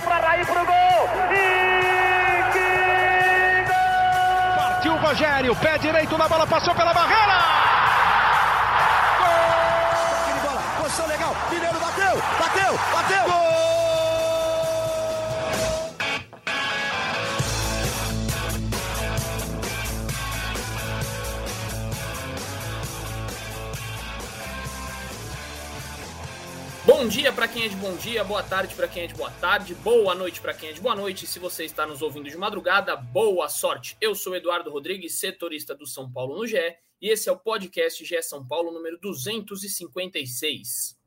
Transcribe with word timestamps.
Partiu 0.00 0.02
para 0.02 0.26
Raí 0.26 0.44
pro 0.44 0.64
gol. 0.64 1.08
E 1.30 2.42
que 2.52 3.64
gol! 3.68 4.56
Partiu 4.56 4.92
o 4.92 4.96
Rogério, 4.96 5.56
pé 5.56 5.78
direito 5.78 6.16
na 6.16 6.28
bola, 6.28 6.46
passou 6.46 6.74
pela 6.74 6.94
barreira. 6.94 7.38
Gol! 9.18 10.40
bola, 10.42 10.62
posição 10.78 11.06
legal. 11.06 11.36
Mineiro 11.50 11.78
bateu, 11.78 12.22
bateu, 12.38 12.80
bateu. 12.92 13.24
Gol! 13.24 13.69
Bom 27.00 27.08
dia 27.08 27.32
para 27.32 27.48
quem 27.48 27.64
é 27.64 27.68
de 27.68 27.76
bom 27.76 27.96
dia, 27.96 28.22
boa 28.22 28.42
tarde 28.42 28.74
para 28.74 28.86
quem 28.86 29.04
é 29.04 29.06
de 29.06 29.14
boa 29.14 29.30
tarde, 29.30 29.74
boa 29.74 30.14
noite 30.14 30.38
para 30.38 30.52
quem 30.52 30.68
é 30.68 30.72
de 30.74 30.82
boa 30.82 30.94
noite. 30.94 31.26
Se 31.26 31.38
você 31.38 31.64
está 31.64 31.86
nos 31.86 32.02
ouvindo 32.02 32.28
de 32.28 32.36
madrugada, 32.36 32.94
boa 32.94 33.48
sorte. 33.48 33.96
Eu 34.02 34.14
sou 34.14 34.36
Eduardo 34.36 34.70
Rodrigues, 34.70 35.18
setorista 35.18 35.74
do 35.74 35.86
São 35.86 36.12
Paulo 36.12 36.36
no 36.36 36.46
GE, 36.46 36.58
e 37.00 37.08
esse 37.08 37.26
é 37.30 37.32
o 37.32 37.38
podcast 37.38 38.04
GE 38.04 38.20
São 38.22 38.46
Paulo 38.46 38.70
número 38.70 38.98
256. 39.00 40.98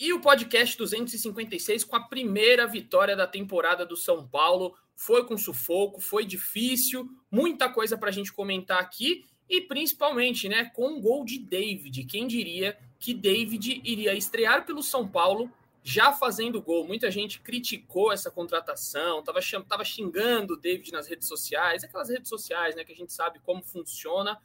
E 0.00 0.12
o 0.12 0.20
podcast 0.20 0.76
256 0.76 1.84
com 1.84 1.94
a 1.94 2.08
primeira 2.08 2.66
vitória 2.66 3.14
da 3.14 3.28
temporada 3.28 3.86
do 3.86 3.96
São 3.96 4.26
Paulo. 4.26 4.74
Foi 4.96 5.24
com 5.24 5.38
sufoco, 5.38 6.00
foi 6.00 6.26
difícil, 6.26 7.08
muita 7.30 7.68
coisa 7.68 7.96
para 7.96 8.08
a 8.08 8.12
gente 8.12 8.32
comentar 8.32 8.80
aqui 8.80 9.24
e 9.48 9.60
principalmente, 9.60 10.48
né, 10.48 10.64
com 10.74 10.88
um 10.88 11.00
gol 11.00 11.24
de 11.24 11.38
David. 11.38 12.04
Quem 12.06 12.26
diria 12.26 12.76
que 12.98 13.14
David 13.14 13.80
iria 13.84 14.14
estrear 14.14 14.64
pelo 14.66 14.82
São 14.82 15.06
Paulo 15.06 15.50
já 15.82 16.12
fazendo 16.12 16.60
gol. 16.60 16.86
Muita 16.86 17.10
gente 17.10 17.40
criticou 17.40 18.12
essa 18.12 18.30
contratação, 18.30 19.20
estava 19.20 19.40
tava 19.68 19.84
xingando 19.84 20.54
o 20.54 20.56
David 20.56 20.92
nas 20.92 21.06
redes 21.06 21.28
sociais, 21.28 21.84
aquelas 21.84 22.08
redes 22.08 22.28
sociais, 22.28 22.74
né, 22.74 22.84
que 22.84 22.92
a 22.92 22.96
gente 22.96 23.12
sabe 23.12 23.38
como 23.40 23.62
funciona 23.62 24.38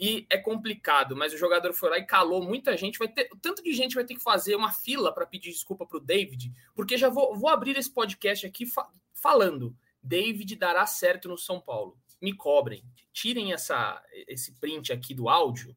e 0.00 0.26
é 0.30 0.38
complicado, 0.38 1.14
mas 1.14 1.34
o 1.34 1.36
jogador 1.36 1.74
foi 1.74 1.90
lá 1.90 1.98
e 1.98 2.06
calou 2.06 2.42
muita 2.42 2.74
gente. 2.74 2.98
Vai 2.98 3.08
ter 3.08 3.28
tanto 3.42 3.62
de 3.62 3.70
gente 3.74 3.94
vai 3.94 4.04
ter 4.04 4.14
que 4.14 4.22
fazer 4.22 4.56
uma 4.56 4.72
fila 4.72 5.12
para 5.12 5.26
pedir 5.26 5.50
desculpa 5.50 5.84
para 5.84 5.98
o 5.98 6.00
David, 6.00 6.50
porque 6.74 6.96
já 6.96 7.10
vou, 7.10 7.36
vou 7.36 7.50
abrir 7.50 7.76
esse 7.76 7.90
podcast 7.90 8.46
aqui 8.46 8.64
fa 8.64 8.88
falando. 9.12 9.76
David 10.02 10.56
dará 10.56 10.86
certo 10.86 11.28
no 11.28 11.36
São 11.36 11.60
Paulo. 11.60 11.98
Me 12.18 12.32
cobrem, 12.32 12.82
tirem 13.12 13.52
essa, 13.52 14.02
esse 14.26 14.52
print 14.54 14.90
aqui 14.90 15.12
do 15.12 15.28
áudio 15.28 15.76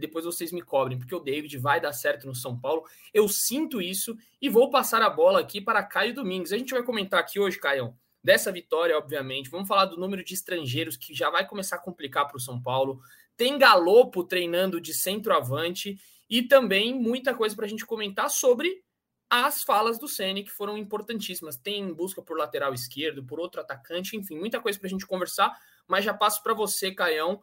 depois 0.00 0.24
vocês 0.24 0.50
me 0.50 0.62
cobrem, 0.62 0.98
porque 0.98 1.14
o 1.14 1.20
David 1.20 1.56
vai 1.58 1.80
dar 1.80 1.92
certo 1.92 2.26
no 2.26 2.34
São 2.34 2.58
Paulo. 2.58 2.84
Eu 3.14 3.28
sinto 3.28 3.80
isso 3.80 4.16
e 4.40 4.48
vou 4.48 4.70
passar 4.70 5.02
a 5.02 5.10
bola 5.10 5.40
aqui 5.40 5.60
para 5.60 5.82
Caio 5.82 6.14
Domingues. 6.14 6.52
A 6.52 6.58
gente 6.58 6.72
vai 6.72 6.82
comentar 6.82 7.20
aqui 7.20 7.38
hoje, 7.38 7.58
Caio, 7.58 7.94
dessa 8.22 8.50
vitória, 8.50 8.96
obviamente. 8.96 9.50
Vamos 9.50 9.68
falar 9.68 9.84
do 9.84 9.96
número 9.96 10.24
de 10.24 10.34
estrangeiros 10.34 10.96
que 10.96 11.14
já 11.14 11.30
vai 11.30 11.46
começar 11.46 11.76
a 11.76 11.80
complicar 11.80 12.26
para 12.26 12.36
o 12.36 12.40
São 12.40 12.60
Paulo. 12.60 13.00
Tem 13.36 13.56
Galopo 13.58 14.24
treinando 14.24 14.80
de 14.80 14.92
centroavante 14.92 15.98
e 16.28 16.42
também 16.42 16.94
muita 16.94 17.34
coisa 17.34 17.54
para 17.56 17.66
a 17.66 17.68
gente 17.68 17.86
comentar 17.86 18.30
sobre 18.30 18.82
as 19.30 19.62
falas 19.62 19.98
do 19.98 20.08
Ceni 20.08 20.42
que 20.42 20.50
foram 20.50 20.76
importantíssimas. 20.76 21.56
Tem 21.56 21.92
busca 21.94 22.20
por 22.20 22.36
lateral 22.36 22.74
esquerdo, 22.74 23.24
por 23.24 23.38
outro 23.38 23.60
atacante, 23.60 24.16
enfim, 24.16 24.36
muita 24.36 24.60
coisa 24.60 24.78
para 24.78 24.88
a 24.88 24.90
gente 24.90 25.06
conversar. 25.06 25.56
Mas 25.86 26.04
já 26.04 26.12
passo 26.12 26.42
para 26.42 26.52
você, 26.52 26.92
Caião, 26.92 27.40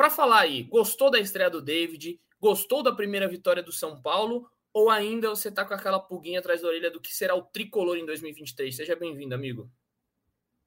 para 0.00 0.08
falar 0.08 0.40
aí, 0.40 0.62
gostou 0.62 1.10
da 1.10 1.20
estreia 1.20 1.50
do 1.50 1.60
David? 1.60 2.18
Gostou 2.40 2.82
da 2.82 2.90
primeira 2.90 3.28
vitória 3.28 3.62
do 3.62 3.70
São 3.70 4.00
Paulo? 4.00 4.50
Ou 4.72 4.88
ainda 4.88 5.28
você 5.28 5.52
tá 5.52 5.62
com 5.62 5.74
aquela 5.74 6.00
pulguinha 6.00 6.38
atrás 6.38 6.62
da 6.62 6.68
orelha 6.68 6.90
do 6.90 6.98
que 6.98 7.14
será 7.14 7.34
o 7.34 7.42
tricolor 7.42 7.98
em 7.98 8.06
2023? 8.06 8.74
Seja 8.74 8.96
bem-vindo, 8.96 9.34
amigo. 9.34 9.70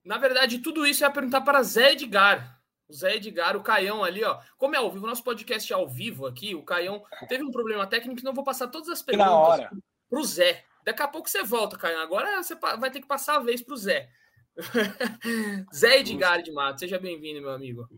Na 0.06 0.20
verdade, 0.20 0.60
tudo 0.60 0.86
isso 0.86 1.04
é 1.04 1.10
perguntar 1.10 1.42
para 1.42 1.64
Zé 1.64 1.94
Edgar. 1.94 2.61
O 2.88 2.94
Zé 2.94 3.16
Edgar, 3.16 3.58
o 3.58 3.64
Caião 3.64 4.04
ali, 4.04 4.23
ó. 4.23 4.39
Como 4.55 4.76
é 4.76 4.77
ao 4.77 4.92
vivo, 4.92 5.08
nosso 5.08 5.23
podcast 5.23 5.73
é 5.73 5.76
ao 5.76 5.89
vivo 5.89 6.27
aqui, 6.27 6.54
o 6.54 6.61
Caião 6.61 7.04
teve 7.27 7.44
um 7.44 7.50
problema 7.50 7.88
técnico, 7.88 8.20
então 8.20 8.33
eu 8.33 8.36
vou 8.36 8.44
passar 8.44 8.67
todas 8.67 8.89
as 8.89 9.02
perguntas 9.02 9.67
para 10.08 10.20
o 10.20 10.23
Zé. 10.23 10.64
Daqui 10.86 11.02
a 11.02 11.08
pouco 11.08 11.27
você 11.27 11.42
volta, 11.42 11.76
Caião. 11.76 12.02
Agora 12.02 12.44
você 12.44 12.54
vai 12.54 12.92
ter 12.92 13.02
que 13.02 13.08
passar 13.08 13.38
a 13.38 13.39
vez 13.39 13.64
para 13.64 13.73
o 13.73 13.77
Zé. 13.77 14.11
Zé 15.73 16.02
Edgar 16.02 16.44
de 16.44 16.52
Mato, 16.52 16.82
seja 16.82 17.00
bem-vindo, 17.00 17.42
meu 17.42 17.50
amigo. 17.50 17.89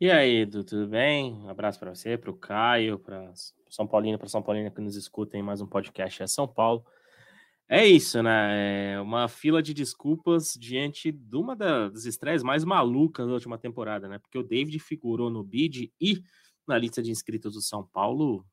E 0.00 0.12
aí, 0.12 0.42
Edu, 0.42 0.62
tudo 0.62 0.86
bem? 0.86 1.32
Um 1.32 1.48
abraço 1.48 1.76
para 1.76 1.92
você, 1.92 2.16
para 2.16 2.30
o 2.30 2.36
Caio, 2.36 3.00
para 3.00 3.32
São 3.68 3.84
Paulino, 3.84 4.16
para 4.16 4.28
São 4.28 4.40
Paulina 4.40 4.70
que 4.70 4.80
nos 4.80 4.94
escutem 4.94 5.42
mais 5.42 5.60
um 5.60 5.66
podcast 5.66 6.22
é 6.22 6.26
São 6.28 6.46
Paulo. 6.46 6.86
É 7.68 7.84
isso, 7.84 8.22
né? 8.22 8.92
É 8.92 9.00
uma 9.00 9.26
fila 9.26 9.60
de 9.60 9.74
desculpas 9.74 10.52
diante 10.52 11.10
de 11.10 11.36
uma 11.36 11.56
das 11.56 12.04
estreias 12.04 12.44
mais 12.44 12.62
malucas 12.62 13.26
da 13.26 13.32
última 13.32 13.58
temporada, 13.58 14.06
né? 14.06 14.20
Porque 14.20 14.38
o 14.38 14.44
David 14.44 14.78
figurou 14.78 15.30
no 15.30 15.42
bid 15.42 15.92
e 16.00 16.22
na 16.64 16.78
lista 16.78 17.02
de 17.02 17.10
inscritos 17.10 17.54
do 17.54 17.60
São 17.60 17.84
Paulo, 17.84 18.46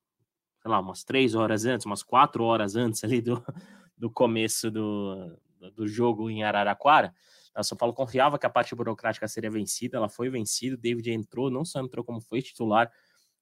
sei 0.63 0.72
lá, 0.72 0.79
umas 0.79 1.03
três 1.03 1.35
horas 1.35 1.63
antes, 1.63 1.85
umas 1.85 2.01
quatro 2.01 2.44
horas 2.44 2.75
antes 2.75 3.03
ali 3.03 3.22
do, 3.22 3.39
do 3.95 4.09
começo 4.09 4.72
do, 4.72 5.38
do 5.75 5.88
jogo 5.88 6.28
em 6.28 6.44
Araraquara. 6.44 7.13
O 7.57 7.63
São 7.63 7.77
Paulo 7.77 7.93
confiava 7.93 8.38
que 8.38 8.45
a 8.45 8.49
parte 8.49 8.75
burocrática 8.75 9.27
seria 9.27 9.49
vencida, 9.49 9.97
ela 9.97 10.09
foi 10.09 10.29
vencida. 10.29 10.75
O 10.75 10.77
David 10.77 11.11
entrou, 11.11 11.49
não 11.49 11.63
só 11.63 11.79
entrou 11.79 12.03
como 12.03 12.19
foi 12.19 12.41
titular 12.41 12.91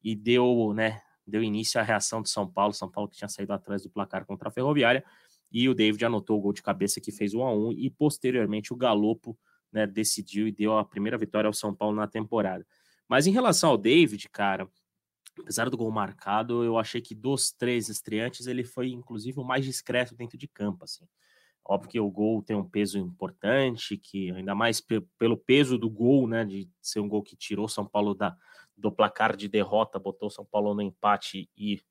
e 0.04 0.16
deu, 0.16 0.74
né, 0.76 1.02
deu 1.26 1.42
início 1.42 1.80
à 1.80 1.84
reação 1.84 2.22
do 2.22 2.28
São 2.28 2.50
Paulo. 2.50 2.74
São 2.74 2.90
Paulo 2.90 3.10
que 3.10 3.18
tinha 3.18 3.28
saído 3.28 3.54
atrás 3.54 3.82
do 3.82 3.90
placar 3.90 4.26
contra 4.26 4.50
a 4.50 4.52
Ferroviária 4.52 5.04
e 5.52 5.70
o 5.70 5.74
David 5.76 6.06
anotou 6.06 6.38
o 6.38 6.42
gol 6.42 6.54
de 6.54 6.62
cabeça 6.62 7.00
que 7.00 7.12
fez 7.12 7.34
1 7.34 7.44
a 7.44 7.54
1 7.54 7.72
e 7.74 7.90
posteriormente 7.90 8.74
o 8.74 8.76
Galopo, 8.76 9.38
né, 9.72 9.88
decidiu 9.88 10.48
e 10.48 10.52
deu 10.52 10.78
a 10.78 10.86
primeira 10.86 11.18
vitória 11.18 11.48
ao 11.48 11.54
São 11.54 11.74
Paulo 11.74 11.96
na 11.96 12.08
temporada. 12.08 12.66
Mas 13.08 13.28
em 13.28 13.32
relação 13.32 13.70
ao 13.72 13.78
David, 13.78 14.30
cara, 14.30 14.68
apesar 15.40 15.70
do 15.70 15.78
gol 15.78 15.92
marcado, 15.92 16.64
eu 16.64 16.78
achei 16.78 17.02
que 17.02 17.16
dos 17.16 17.52
três 17.52 17.90
estreantes 17.90 18.48
ele 18.48 18.64
foi 18.64 18.92
inclusive 18.92 19.40
o 19.40 19.44
mais 19.44 19.66
discreto 19.66 20.16
dentro 20.16 20.38
de 20.38 20.48
campo, 20.48 20.84
assim. 20.84 21.06
Óbvio 21.66 21.90
que 21.90 22.00
o 22.00 22.12
gol 22.12 22.42
tem 22.42 22.56
um 22.56 22.68
peso 22.68 22.98
importante, 22.98 23.98
que 23.98 24.32
ainda 24.32 24.54
mais 24.54 24.82
pelo 25.18 25.38
peso 25.38 25.78
do 25.78 25.90
gol, 25.90 26.28
né, 26.28 26.44
de 26.44 26.70
ser 26.82 27.00
um 27.00 27.08
gol 27.08 27.24
que 27.24 27.38
tirou 27.38 27.70
São 27.70 27.86
Paulo 27.86 28.14
da, 28.14 28.36
do 28.78 28.92
placar 28.92 29.36
de 29.36 29.48
derrota, 29.48 29.98
botou 29.98 30.30
São 30.30 30.46
Paulo 30.46 30.74
no 30.74 30.82
empate 30.82 31.50
e 31.58 31.82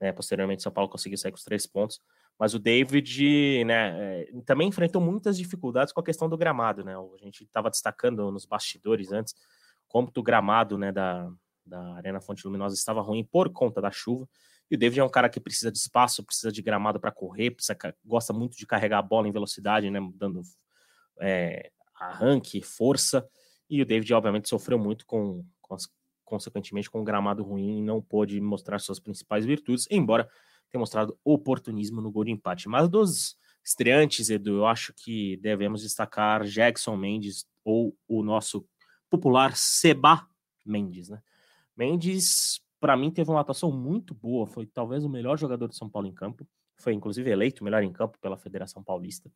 né, 0.00 0.10
posteriormente 0.10 0.62
São 0.62 0.72
Paulo 0.72 0.90
conseguiu 0.90 1.16
sair 1.16 1.30
com 1.30 1.38
os 1.38 1.44
três 1.44 1.66
pontos. 1.66 2.00
Mas 2.38 2.54
o 2.54 2.58
David, 2.58 3.64
né, 3.64 4.22
é, 4.22 4.32
também 4.44 4.68
enfrentou 4.68 5.00
muitas 5.00 5.36
dificuldades 5.36 5.92
com 5.92 6.00
a 6.00 6.04
questão 6.04 6.28
do 6.28 6.36
gramado, 6.36 6.82
né? 6.82 6.96
A 6.96 7.24
gente 7.24 7.44
estava 7.44 7.70
destacando 7.70 8.32
nos 8.32 8.44
bastidores 8.44 9.12
antes 9.12 9.34
como 9.86 10.10
o 10.16 10.22
gramado, 10.22 10.76
né, 10.76 10.90
da, 10.90 11.30
da 11.64 11.94
Arena 11.94 12.20
Fonte 12.20 12.44
Luminosa 12.44 12.74
estava 12.74 13.00
ruim 13.00 13.22
por 13.22 13.52
conta 13.52 13.80
da 13.80 13.90
chuva. 13.90 14.28
E 14.72 14.74
o 14.74 14.78
David 14.78 15.00
é 15.00 15.04
um 15.04 15.10
cara 15.10 15.28
que 15.28 15.38
precisa 15.38 15.70
de 15.70 15.76
espaço, 15.76 16.24
precisa 16.24 16.50
de 16.50 16.62
gramado 16.62 16.98
para 16.98 17.12
correr, 17.12 17.50
precisa, 17.50 17.76
gosta 18.02 18.32
muito 18.32 18.56
de 18.56 18.66
carregar 18.66 19.00
a 19.00 19.02
bola 19.02 19.28
em 19.28 19.30
velocidade, 19.30 19.90
né? 19.90 20.00
Dando 20.14 20.40
é, 21.20 21.70
arranque, 21.94 22.62
força. 22.62 23.28
E 23.68 23.82
o 23.82 23.84
David, 23.84 24.14
obviamente, 24.14 24.48
sofreu 24.48 24.78
muito 24.78 25.04
com, 25.04 25.44
com 25.60 25.74
as, 25.74 25.86
consequentemente, 26.24 26.90
com 26.90 27.02
um 27.02 27.04
gramado 27.04 27.42
ruim 27.42 27.80
e 27.80 27.82
não 27.82 28.00
pôde 28.00 28.40
mostrar 28.40 28.78
suas 28.78 28.98
principais 28.98 29.44
virtudes, 29.44 29.86
embora 29.90 30.26
tenha 30.70 30.80
mostrado 30.80 31.18
oportunismo 31.22 32.00
no 32.00 32.10
gol 32.10 32.24
de 32.24 32.30
empate. 32.30 32.66
Mas 32.66 32.88
dos 32.88 33.36
estreantes, 33.62 34.30
Edu, 34.30 34.56
eu 34.56 34.66
acho 34.66 34.94
que 34.94 35.36
devemos 35.36 35.82
destacar 35.82 36.44
Jackson 36.44 36.96
Mendes 36.96 37.44
ou 37.62 37.94
o 38.08 38.22
nosso 38.22 38.66
popular 39.10 39.54
Seba 39.54 40.26
Mendes, 40.64 41.10
né? 41.10 41.22
Mendes 41.76 42.62
para 42.82 42.96
mim 42.96 43.12
teve 43.12 43.30
uma 43.30 43.40
atuação 43.40 43.70
muito 43.70 44.12
boa, 44.12 44.44
foi 44.44 44.66
talvez 44.66 45.04
o 45.04 45.08
melhor 45.08 45.38
jogador 45.38 45.68
de 45.68 45.76
São 45.76 45.88
Paulo 45.88 46.08
em 46.08 46.12
campo, 46.12 46.44
foi 46.76 46.92
inclusive 46.92 47.30
eleito 47.30 47.60
o 47.60 47.64
melhor 47.64 47.80
em 47.84 47.92
campo 47.92 48.18
pela 48.20 48.36
Federação 48.36 48.82
Paulista, 48.82 49.30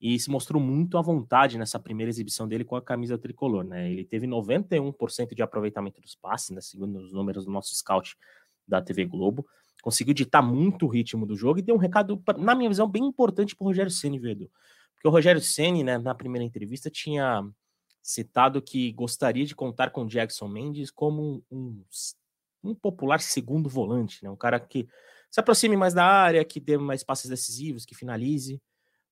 e 0.00 0.18
se 0.18 0.30
mostrou 0.30 0.58
muito 0.58 0.96
à 0.96 1.02
vontade 1.02 1.58
nessa 1.58 1.78
primeira 1.78 2.08
exibição 2.08 2.48
dele 2.48 2.64
com 2.64 2.76
a 2.76 2.80
camisa 2.80 3.18
tricolor, 3.18 3.62
né? 3.62 3.92
Ele 3.92 4.06
teve 4.06 4.26
91% 4.26 5.34
de 5.34 5.42
aproveitamento 5.42 6.00
dos 6.00 6.14
passes, 6.14 6.48
né? 6.48 6.62
segundo 6.62 6.98
os 6.98 7.12
números 7.12 7.44
do 7.44 7.50
nosso 7.50 7.74
scout 7.74 8.16
da 8.66 8.80
TV 8.80 9.04
Globo, 9.04 9.46
conseguiu 9.82 10.14
ditar 10.14 10.42
muito 10.42 10.86
o 10.86 10.88
ritmo 10.88 11.26
do 11.26 11.36
jogo 11.36 11.58
e 11.58 11.62
deu 11.62 11.74
um 11.74 11.78
recado, 11.78 12.22
na 12.38 12.54
minha 12.54 12.70
visão, 12.70 12.88
bem 12.88 13.04
importante 13.04 13.54
para 13.54 13.64
o 13.64 13.68
Rogério 13.68 13.90
Ceni, 13.90 14.18
Vedo. 14.18 14.50
Porque 14.94 15.06
o 15.06 15.10
Rogério 15.10 15.42
Ceni, 15.42 15.84
né, 15.84 15.98
na 15.98 16.14
primeira 16.14 16.44
entrevista, 16.44 16.88
tinha 16.88 17.46
citado 18.02 18.62
que 18.62 18.92
gostaria 18.92 19.44
de 19.44 19.54
contar 19.54 19.90
com 19.90 20.06
Jackson 20.06 20.48
Mendes 20.48 20.90
como 20.90 21.22
um, 21.22 21.42
um 21.50 21.84
popular 22.74 23.20
segundo 23.20 23.68
volante, 23.68 24.22
né? 24.22 24.30
Um 24.30 24.36
cara 24.36 24.58
que 24.58 24.88
se 25.30 25.40
aproxime 25.40 25.76
mais 25.76 25.94
da 25.94 26.04
área, 26.04 26.44
que 26.44 26.60
dê 26.60 26.78
mais 26.78 27.04
passes 27.04 27.28
decisivos, 27.28 27.84
que 27.84 27.94
finalize. 27.94 28.60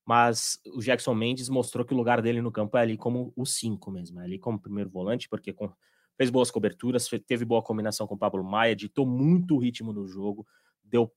Mas 0.05 0.59
o 0.73 0.79
Jackson 0.79 1.13
Mendes 1.13 1.49
mostrou 1.49 1.85
que 1.85 1.93
o 1.93 1.97
lugar 1.97 2.21
dele 2.21 2.41
no 2.41 2.51
campo 2.51 2.77
é 2.77 2.81
ali 2.81 2.97
como 2.97 3.33
o 3.35 3.45
5 3.45 3.91
mesmo, 3.91 4.21
é 4.21 4.23
ali 4.23 4.39
como 4.39 4.59
primeiro 4.59 4.89
volante, 4.89 5.27
porque 5.27 5.51
com, 5.51 5.69
fez 6.15 6.29
boas 6.29 6.49
coberturas, 6.49 7.09
teve 7.25 7.43
boa 7.43 7.61
combinação 7.61 8.07
com 8.07 8.15
o 8.15 8.17
Pablo 8.17 8.43
Maia, 8.43 8.75
ditou 8.75 9.05
muito 9.05 9.55
o 9.55 9.59
ritmo 9.59 9.91
no 9.91 10.07
jogo, 10.07 10.47
deu 10.81 11.13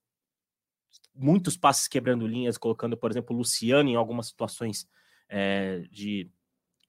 muitos 1.14 1.56
passes 1.56 1.86
quebrando 1.86 2.26
linhas, 2.26 2.58
colocando, 2.58 2.96
por 2.96 3.12
exemplo, 3.12 3.34
o 3.34 3.38
Luciano 3.38 3.88
em 3.88 3.94
algumas 3.94 4.26
situações 4.26 4.88
é, 5.28 5.84
de 5.90 6.28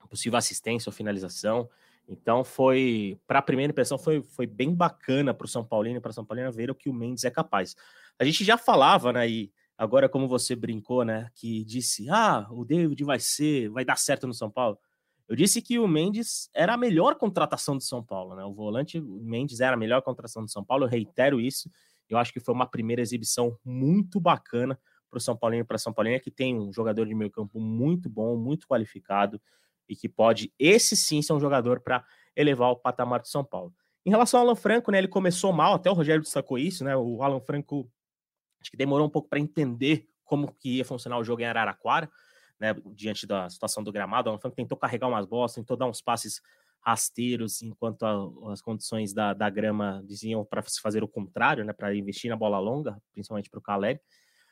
possível 0.10 0.38
assistência 0.38 0.90
ou 0.90 0.94
finalização. 0.94 1.70
Então 2.12 2.44
foi, 2.44 3.18
para 3.26 3.40
a 3.40 3.42
primeira 3.42 3.72
impressão, 3.72 3.98
foi, 3.98 4.22
foi 4.22 4.46
bem 4.46 4.76
bacana 4.76 5.34
para 5.34 5.46
o 5.46 5.48
São 5.48 5.64
Paulino 5.64 5.98
e 5.98 6.02
para 6.02 6.12
São 6.12 6.26
Paulino 6.26 6.52
ver 6.52 6.70
o 6.70 6.76
que 6.76 6.90
o 6.90 6.94
Mendes 6.94 7.24
é 7.24 7.32
capaz. 7.32 7.74
A 8.20 8.26
gente 8.26 8.44
já 8.44 8.58
falava, 8.58 9.14
né? 9.14 9.30
E 9.30 9.52
agora, 9.78 10.10
como 10.10 10.28
você 10.28 10.54
brincou, 10.54 11.06
né? 11.06 11.30
Que 11.34 11.64
disse: 11.64 12.10
ah, 12.10 12.46
o 12.52 12.66
David 12.66 13.02
vai 13.06 13.18
ser, 13.18 13.70
vai 13.70 13.86
dar 13.86 13.98
certo 13.98 14.28
no 14.28 14.34
São 14.34 14.52
Paulo. 14.52 14.78
Eu 15.26 15.38
disse 15.38 15.62
que 15.62 15.80
o 15.80 15.88
Mendes 15.88 16.50
era 16.54 16.74
a 16.74 16.78
melhor 16.78 17.16
contratação 17.16 17.78
do 17.78 17.84
São 17.84 18.04
Paulo, 18.04 18.36
né? 18.36 18.44
O 18.44 18.54
volante 18.54 19.00
Mendes 19.00 19.62
era 19.62 19.76
a 19.76 19.80
melhor 19.80 20.02
contratação 20.02 20.44
do 20.44 20.52
São 20.52 20.66
Paulo, 20.66 20.84
eu 20.84 20.90
reitero 20.90 21.40
isso. 21.40 21.72
Eu 22.10 22.18
acho 22.18 22.34
que 22.34 22.42
foi 22.42 22.54
uma 22.54 22.66
primeira 22.66 23.02
exibição 23.02 23.58
muito 23.64 24.20
bacana 24.20 24.78
para 25.10 25.18
o 25.18 25.22
São 25.22 25.36
Paulinho 25.36 25.66
para 25.66 25.78
São 25.78 25.94
Paulinho, 25.94 26.20
que 26.20 26.30
tem 26.30 26.60
um 26.60 26.74
jogador 26.74 27.06
de 27.06 27.16
meio 27.16 27.32
campo 27.32 27.58
muito 27.58 28.10
bom, 28.10 28.36
muito 28.36 28.68
qualificado 28.68 29.42
e 29.92 29.96
que 29.96 30.08
pode, 30.08 30.54
esse 30.58 30.96
sim, 30.96 31.22
ser 31.22 31.34
um 31.34 31.40
jogador 31.40 31.82
para 31.82 32.02
elevar 32.34 32.72
o 32.72 32.78
patamar 32.78 33.20
do 33.20 33.28
São 33.28 33.44
Paulo. 33.44 33.74
Em 34.06 34.10
relação 34.10 34.40
ao 34.40 34.46
Alan 34.46 34.56
Franco, 34.56 34.90
né, 34.90 34.98
ele 34.98 35.10
começou 35.10 35.52
mal, 35.52 35.74
até 35.74 35.92
o 35.92 35.94
Rogério 35.94 36.24
destacou 36.24 36.58
isso, 36.58 36.86
né? 36.86 36.96
O 36.96 37.22
Alan 37.22 37.42
Franco 37.42 37.92
acho 38.62 38.72
que 38.72 38.78
demorou 38.78 39.06
um 39.06 39.10
pouco 39.10 39.28
para 39.28 39.38
entender 39.38 40.08
como 40.24 40.54
que 40.54 40.78
ia 40.78 40.86
funcionar 40.86 41.20
o 41.20 41.26
jogo 41.26 41.42
em 41.42 41.46
Araraquara 41.46 42.10
né, 42.58 42.74
diante 42.96 43.28
da 43.28 43.50
situação 43.50 43.84
do 43.84 43.92
gramado. 43.92 44.32
O 44.32 44.40
Franco 44.40 44.56
tentou 44.56 44.78
carregar 44.78 45.10
umas 45.10 45.26
bolas, 45.26 45.54
tentou 45.54 45.76
dar 45.76 45.88
uns 45.88 46.02
passes 46.02 46.42
rasteiros, 46.80 47.62
enquanto 47.62 48.04
a, 48.04 48.54
as 48.54 48.62
condições 48.62 49.14
da, 49.14 49.34
da 49.34 49.50
grama 49.50 50.02
diziam 50.06 50.46
para 50.46 50.62
se 50.62 50.80
fazer 50.80 51.04
o 51.04 51.08
contrário, 51.08 51.66
né, 51.66 51.74
para 51.74 51.94
investir 51.94 52.30
na 52.30 52.38
bola 52.38 52.60
longa, 52.60 52.98
principalmente 53.12 53.50
para 53.50 53.60
o 53.60 53.62
Caleri. 53.62 54.00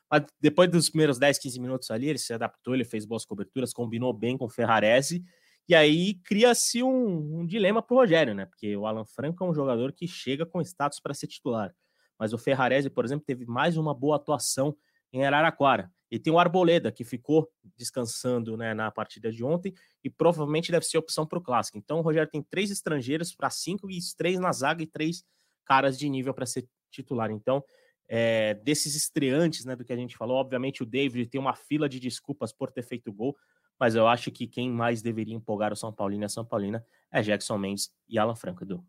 Mas 0.09 0.25
depois 0.39 0.69
dos 0.69 0.89
primeiros 0.89 1.17
10, 1.19 1.37
15 1.37 1.59
minutos 1.59 1.91
ali, 1.91 2.09
ele 2.09 2.17
se 2.17 2.33
adaptou, 2.33 2.73
ele 2.73 2.85
fez 2.85 3.05
boas 3.05 3.25
coberturas, 3.25 3.73
combinou 3.73 4.11
bem 4.11 4.37
com 4.37 4.45
o 4.45 4.49
Ferrarese, 4.49 5.23
e 5.67 5.75
aí 5.75 6.15
cria-se 6.23 6.81
um, 6.81 7.41
um 7.41 7.45
dilema 7.45 7.81
para 7.81 7.93
o 7.93 7.97
Rogério, 7.99 8.33
né? 8.33 8.45
Porque 8.45 8.75
o 8.75 8.87
Alan 8.87 9.05
Franco 9.05 9.43
é 9.43 9.47
um 9.47 9.53
jogador 9.53 9.93
que 9.93 10.07
chega 10.07 10.45
com 10.45 10.59
status 10.61 10.99
para 10.99 11.13
ser 11.13 11.27
titular. 11.27 11.75
Mas 12.17 12.33
o 12.33 12.37
Ferrarese, 12.39 12.89
por 12.89 13.05
exemplo, 13.05 13.23
teve 13.23 13.45
mais 13.45 13.77
uma 13.77 13.93
boa 13.93 14.15
atuação 14.15 14.75
em 15.13 15.25
Araraquara. 15.25 15.91
E 16.11 16.17
tem 16.17 16.33
o 16.33 16.39
Arboleda, 16.39 16.91
que 16.91 17.03
ficou 17.03 17.47
descansando 17.77 18.57
né, 18.57 18.73
na 18.73 18.89
partida 18.89 19.31
de 19.31 19.43
ontem 19.43 19.73
e 20.03 20.09
provavelmente 20.09 20.71
deve 20.71 20.85
ser 20.85 20.97
opção 20.97 21.25
para 21.25 21.37
o 21.37 21.41
clássico. 21.41 21.77
Então 21.77 21.99
o 21.99 22.01
Rogério 22.01 22.29
tem 22.29 22.41
três 22.41 22.71
estrangeiros 22.71 23.35
para 23.35 23.49
cinco 23.51 23.89
e 23.91 23.99
três 24.17 24.39
na 24.39 24.51
zaga 24.51 24.81
e 24.81 24.87
três 24.87 25.23
caras 25.63 25.99
de 25.99 26.09
nível 26.09 26.33
para 26.33 26.47
ser 26.47 26.67
titular. 26.91 27.29
Então, 27.29 27.63
é, 28.09 28.55
desses 28.55 28.95
estreantes 28.95 29.63
né, 29.63 29.75
do 29.75 29.85
que 29.85 29.93
a 29.93 29.95
gente 29.95 30.17
falou, 30.17 30.37
obviamente 30.37 30.81
o 30.81 30.85
David 30.85 31.27
tem 31.27 31.39
uma 31.39 31.55
fila 31.55 31.87
de 31.87 31.99
desculpas 31.99 32.51
por 32.51 32.71
ter 32.71 32.81
feito 32.81 33.13
gol, 33.13 33.37
mas 33.79 33.93
eu 33.93 34.07
acho 34.07 34.31
que 34.31 34.47
quem 34.47 34.69
mais 34.69 35.01
deveria 35.01 35.35
empolgar 35.35 35.71
o 35.71 35.75
São 35.75 35.93
Paulino 35.93 36.23
e 36.23 36.25
a 36.25 36.29
São 36.29 36.43
Paulina 36.43 36.83
é 37.11 37.21
Jackson 37.21 37.57
Mendes 37.57 37.91
e 38.09 38.17
Alan 38.17 38.35
Franco, 38.35 38.63
Edu. 38.63 38.83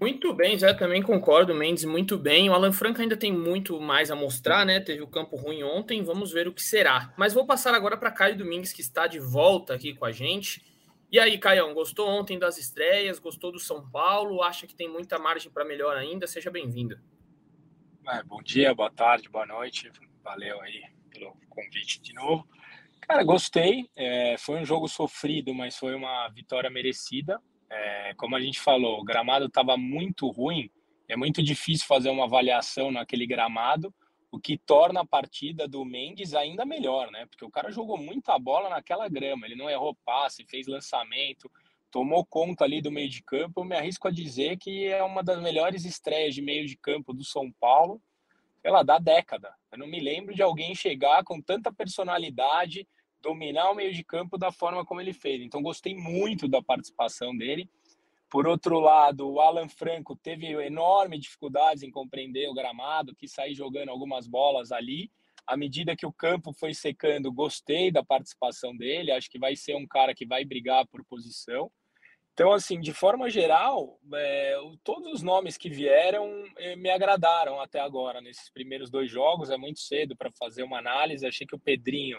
Muito 0.00 0.34
bem, 0.34 0.58
Zé, 0.58 0.74
também 0.74 1.02
concordo, 1.02 1.54
Mendes, 1.54 1.84
muito 1.84 2.18
bem. 2.18 2.50
O 2.50 2.52
Alan 2.52 2.72
Franco 2.72 3.00
ainda 3.00 3.16
tem 3.16 3.32
muito 3.32 3.80
mais 3.80 4.10
a 4.10 4.16
mostrar, 4.16 4.66
né? 4.66 4.80
Teve 4.80 5.02
o 5.02 5.06
campo 5.06 5.36
ruim 5.36 5.62
ontem, 5.62 6.02
vamos 6.02 6.32
ver 6.32 6.48
o 6.48 6.52
que 6.52 6.62
será. 6.62 7.14
Mas 7.16 7.32
vou 7.32 7.46
passar 7.46 7.74
agora 7.74 7.96
para 7.96 8.10
Caio 8.10 8.36
Domingues, 8.36 8.72
que 8.72 8.80
está 8.80 9.06
de 9.06 9.20
volta 9.20 9.72
aqui 9.72 9.94
com 9.94 10.04
a 10.04 10.10
gente. 10.10 10.73
E 11.14 11.18
aí, 11.20 11.38
Caião, 11.38 11.72
gostou 11.72 12.08
ontem 12.08 12.40
das 12.40 12.58
estreias? 12.58 13.20
Gostou 13.20 13.52
do 13.52 13.58
São 13.60 13.88
Paulo? 13.88 14.42
Acha 14.42 14.66
que 14.66 14.74
tem 14.74 14.88
muita 14.88 15.16
margem 15.16 15.48
para 15.48 15.64
melhor 15.64 15.96
ainda? 15.96 16.26
Seja 16.26 16.50
bem-vindo. 16.50 16.98
É, 18.08 18.20
bom 18.24 18.42
dia, 18.42 18.74
boa 18.74 18.90
tarde, 18.90 19.28
boa 19.28 19.46
noite. 19.46 19.92
Valeu 20.24 20.60
aí 20.60 20.82
pelo 21.10 21.36
convite 21.48 22.02
de 22.02 22.12
novo. 22.14 22.44
Cara, 23.02 23.22
gostei. 23.22 23.88
É, 23.94 24.34
foi 24.38 24.58
um 24.58 24.64
jogo 24.64 24.88
sofrido, 24.88 25.54
mas 25.54 25.76
foi 25.76 25.94
uma 25.94 26.28
vitória 26.30 26.68
merecida. 26.68 27.40
É, 27.70 28.12
como 28.16 28.34
a 28.34 28.40
gente 28.40 28.58
falou, 28.58 28.98
o 28.98 29.04
gramado 29.04 29.44
estava 29.44 29.76
muito 29.76 30.28
ruim, 30.28 30.68
é 31.08 31.14
muito 31.14 31.44
difícil 31.44 31.86
fazer 31.86 32.10
uma 32.10 32.24
avaliação 32.24 32.90
naquele 32.90 33.24
gramado, 33.24 33.94
o 34.34 34.40
que 34.40 34.58
torna 34.58 35.02
a 35.02 35.06
partida 35.06 35.68
do 35.68 35.84
Mendes 35.84 36.34
ainda 36.34 36.64
melhor, 36.64 37.08
né? 37.12 37.24
Porque 37.26 37.44
o 37.44 37.50
cara 37.50 37.70
jogou 37.70 37.96
muita 37.96 38.36
bola 38.36 38.68
naquela 38.68 39.08
grama, 39.08 39.46
ele 39.46 39.54
não 39.54 39.70
errou 39.70 39.96
passe, 40.04 40.44
fez 40.44 40.66
lançamento, 40.66 41.48
tomou 41.88 42.26
conta 42.26 42.64
ali 42.64 42.82
do 42.82 42.90
meio 42.90 43.08
de 43.08 43.22
campo. 43.22 43.60
Eu 43.60 43.64
me 43.64 43.76
arrisco 43.76 44.08
a 44.08 44.10
dizer 44.10 44.58
que 44.58 44.86
é 44.86 45.04
uma 45.04 45.22
das 45.22 45.40
melhores 45.40 45.84
estreias 45.84 46.34
de 46.34 46.42
meio 46.42 46.66
de 46.66 46.76
campo 46.76 47.12
do 47.12 47.22
São 47.22 47.52
Paulo, 47.60 48.02
sei 48.60 48.72
lá, 48.72 48.82
da 48.82 48.98
década. 48.98 49.54
Eu 49.70 49.78
não 49.78 49.86
me 49.86 50.00
lembro 50.00 50.34
de 50.34 50.42
alguém 50.42 50.74
chegar 50.74 51.22
com 51.22 51.40
tanta 51.40 51.72
personalidade, 51.72 52.88
dominar 53.22 53.70
o 53.70 53.74
meio 53.76 53.94
de 53.94 54.02
campo 54.02 54.36
da 54.36 54.50
forma 54.50 54.84
como 54.84 55.00
ele 55.00 55.12
fez. 55.12 55.42
Então, 55.42 55.62
gostei 55.62 55.94
muito 55.94 56.48
da 56.48 56.60
participação 56.60 57.36
dele. 57.36 57.70
Por 58.34 58.48
outro 58.48 58.80
lado, 58.80 59.30
o 59.30 59.40
Alan 59.40 59.68
Franco 59.68 60.16
teve 60.16 60.48
enorme 60.66 61.20
dificuldades 61.20 61.84
em 61.84 61.90
compreender 61.92 62.48
o 62.48 62.52
gramado, 62.52 63.14
que 63.14 63.28
sair 63.28 63.54
jogando 63.54 63.90
algumas 63.90 64.26
bolas 64.26 64.72
ali. 64.72 65.08
À 65.46 65.56
medida 65.56 65.94
que 65.94 66.04
o 66.04 66.12
campo 66.12 66.52
foi 66.52 66.74
secando, 66.74 67.30
gostei 67.30 67.92
da 67.92 68.02
participação 68.02 68.76
dele. 68.76 69.12
Acho 69.12 69.30
que 69.30 69.38
vai 69.38 69.54
ser 69.54 69.76
um 69.76 69.86
cara 69.86 70.12
que 70.12 70.26
vai 70.26 70.44
brigar 70.44 70.84
por 70.88 71.04
posição. 71.04 71.70
Então, 72.32 72.50
assim, 72.50 72.80
de 72.80 72.92
forma 72.92 73.30
geral, 73.30 74.00
é, 74.12 74.56
todos 74.82 75.12
os 75.12 75.22
nomes 75.22 75.56
que 75.56 75.70
vieram 75.70 76.42
é, 76.58 76.74
me 76.74 76.90
agradaram 76.90 77.60
até 77.60 77.78
agora 77.78 78.20
nesses 78.20 78.50
primeiros 78.50 78.90
dois 78.90 79.08
jogos. 79.08 79.48
É 79.48 79.56
muito 79.56 79.78
cedo 79.78 80.16
para 80.16 80.32
fazer 80.32 80.64
uma 80.64 80.80
análise. 80.80 81.24
Achei 81.24 81.46
que 81.46 81.54
o 81.54 81.60
Pedrinho 81.60 82.18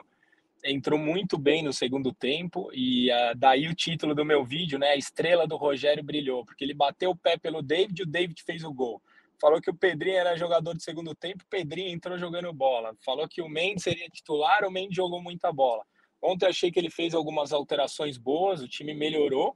entrou 0.65 0.97
muito 0.97 1.37
bem 1.37 1.61
no 1.61 1.71
segundo 1.71 2.11
tempo 2.11 2.69
e 2.73 3.11
uh, 3.11 3.35
daí 3.37 3.67
o 3.67 3.75
título 3.75 4.15
do 4.15 4.25
meu 4.25 4.43
vídeo, 4.43 4.79
né? 4.79 4.89
A 4.89 4.95
estrela 4.95 5.47
do 5.47 5.55
Rogério 5.55 6.03
brilhou, 6.03 6.43
porque 6.43 6.63
ele 6.63 6.73
bateu 6.73 7.11
o 7.11 7.15
pé 7.15 7.37
pelo 7.37 7.61
David 7.61 7.99
e 7.99 8.03
o 8.03 8.07
David 8.07 8.41
fez 8.43 8.63
o 8.63 8.73
gol. 8.73 9.01
Falou 9.39 9.61
que 9.61 9.69
o 9.69 9.75
Pedrinho 9.75 10.17
era 10.17 10.35
jogador 10.35 10.73
de 10.75 10.83
segundo 10.83 11.13
tempo, 11.13 11.43
o 11.43 11.49
Pedrinho 11.49 11.89
entrou 11.89 12.17
jogando 12.17 12.51
bola. 12.51 12.95
Falou 13.05 13.27
que 13.27 13.41
o 13.41 13.49
Mendes 13.49 13.83
seria 13.83 14.09
titular, 14.09 14.65
o 14.65 14.71
Mendes 14.71 14.95
jogou 14.95 15.21
muita 15.21 15.51
bola. 15.51 15.85
Ontem 16.21 16.47
achei 16.47 16.71
que 16.71 16.79
ele 16.79 16.89
fez 16.89 17.13
algumas 17.13 17.53
alterações 17.53 18.17
boas, 18.17 18.61
o 18.61 18.67
time 18.67 18.93
melhorou. 18.93 19.55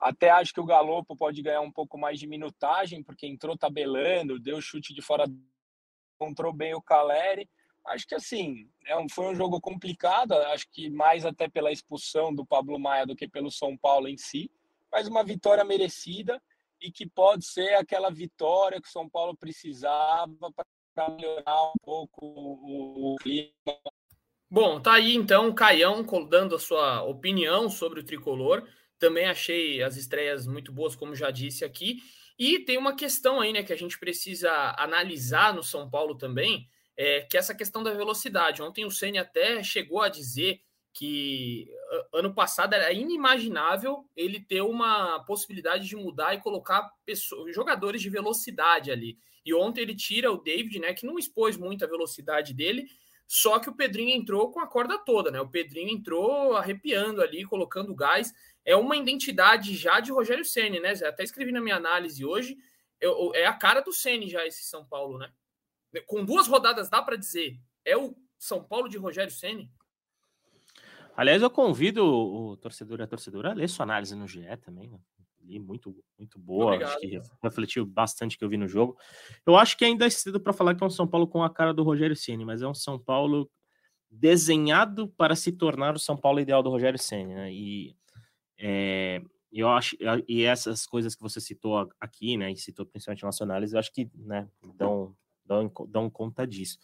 Até 0.00 0.30
acho 0.30 0.52
que 0.52 0.60
o 0.60 0.64
Galopo 0.64 1.16
pode 1.16 1.40
ganhar 1.42 1.60
um 1.60 1.70
pouco 1.70 1.96
mais 1.96 2.18
de 2.18 2.26
minutagem, 2.26 3.02
porque 3.02 3.26
entrou 3.26 3.56
tabelando, 3.56 4.38
deu 4.38 4.60
chute 4.60 4.92
de 4.92 5.02
fora, 5.02 5.24
encontrou 6.20 6.52
bem 6.52 6.74
o 6.74 6.82
Caleri 6.82 7.48
Acho 7.86 8.06
que 8.06 8.14
assim, 8.14 8.68
é 8.84 8.94
foi 9.10 9.26
um 9.26 9.34
jogo 9.34 9.60
complicado, 9.60 10.32
acho 10.32 10.68
que 10.70 10.90
mais 10.90 11.24
até 11.24 11.48
pela 11.48 11.72
expulsão 11.72 12.34
do 12.34 12.44
Pablo 12.44 12.78
Maia 12.78 13.06
do 13.06 13.16
que 13.16 13.26
pelo 13.26 13.50
São 13.50 13.76
Paulo 13.76 14.08
em 14.08 14.16
si, 14.16 14.50
mas 14.92 15.08
uma 15.08 15.24
vitória 15.24 15.64
merecida 15.64 16.42
e 16.80 16.92
que 16.92 17.06
pode 17.06 17.44
ser 17.44 17.74
aquela 17.74 18.10
vitória 18.10 18.80
que 18.80 18.88
o 18.88 18.92
São 18.92 19.08
Paulo 19.08 19.36
precisava 19.36 20.52
para 20.94 21.10
melhorar 21.10 21.70
um 21.70 21.78
pouco 21.82 22.18
o, 22.24 23.14
o 23.14 23.16
clima. 23.16 23.52
Bom, 24.50 24.80
tá 24.80 24.94
aí 24.94 25.14
então 25.14 25.48
o 25.48 25.54
Caião 25.54 26.02
dando 26.28 26.54
a 26.54 26.58
sua 26.58 27.02
opinião 27.02 27.68
sobre 27.68 28.00
o 28.00 28.04
tricolor. 28.04 28.66
Também 28.98 29.26
achei 29.26 29.82
as 29.82 29.96
estreias 29.96 30.46
muito 30.46 30.72
boas, 30.72 30.96
como 30.96 31.14
já 31.14 31.30
disse 31.30 31.64
aqui. 31.64 31.98
E 32.38 32.60
tem 32.60 32.78
uma 32.78 32.94
questão 32.94 33.40
aí, 33.40 33.52
né, 33.52 33.62
que 33.62 33.72
a 33.72 33.76
gente 33.76 33.98
precisa 33.98 34.74
analisar 34.78 35.52
no 35.52 35.62
São 35.62 35.90
Paulo 35.90 36.14
também, 36.14 36.68
é, 36.98 37.20
que 37.20 37.36
é 37.36 37.40
essa 37.40 37.54
questão 37.54 37.80
da 37.80 37.92
velocidade. 37.92 38.60
Ontem 38.60 38.84
o 38.84 38.90
Ceni 38.90 39.18
até 39.18 39.62
chegou 39.62 40.02
a 40.02 40.08
dizer 40.08 40.60
que 40.92 41.70
ano 42.12 42.34
passado 42.34 42.74
era 42.74 42.92
inimaginável 42.92 44.04
ele 44.16 44.40
ter 44.40 44.62
uma 44.62 45.20
possibilidade 45.20 45.86
de 45.86 45.94
mudar 45.94 46.34
e 46.34 46.40
colocar 46.40 46.90
pessoas, 47.06 47.54
jogadores 47.54 48.02
de 48.02 48.10
velocidade 48.10 48.90
ali. 48.90 49.16
E 49.46 49.54
ontem 49.54 49.82
ele 49.82 49.94
tira 49.94 50.32
o 50.32 50.42
David, 50.42 50.80
né, 50.80 50.92
que 50.92 51.06
não 51.06 51.18
expôs 51.18 51.56
muito 51.56 51.84
a 51.84 51.88
velocidade 51.88 52.52
dele, 52.52 52.88
só 53.28 53.60
que 53.60 53.70
o 53.70 53.74
Pedrinho 53.74 54.16
entrou 54.16 54.50
com 54.50 54.58
a 54.58 54.66
corda 54.66 54.98
toda, 54.98 55.30
né? 55.30 55.40
O 55.40 55.48
Pedrinho 55.48 55.90
entrou 55.90 56.56
arrepiando 56.56 57.22
ali, 57.22 57.44
colocando 57.44 57.94
gás. 57.94 58.32
É 58.64 58.74
uma 58.74 58.96
identidade 58.96 59.76
já 59.76 60.00
de 60.00 60.10
Rogério 60.10 60.44
Ceni, 60.44 60.80
né? 60.80 60.92
Até 61.04 61.24
escrevi 61.24 61.52
na 61.52 61.60
minha 61.60 61.76
análise 61.76 62.24
hoje, 62.24 62.56
eu, 63.00 63.30
é 63.34 63.46
a 63.46 63.52
cara 63.52 63.80
do 63.80 63.92
Ceni 63.92 64.28
já 64.28 64.46
esse 64.46 64.64
São 64.64 64.84
Paulo, 64.84 65.18
né? 65.18 65.30
Com 66.06 66.24
duas 66.24 66.46
rodadas 66.46 66.88
dá 66.88 67.02
para 67.02 67.16
dizer, 67.16 67.58
é 67.84 67.96
o 67.96 68.14
São 68.38 68.62
Paulo 68.62 68.88
de 68.88 68.98
Rogério 68.98 69.32
Ceni? 69.32 69.70
Aliás, 71.16 71.42
eu 71.42 71.50
convido 71.50 72.04
o 72.06 72.56
torcedor 72.56 73.00
e 73.00 73.02
a 73.02 73.06
torcedora 73.06 73.50
a 73.50 73.54
ler 73.54 73.68
sua 73.68 73.82
análise 73.82 74.14
no 74.14 74.28
GE 74.28 74.56
também, 74.58 74.88
né? 74.88 75.00
Muito, 75.60 75.96
muito 76.18 76.38
boa, 76.38 76.74
Obrigado, 76.74 76.90
acho 76.90 77.00
que 77.00 77.20
refletiu 77.42 77.86
bastante 77.86 78.36
o 78.36 78.38
que 78.38 78.44
eu 78.44 78.50
vi 78.50 78.58
no 78.58 78.68
jogo. 78.68 78.98
Eu 79.46 79.56
acho 79.56 79.78
que 79.78 79.84
ainda 79.84 80.04
é 80.04 80.10
cedo 80.10 80.38
para 80.38 80.52
falar 80.52 80.74
que 80.74 80.84
é 80.84 80.86
um 80.86 80.90
São 80.90 81.08
Paulo 81.08 81.26
com 81.26 81.42
a 81.42 81.48
cara 81.48 81.72
do 81.72 81.82
Rogério 81.82 82.14
Ceni, 82.14 82.44
mas 82.44 82.60
é 82.60 82.68
um 82.68 82.74
São 82.74 82.98
Paulo 82.98 83.50
desenhado 84.10 85.08
para 85.08 85.34
se 85.34 85.50
tornar 85.50 85.94
o 85.96 85.98
São 85.98 86.16
Paulo 86.16 86.38
ideal 86.38 86.62
do 86.62 86.70
Rogério 86.70 86.98
Ceni, 86.98 87.34
né? 87.34 87.50
E 87.50 87.96
é, 88.58 89.22
eu 89.50 89.68
acho 89.70 89.96
e 90.26 90.42
essas 90.42 90.86
coisas 90.86 91.14
que 91.14 91.22
você 91.22 91.40
citou 91.40 91.88
aqui, 91.98 92.36
né, 92.36 92.52
e 92.52 92.56
citou 92.56 92.84
principalmente 92.84 93.24
nacionais, 93.24 93.72
eu 93.72 93.78
acho 93.78 93.92
que, 93.92 94.10
né, 94.14 94.48
dão 94.76 95.16
dão, 95.48 95.72
dão 95.88 96.10
conta 96.10 96.46
disso. 96.46 96.78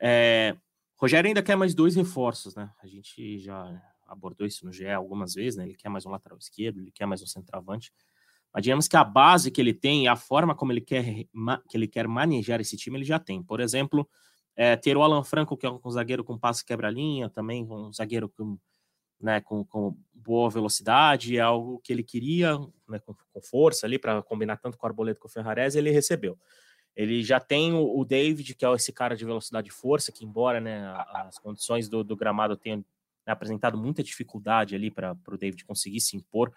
É, 0.00 0.56
Rogério 0.96 1.28
ainda 1.28 1.42
quer 1.42 1.56
mais 1.56 1.74
dois 1.74 1.94
reforços, 1.94 2.54
né? 2.54 2.70
A 2.82 2.86
gente 2.86 3.38
já 3.38 3.82
abordou 4.06 4.46
isso 4.46 4.64
no 4.64 4.72
GE 4.72 4.88
algumas 4.88 5.34
vezes, 5.34 5.56
né? 5.56 5.64
Ele 5.64 5.74
quer 5.74 5.88
mais 5.88 6.06
um 6.06 6.10
lateral 6.10 6.38
esquerdo, 6.38 6.80
ele 6.80 6.90
quer 6.90 7.06
mais 7.06 7.20
um 7.20 7.26
centroavante. 7.26 7.92
Mas 8.52 8.62
digamos 8.62 8.88
que 8.88 8.96
a 8.96 9.04
base 9.04 9.50
que 9.50 9.60
ele 9.60 9.74
tem 9.74 10.04
e 10.04 10.08
a 10.08 10.16
forma 10.16 10.54
como 10.54 10.72
ele 10.72 10.80
quer, 10.80 11.04
que 11.68 11.76
ele 11.76 11.86
quer 11.86 12.08
manejar 12.08 12.60
esse 12.60 12.76
time, 12.76 12.96
ele 12.96 13.04
já 13.04 13.18
tem. 13.18 13.42
Por 13.42 13.60
exemplo, 13.60 14.08
é, 14.56 14.74
ter 14.76 14.96
o 14.96 15.02
Alan 15.02 15.22
Franco, 15.22 15.56
que 15.56 15.66
é 15.66 15.70
um 15.70 15.90
zagueiro 15.90 16.24
com 16.24 16.38
passe 16.38 16.64
quebra-linha, 16.64 17.28
também 17.28 17.66
um 17.70 17.92
zagueiro 17.92 18.30
com, 18.30 18.58
né, 19.20 19.40
com, 19.42 19.64
com, 19.64 19.94
boa 20.14 20.48
velocidade, 20.48 21.36
é 21.36 21.40
algo 21.40 21.78
que 21.80 21.92
ele 21.92 22.02
queria, 22.02 22.58
né, 22.88 22.98
com, 23.00 23.14
com, 23.14 23.42
força 23.42 23.86
ali, 23.86 23.98
para 23.98 24.22
combinar 24.22 24.56
tanto 24.56 24.78
com 24.78 24.86
o 24.86 24.88
Arboleda 24.88 25.18
com 25.20 25.28
o 25.28 25.30
Ferrarese, 25.30 25.78
ele 25.78 25.90
recebeu. 25.90 26.38
Ele 26.96 27.22
já 27.22 27.38
tem 27.38 27.74
o, 27.74 27.98
o, 27.98 28.04
David, 28.04 28.54
que 28.54 28.64
é 28.64 28.72
esse 28.72 28.90
cara 28.90 29.14
de 29.14 29.24
velocidade 29.24 29.68
e 29.68 29.72
força, 29.72 30.10
que 30.10 30.24
embora 30.24 30.60
né, 30.60 30.82
as 31.10 31.38
condições 31.38 31.88
do, 31.88 32.02
do 32.02 32.16
gramado 32.16 32.56
tenham 32.56 32.82
apresentado 33.26 33.76
muita 33.76 34.02
dificuldade 34.02 34.74
ali 34.74 34.90
para 34.90 35.14
o 35.28 35.36
David 35.36 35.64
conseguir 35.64 36.00
se 36.00 36.16
impor, 36.16 36.52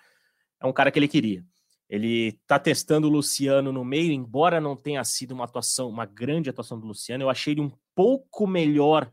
é 0.62 0.66
um 0.66 0.72
cara 0.72 0.92
que 0.92 0.98
ele 0.98 1.08
queria. 1.08 1.44
Ele 1.90 2.28
está 2.28 2.58
testando 2.58 3.08
o 3.08 3.12
Luciano 3.12 3.74
no 3.74 3.84
meio, 3.84 4.14
embora 4.14 4.62
não 4.62 4.78
tenha 4.78 5.04
sido 5.04 5.32
uma 5.32 5.44
atuação, 5.44 5.90
uma 5.90 6.06
grande 6.06 6.50
atuação 6.50 6.80
do 6.80 6.88
Luciano, 6.88 7.24
eu 7.24 7.30
achei 7.30 7.54
ele 7.54 7.62
um 7.62 7.72
pouco 7.94 8.48
melhor 8.48 9.12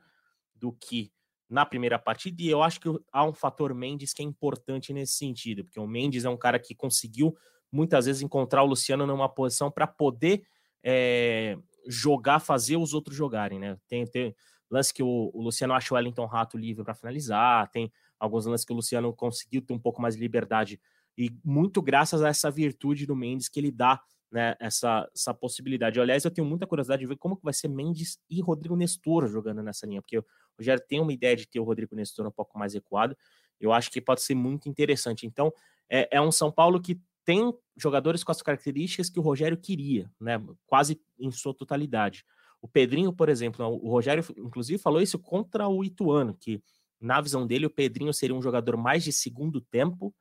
do 0.54 0.73
que 0.73 1.11
na 1.49 1.64
primeira 1.64 1.99
partida, 1.99 2.42
e 2.42 2.49
eu 2.49 2.62
acho 2.62 2.80
que 2.80 2.88
há 3.12 3.25
um 3.25 3.33
fator 3.33 3.73
Mendes 3.73 4.12
que 4.12 4.21
é 4.21 4.25
importante 4.25 4.92
nesse 4.92 5.14
sentido, 5.14 5.64
porque 5.64 5.80
o 5.80 5.87
Mendes 5.87 6.25
é 6.25 6.28
um 6.28 6.37
cara 6.37 6.59
que 6.59 6.75
conseguiu 6.75 7.37
muitas 7.71 8.06
vezes 8.06 8.23
encontrar 8.23 8.62
o 8.62 8.66
Luciano 8.66 9.06
numa 9.06 9.28
posição 9.28 9.71
para 9.71 9.87
poder 9.87 10.47
é, 10.88 11.59
jogar, 11.88 12.38
fazer 12.38 12.76
os 12.76 12.95
outros 12.95 13.16
jogarem, 13.16 13.59
né? 13.59 13.76
Tem, 13.88 14.07
tem 14.07 14.33
lance 14.71 14.95
que 14.95 15.02
o, 15.02 15.33
o 15.35 15.43
Luciano 15.43 15.75
acha 15.75 15.93
o 15.93 15.97
Wellington 15.97 16.26
Rato 16.26 16.57
livre 16.57 16.85
para 16.85 16.95
finalizar, 16.95 17.69
tem 17.73 17.90
alguns 18.21 18.47
lances 18.47 18.64
que 18.64 18.73
o 18.73 18.76
Luciano 18.76 19.12
conseguiu 19.12 19.61
ter 19.61 19.75
um 19.75 19.78
pouco 19.81 20.00
mais 20.00 20.14
de 20.14 20.21
liberdade 20.21 20.81
e 21.19 21.37
muito 21.45 21.83
graças 21.83 22.23
a 22.23 22.28
essa 22.28 22.50
virtude 22.52 23.05
do 23.05 23.16
Mendes 23.16 23.49
que 23.49 23.59
ele 23.59 23.73
dá 23.73 24.00
né, 24.31 24.55
essa, 24.61 25.09
essa 25.12 25.35
possibilidade. 25.35 26.00
Aliás, 26.00 26.25
eu 26.25 26.31
tenho 26.31 26.47
muita 26.47 26.66
curiosidade 26.66 27.00
de 27.00 27.07
ver 27.07 27.16
como 27.16 27.37
que 27.37 27.43
vai 27.43 27.52
ser 27.52 27.69
Mendes 27.69 28.21
e 28.31 28.40
Rodrigo 28.40 28.76
Nestor 28.76 29.26
jogando 29.26 29.62
nessa 29.62 29.87
linha, 29.87 30.00
porque 30.00 30.19
o 30.19 30.25
Rogério 30.57 30.83
tem 30.87 31.00
uma 31.00 31.12
ideia 31.12 31.35
de 31.35 31.49
ter 31.49 31.59
o 31.59 31.64
Rodrigo 31.64 31.97
Nestor 31.97 32.26
um 32.26 32.31
pouco 32.31 32.57
mais 32.59 32.75
recuado. 32.75 33.16
Eu 33.61 33.73
acho 33.73 33.90
que 33.90 34.00
pode 34.00 34.23
ser 34.23 34.35
muito 34.35 34.69
interessante. 34.69 35.26
Então, 35.26 35.52
é, 35.88 36.16
é 36.16 36.21
um 36.21 36.31
São 36.31 36.52
Paulo 36.52 36.81
que 36.81 37.00
tem 37.26 37.52
jogadores 37.76 38.25
com 38.25 38.33
as 38.33 38.40
características 38.40 39.11
que 39.11 39.18
o 39.18 39.23
Rogério 39.23 39.59
queria, 39.59 40.11
né, 40.18 40.42
quase 40.66 40.99
em 41.18 41.30
sua 41.30 41.52
totalidade. 41.52 42.25
O 42.62 42.68
Pedrinho, 42.68 43.12
por 43.12 43.28
exemplo, 43.28 43.66
o 43.66 43.90
Rogério, 43.90 44.25
inclusive, 44.38 44.78
falou 44.78 45.02
isso 45.02 45.18
contra 45.18 45.68
o 45.68 45.85
Ituano, 45.85 46.35
que 46.40 46.62
na 46.99 47.21
visão 47.21 47.47
dele, 47.47 47.66
o 47.66 47.71
Pedrinho 47.71 48.12
seria 48.14 48.35
um 48.35 48.40
jogador 48.40 48.76
mais 48.76 49.04
de 49.04 49.12
segundo 49.12 49.61
tempo, 49.61 50.14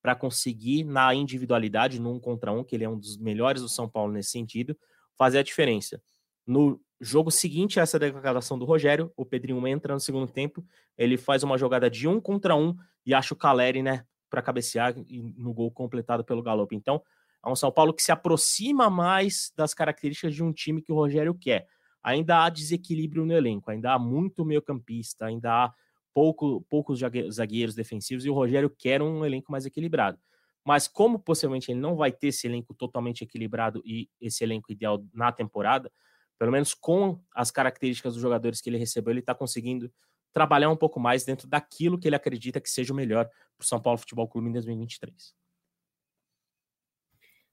para 0.00 0.14
conseguir, 0.14 0.84
na 0.84 1.12
individualidade, 1.14 2.00
num 2.00 2.20
contra 2.20 2.52
um, 2.52 2.62
que 2.62 2.76
ele 2.76 2.84
é 2.84 2.88
um 2.88 2.98
dos 2.98 3.16
melhores 3.16 3.62
do 3.62 3.68
São 3.68 3.88
Paulo 3.88 4.12
nesse 4.12 4.30
sentido, 4.30 4.76
fazer 5.16 5.38
a 5.38 5.42
diferença. 5.42 6.00
No 6.46 6.80
jogo 7.00 7.30
seguinte 7.30 7.78
a 7.78 7.82
essa 7.82 7.98
declaração 7.98 8.58
do 8.58 8.64
Rogério, 8.64 9.12
o 9.16 9.24
Pedrinho 9.24 9.66
entra 9.66 9.92
no 9.94 10.00
segundo 10.00 10.30
tempo, 10.30 10.64
ele 10.96 11.16
faz 11.16 11.42
uma 11.42 11.58
jogada 11.58 11.90
de 11.90 12.06
um 12.06 12.20
contra 12.20 12.54
um 12.54 12.76
e 13.04 13.12
acha 13.12 13.34
o 13.34 13.36
Caleri, 13.36 13.82
né, 13.82 14.04
para 14.28 14.42
cabecear 14.42 14.94
no 15.36 15.52
gol 15.52 15.70
completado 15.70 16.24
pelo 16.24 16.42
Galope. 16.42 16.76
Então, 16.76 17.02
é 17.44 17.48
um 17.48 17.56
São 17.56 17.70
Paulo 17.70 17.94
que 17.94 18.02
se 18.02 18.12
aproxima 18.12 18.90
mais 18.90 19.52
das 19.56 19.72
características 19.74 20.34
de 20.34 20.42
um 20.42 20.52
time 20.52 20.82
que 20.82 20.92
o 20.92 20.94
Rogério 20.94 21.34
quer. 21.34 21.66
Ainda 22.02 22.44
há 22.44 22.48
desequilíbrio 22.48 23.24
no 23.24 23.32
elenco, 23.32 23.70
ainda 23.70 23.92
há 23.92 23.98
muito 23.98 24.44
meio-campista, 24.44 25.26
ainda 25.26 25.64
há 25.64 25.74
pouco, 26.12 26.64
poucos 26.68 27.00
zagueiros 27.30 27.74
defensivos 27.74 28.24
e 28.24 28.30
o 28.30 28.34
Rogério 28.34 28.70
quer 28.70 29.02
um 29.02 29.24
elenco 29.24 29.52
mais 29.52 29.66
equilibrado. 29.66 30.18
Mas 30.64 30.88
como 30.88 31.18
possivelmente 31.18 31.70
ele 31.70 31.80
não 31.80 31.96
vai 31.96 32.12
ter 32.12 32.28
esse 32.28 32.46
elenco 32.46 32.74
totalmente 32.74 33.22
equilibrado 33.22 33.80
e 33.84 34.08
esse 34.20 34.42
elenco 34.44 34.70
ideal 34.72 35.02
na 35.14 35.32
temporada, 35.32 35.90
pelo 36.38 36.52
menos 36.52 36.74
com 36.74 37.20
as 37.34 37.50
características 37.50 38.14
dos 38.14 38.22
jogadores 38.22 38.60
que 38.60 38.68
ele 38.68 38.78
recebeu, 38.78 39.12
ele 39.12 39.20
está 39.20 39.34
conseguindo 39.34 39.90
trabalhar 40.38 40.70
um 40.70 40.76
pouco 40.76 41.00
mais 41.00 41.24
dentro 41.24 41.48
daquilo 41.48 41.98
que 41.98 42.06
ele 42.06 42.14
acredita 42.14 42.60
que 42.60 42.70
seja 42.70 42.92
o 42.92 42.96
melhor 42.96 43.24
para 43.26 43.64
o 43.64 43.66
São 43.66 43.82
Paulo 43.82 43.98
Futebol 43.98 44.28
Clube 44.28 44.48
em 44.48 44.52
2023. 44.52 45.34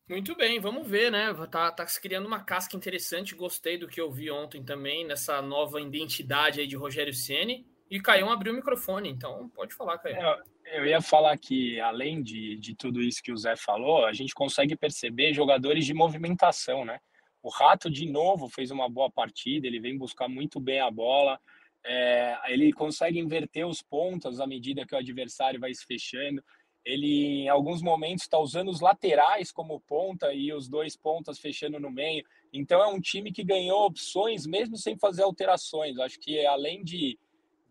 Muito 0.07 0.35
bem, 0.35 0.59
vamos 0.59 0.87
ver, 0.87 1.11
né? 1.11 1.33
Tá, 1.49 1.71
tá 1.71 1.87
se 1.87 1.99
criando 1.99 2.27
uma 2.27 2.43
casca 2.43 2.77
interessante. 2.77 3.33
Gostei 3.33 3.75
do 3.75 3.87
que 3.87 3.99
eu 3.99 4.11
vi 4.11 4.29
ontem 4.29 4.63
também, 4.63 5.03
nessa 5.03 5.41
nova 5.41 5.81
identidade 5.81 6.59
aí 6.59 6.67
de 6.67 6.75
Rogério 6.75 7.11
Ceni 7.11 7.65
e 7.89 7.99
Caião 7.99 8.31
abriu 8.31 8.53
o 8.53 8.55
microfone, 8.55 9.09
então 9.09 9.49
pode 9.49 9.73
falar, 9.73 9.97
Caião. 9.97 10.21
Eu, 10.21 10.81
eu 10.81 10.85
ia 10.85 11.01
falar 11.01 11.35
que, 11.39 11.79
além 11.79 12.21
de, 12.21 12.55
de 12.57 12.75
tudo 12.75 13.01
isso 13.01 13.23
que 13.23 13.31
o 13.31 13.37
Zé 13.37 13.55
falou, 13.55 14.05
a 14.05 14.13
gente 14.13 14.35
consegue 14.35 14.75
perceber 14.75 15.33
jogadores 15.33 15.87
de 15.87 15.93
movimentação, 15.95 16.85
né? 16.85 16.99
O 17.41 17.49
Rato, 17.49 17.89
de 17.89 18.07
novo, 18.07 18.47
fez 18.47 18.69
uma 18.69 18.87
boa 18.87 19.09
partida, 19.09 19.65
ele 19.65 19.79
vem 19.79 19.97
buscar 19.97 20.27
muito 20.27 20.59
bem 20.59 20.81
a 20.81 20.91
bola, 20.91 21.39
é, 21.85 22.37
ele 22.47 22.73
consegue 22.73 23.19
inverter 23.19 23.65
os 23.65 23.81
pontos 23.81 24.39
à 24.39 24.47
medida 24.47 24.85
que 24.85 24.95
o 24.95 24.97
adversário 24.97 25.59
vai 25.59 25.73
se 25.73 25.85
fechando. 25.85 26.43
Ele, 26.83 27.43
em 27.43 27.49
alguns 27.49 27.81
momentos, 27.81 28.23
está 28.23 28.37
usando 28.37 28.69
os 28.69 28.81
laterais 28.81 29.51
como 29.51 29.79
ponta 29.81 30.33
e 30.33 30.51
os 30.53 30.67
dois 30.67 30.97
pontas 30.97 31.39
fechando 31.39 31.79
no 31.79 31.89
meio. 31.89 32.23
Então, 32.53 32.81
é 32.81 32.87
um 32.87 32.99
time 32.99 33.31
que 33.31 33.43
ganhou 33.43 33.85
opções 33.85 34.45
mesmo 34.45 34.77
sem 34.77 34.97
fazer 34.97 35.23
alterações. 35.23 35.97
Acho 35.97 36.19
que, 36.19 36.45
além 36.45 36.83
de 36.83 37.17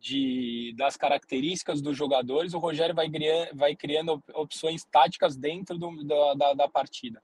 de, 0.04 0.75
das 0.76 0.99
características 0.99 1.80
dos 1.80 1.97
jogadores, 1.97 2.52
o 2.52 2.59
Rogério 2.59 2.94
vai, 2.94 3.11
vai 3.54 3.75
criando 3.75 4.23
opções 4.35 4.85
táticas 4.85 5.35
dentro 5.35 5.78
do, 5.78 6.04
da, 6.04 6.35
da, 6.35 6.52
da 6.52 6.68
partida. 6.68 7.23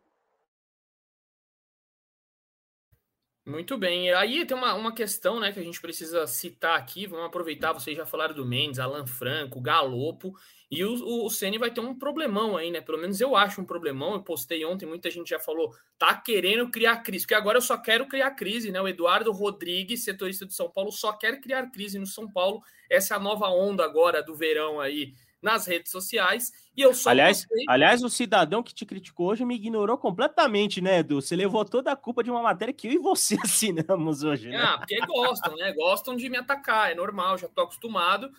Muito 3.47 3.79
bem. 3.79 4.13
Aí 4.13 4.45
tem 4.45 4.57
uma, 4.57 4.75
uma 4.75 4.95
questão 4.95 5.41
né, 5.41 5.51
que 5.51 5.59
a 5.59 5.63
gente 5.63 5.81
precisa 5.81 6.27
citar 6.27 6.79
aqui. 6.79 7.07
Vamos 7.07 7.27
aproveitar, 7.27 7.73
vocês 7.73 7.97
já 7.97 8.05
falaram 8.05 8.35
do 8.35 8.45
Mendes, 8.45 8.79
Alan 8.79 9.07
Franco, 9.07 9.61
Galopo. 9.61 10.35
E 10.71 10.85
o, 10.85 11.25
o 11.25 11.31
Ceni 11.31 11.59
vai 11.59 11.71
ter 11.71 11.81
um 11.81 11.99
problemão 11.99 12.57
aí, 12.57 12.71
né? 12.71 12.81
Pelo 12.81 12.99
menos 12.99 13.21
eu 13.21 13.35
acho 13.35 13.61
um 13.61 13.65
problemão. 13.65 14.13
Eu 14.13 14.23
postei 14.23 14.65
ontem, 14.65 14.87
muita 14.87 15.11
gente 15.11 15.31
já 15.31 15.41
falou, 15.41 15.75
tá 15.99 16.15
querendo 16.15 16.71
criar 16.71 16.99
crise, 16.99 17.25
porque 17.25 17.35
agora 17.35 17.59
eu 17.59 17.63
só 17.63 17.77
quero 17.79 18.07
criar 18.07 18.31
crise, 18.33 18.71
né? 18.71 18.81
O 18.81 18.87
Eduardo 18.87 19.33
Rodrigues, 19.33 20.05
setorista 20.05 20.47
de 20.47 20.55
São 20.55 20.71
Paulo, 20.71 20.93
só 20.93 21.13
quer 21.13 21.41
criar 21.41 21.71
crise 21.71 21.99
no 21.99 22.07
São 22.07 22.31
Paulo. 22.31 22.63
Essa 22.89 23.15
é 23.15 23.17
a 23.17 23.21
nova 23.21 23.49
onda 23.49 23.85
agora 23.85 24.23
do 24.23 24.37
verão 24.37 24.79
aí 24.79 25.15
nas 25.43 25.67
redes 25.67 25.91
sociais. 25.91 26.53
E 26.77 26.83
eu 26.83 26.95
só 26.95 27.11
aliás, 27.11 27.47
postei... 27.47 27.65
aliás, 27.69 28.03
o 28.03 28.11
cidadão 28.11 28.63
que 28.63 28.75
te 28.75 28.87
criticou 28.87 29.29
hoje 29.29 29.45
me 29.45 29.55
ignorou 29.55 29.97
completamente, 29.99 30.81
né, 30.81 30.99
Edu? 30.99 31.21
Você 31.21 31.35
levou 31.35 31.65
toda 31.65 31.93
a 31.93 31.97
culpa 31.97 32.23
de 32.23 32.31
uma 32.31 32.43
matéria 32.43 32.75
que 32.75 32.89
eu 32.89 32.93
e 32.93 32.99
você 32.99 33.37
assinamos 33.43 34.23
hoje, 34.23 34.49
né? 34.49 34.57
Ah, 34.57 34.79
porque 34.79 34.99
gostam, 35.07 35.57
né? 35.57 35.73
Gostam 35.73 36.17
de 36.17 36.29
me 36.29 36.37
atacar, 36.37 36.91
é 36.91 36.95
normal, 36.95 37.39
já 37.39 37.49
tô 37.49 37.63
acostumado 37.63 38.31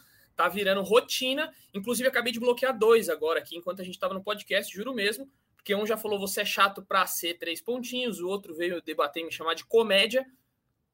tá 0.41 0.47
virando 0.47 0.81
rotina. 0.81 1.53
Inclusive, 1.73 2.09
acabei 2.09 2.33
de 2.33 2.39
bloquear 2.39 2.77
dois 2.77 3.09
agora 3.09 3.39
aqui, 3.39 3.57
enquanto 3.57 3.81
a 3.81 3.83
gente 3.83 3.95
estava 3.95 4.13
no 4.13 4.23
podcast, 4.23 4.73
juro 4.73 4.93
mesmo, 4.93 5.29
porque 5.55 5.75
um 5.75 5.85
já 5.85 5.95
falou 5.95 6.19
você 6.19 6.41
é 6.41 6.45
chato 6.45 6.81
para 6.81 7.05
ser 7.05 7.37
três 7.37 7.61
pontinhos, 7.61 8.19
o 8.19 8.27
outro 8.27 8.55
veio 8.55 8.81
debater 8.81 9.21
e 9.21 9.25
me 9.25 9.31
chamar 9.31 9.53
de 9.53 9.65
comédia. 9.65 10.25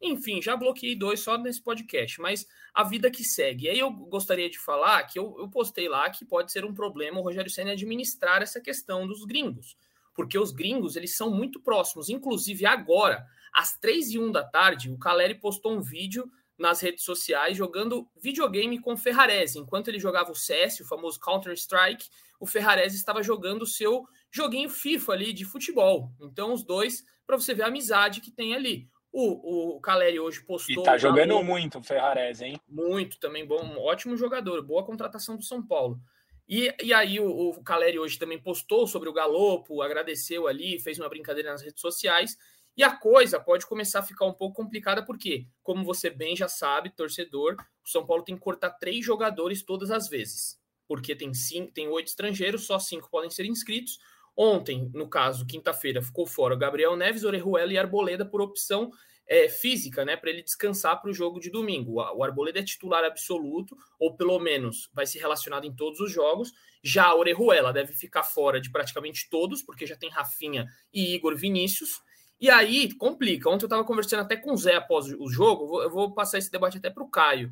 Enfim, 0.01 0.41
já 0.41 0.55
bloqueei 0.55 0.95
dois 0.95 1.21
só 1.21 1.37
nesse 1.37 1.61
podcast, 1.61 2.21
mas 2.21 2.45
a 2.73 2.83
vida 2.83 3.09
que 3.09 3.23
segue. 3.23 3.65
E 3.65 3.69
aí 3.69 3.79
eu 3.79 3.91
gostaria 3.91 4.49
de 4.49 4.59
falar 4.59 5.03
que 5.03 5.17
eu, 5.17 5.35
eu 5.39 5.49
postei 5.49 5.89
lá 5.89 6.09
que 6.09 6.23
pode 6.23 6.51
ser 6.51 6.63
um 6.63 6.73
problema 6.73 7.19
o 7.19 7.23
Rogério 7.23 7.49
Senna 7.49 7.71
administrar 7.71 8.41
essa 8.41 8.61
questão 8.61 9.07
dos 9.07 9.25
gringos, 9.25 9.75
porque 10.13 10.37
os 10.37 10.51
gringos 10.51 10.95
eles 10.95 11.15
são 11.15 11.31
muito 11.31 11.59
próximos. 11.59 12.09
Inclusive 12.09 12.65
agora, 12.65 13.25
às 13.51 13.77
três 13.77 14.11
e 14.11 14.19
um 14.19 14.31
da 14.31 14.43
tarde, 14.43 14.91
o 14.91 14.99
Caleri 14.99 15.35
postou 15.35 15.73
um 15.73 15.81
vídeo 15.81 16.29
nas 16.57 16.79
redes 16.81 17.03
sociais 17.03 17.55
jogando 17.55 18.07
videogame 18.15 18.79
com 18.79 18.97
Ferrarese. 18.97 19.59
Enquanto 19.59 19.87
ele 19.87 19.99
jogava 19.99 20.31
o 20.31 20.35
CS, 20.35 20.79
o 20.79 20.87
famoso 20.87 21.19
Counter-Strike, 21.19 22.07
o 22.39 22.45
Ferrarese 22.45 22.95
estava 22.95 23.21
jogando 23.21 23.63
o 23.63 23.67
seu 23.67 24.05
joguinho 24.31 24.69
FIFA 24.69 25.13
ali 25.13 25.33
de 25.33 25.45
futebol. 25.45 26.11
Então, 26.19 26.53
os 26.53 26.63
dois, 26.63 27.03
para 27.25 27.37
você 27.37 27.53
ver 27.53 27.63
a 27.63 27.67
amizade 27.67 28.21
que 28.21 28.31
tem 28.31 28.55
ali. 28.55 28.89
O, 29.11 29.75
o 29.75 29.81
Caleri 29.81 30.19
hoje 30.19 30.41
postou. 30.41 30.83
E 30.83 30.85
tá 30.85 30.97
jogando 30.97 31.33
muito 31.35 31.45
muito 31.45 31.79
o 31.79 31.83
Ferrarese, 31.83 32.45
hein? 32.45 32.61
Muito 32.67 33.19
também, 33.19 33.45
bom, 33.45 33.77
ótimo 33.79 34.15
jogador, 34.15 34.61
boa 34.61 34.85
contratação 34.85 35.35
do 35.35 35.43
São 35.43 35.65
Paulo. 35.65 35.99
E, 36.47 36.73
e 36.81 36.93
aí 36.93 37.19
o, 37.19 37.49
o 37.49 37.63
Caleri 37.63 37.99
hoje 37.99 38.17
também 38.17 38.39
postou 38.39 38.87
sobre 38.87 39.09
o 39.09 39.13
Galopo, 39.13 39.81
agradeceu 39.81 40.47
ali, 40.47 40.79
fez 40.79 40.97
uma 40.99 41.09
brincadeira 41.09 41.51
nas 41.51 41.61
redes 41.61 41.81
sociais. 41.81 42.37
E 42.77 42.83
a 42.83 42.95
coisa 42.95 43.39
pode 43.39 43.65
começar 43.65 43.99
a 43.99 44.03
ficar 44.03 44.25
um 44.25 44.33
pouco 44.33 44.55
complicada, 44.55 45.03
porque, 45.03 45.47
como 45.63 45.83
você 45.83 46.11
bem 46.11 46.35
já 46.35 46.47
sabe, 46.47 46.91
torcedor, 46.91 47.55
o 47.83 47.89
São 47.89 48.05
Paulo 48.05 48.23
tem 48.23 48.35
que 48.35 48.41
cortar 48.41 48.69
três 48.69 49.03
jogadores 49.03 49.63
todas 49.63 49.89
as 49.89 50.07
vezes. 50.07 50.59
Porque 50.87 51.15
tem 51.15 51.33
cinco, 51.33 51.71
tem 51.71 51.87
oito 51.87 52.07
estrangeiros, 52.07 52.67
só 52.67 52.77
cinco 52.77 53.09
podem 53.09 53.31
ser 53.31 53.45
inscritos. 53.45 53.97
Ontem, 54.37 54.91
no 54.93 55.09
caso, 55.09 55.47
quinta-feira, 55.47 55.99
ficou 55.99 56.27
fora 56.27 56.55
Gabriel 56.55 56.95
Neves, 56.95 57.23
Orejuela 57.23 57.73
e 57.73 57.77
Arboleda 57.77 58.23
por 58.23 58.39
opção 58.39 58.91
é, 59.27 59.49
física, 59.49 60.05
né, 60.05 60.15
para 60.15 60.29
ele 60.29 60.43
descansar 60.43 61.01
para 61.01 61.09
o 61.09 61.13
jogo 61.13 61.39
de 61.39 61.49
domingo. 61.49 61.93
O 61.93 62.23
Arboleda 62.23 62.59
é 62.59 62.63
titular 62.63 63.03
absoluto, 63.03 63.75
ou 63.99 64.15
pelo 64.15 64.39
menos 64.39 64.91
vai 64.93 65.07
ser 65.07 65.17
relacionado 65.19 65.65
em 65.65 65.75
todos 65.75 65.99
os 65.99 66.11
jogos. 66.11 66.53
Já 66.83 67.05
a 67.05 67.15
Orejuela 67.15 67.73
deve 67.73 67.93
ficar 67.93 68.23
fora 68.23 68.61
de 68.61 68.71
praticamente 68.71 69.27
todos, 69.27 69.63
porque 69.63 69.87
já 69.87 69.95
tem 69.95 70.09
Rafinha 70.11 70.67
e 70.93 71.15
Igor 71.15 71.35
Vinícius. 71.35 71.99
E 72.39 72.47
aí 72.47 72.93
complica. 72.93 73.49
Ontem 73.49 73.63
eu 73.63 73.67
estava 73.67 73.83
conversando 73.83 74.21
até 74.21 74.37
com 74.37 74.53
o 74.53 74.57
Zé 74.57 74.75
após 74.75 75.07
o 75.07 75.27
jogo. 75.27 75.81
Eu 75.81 75.89
vou, 75.89 76.13
passar 76.13 76.37
esse 76.37 76.51
debate 76.51 76.77
até 76.77 76.91
para 76.91 77.03
o 77.03 77.09
Caio. 77.09 77.51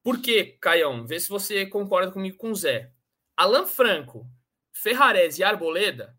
Por 0.00 0.22
quê, 0.22 0.56
Caião? 0.60 1.04
Vê 1.04 1.18
se 1.18 1.28
você 1.28 1.66
concorda 1.66 2.12
comigo 2.12 2.36
com 2.36 2.52
o 2.52 2.54
Zé. 2.54 2.92
Alan 3.36 3.66
Franco, 3.66 4.30
Ferrares 4.72 5.38
e 5.38 5.42
Arboleda 5.42 6.16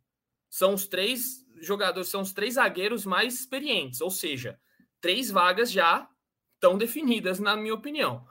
são 0.51 0.73
os 0.73 0.85
três 0.85 1.47
jogadores, 1.61 2.09
são 2.09 2.21
os 2.21 2.33
três 2.33 2.55
zagueiros 2.55 3.05
mais 3.05 3.35
experientes, 3.35 4.01
ou 4.01 4.11
seja, 4.11 4.59
três 4.99 5.31
vagas 5.31 5.71
já 5.71 6.07
estão 6.55 6.77
definidas, 6.77 7.39
na 7.39 7.55
minha 7.55 7.73
opinião. 7.73 8.27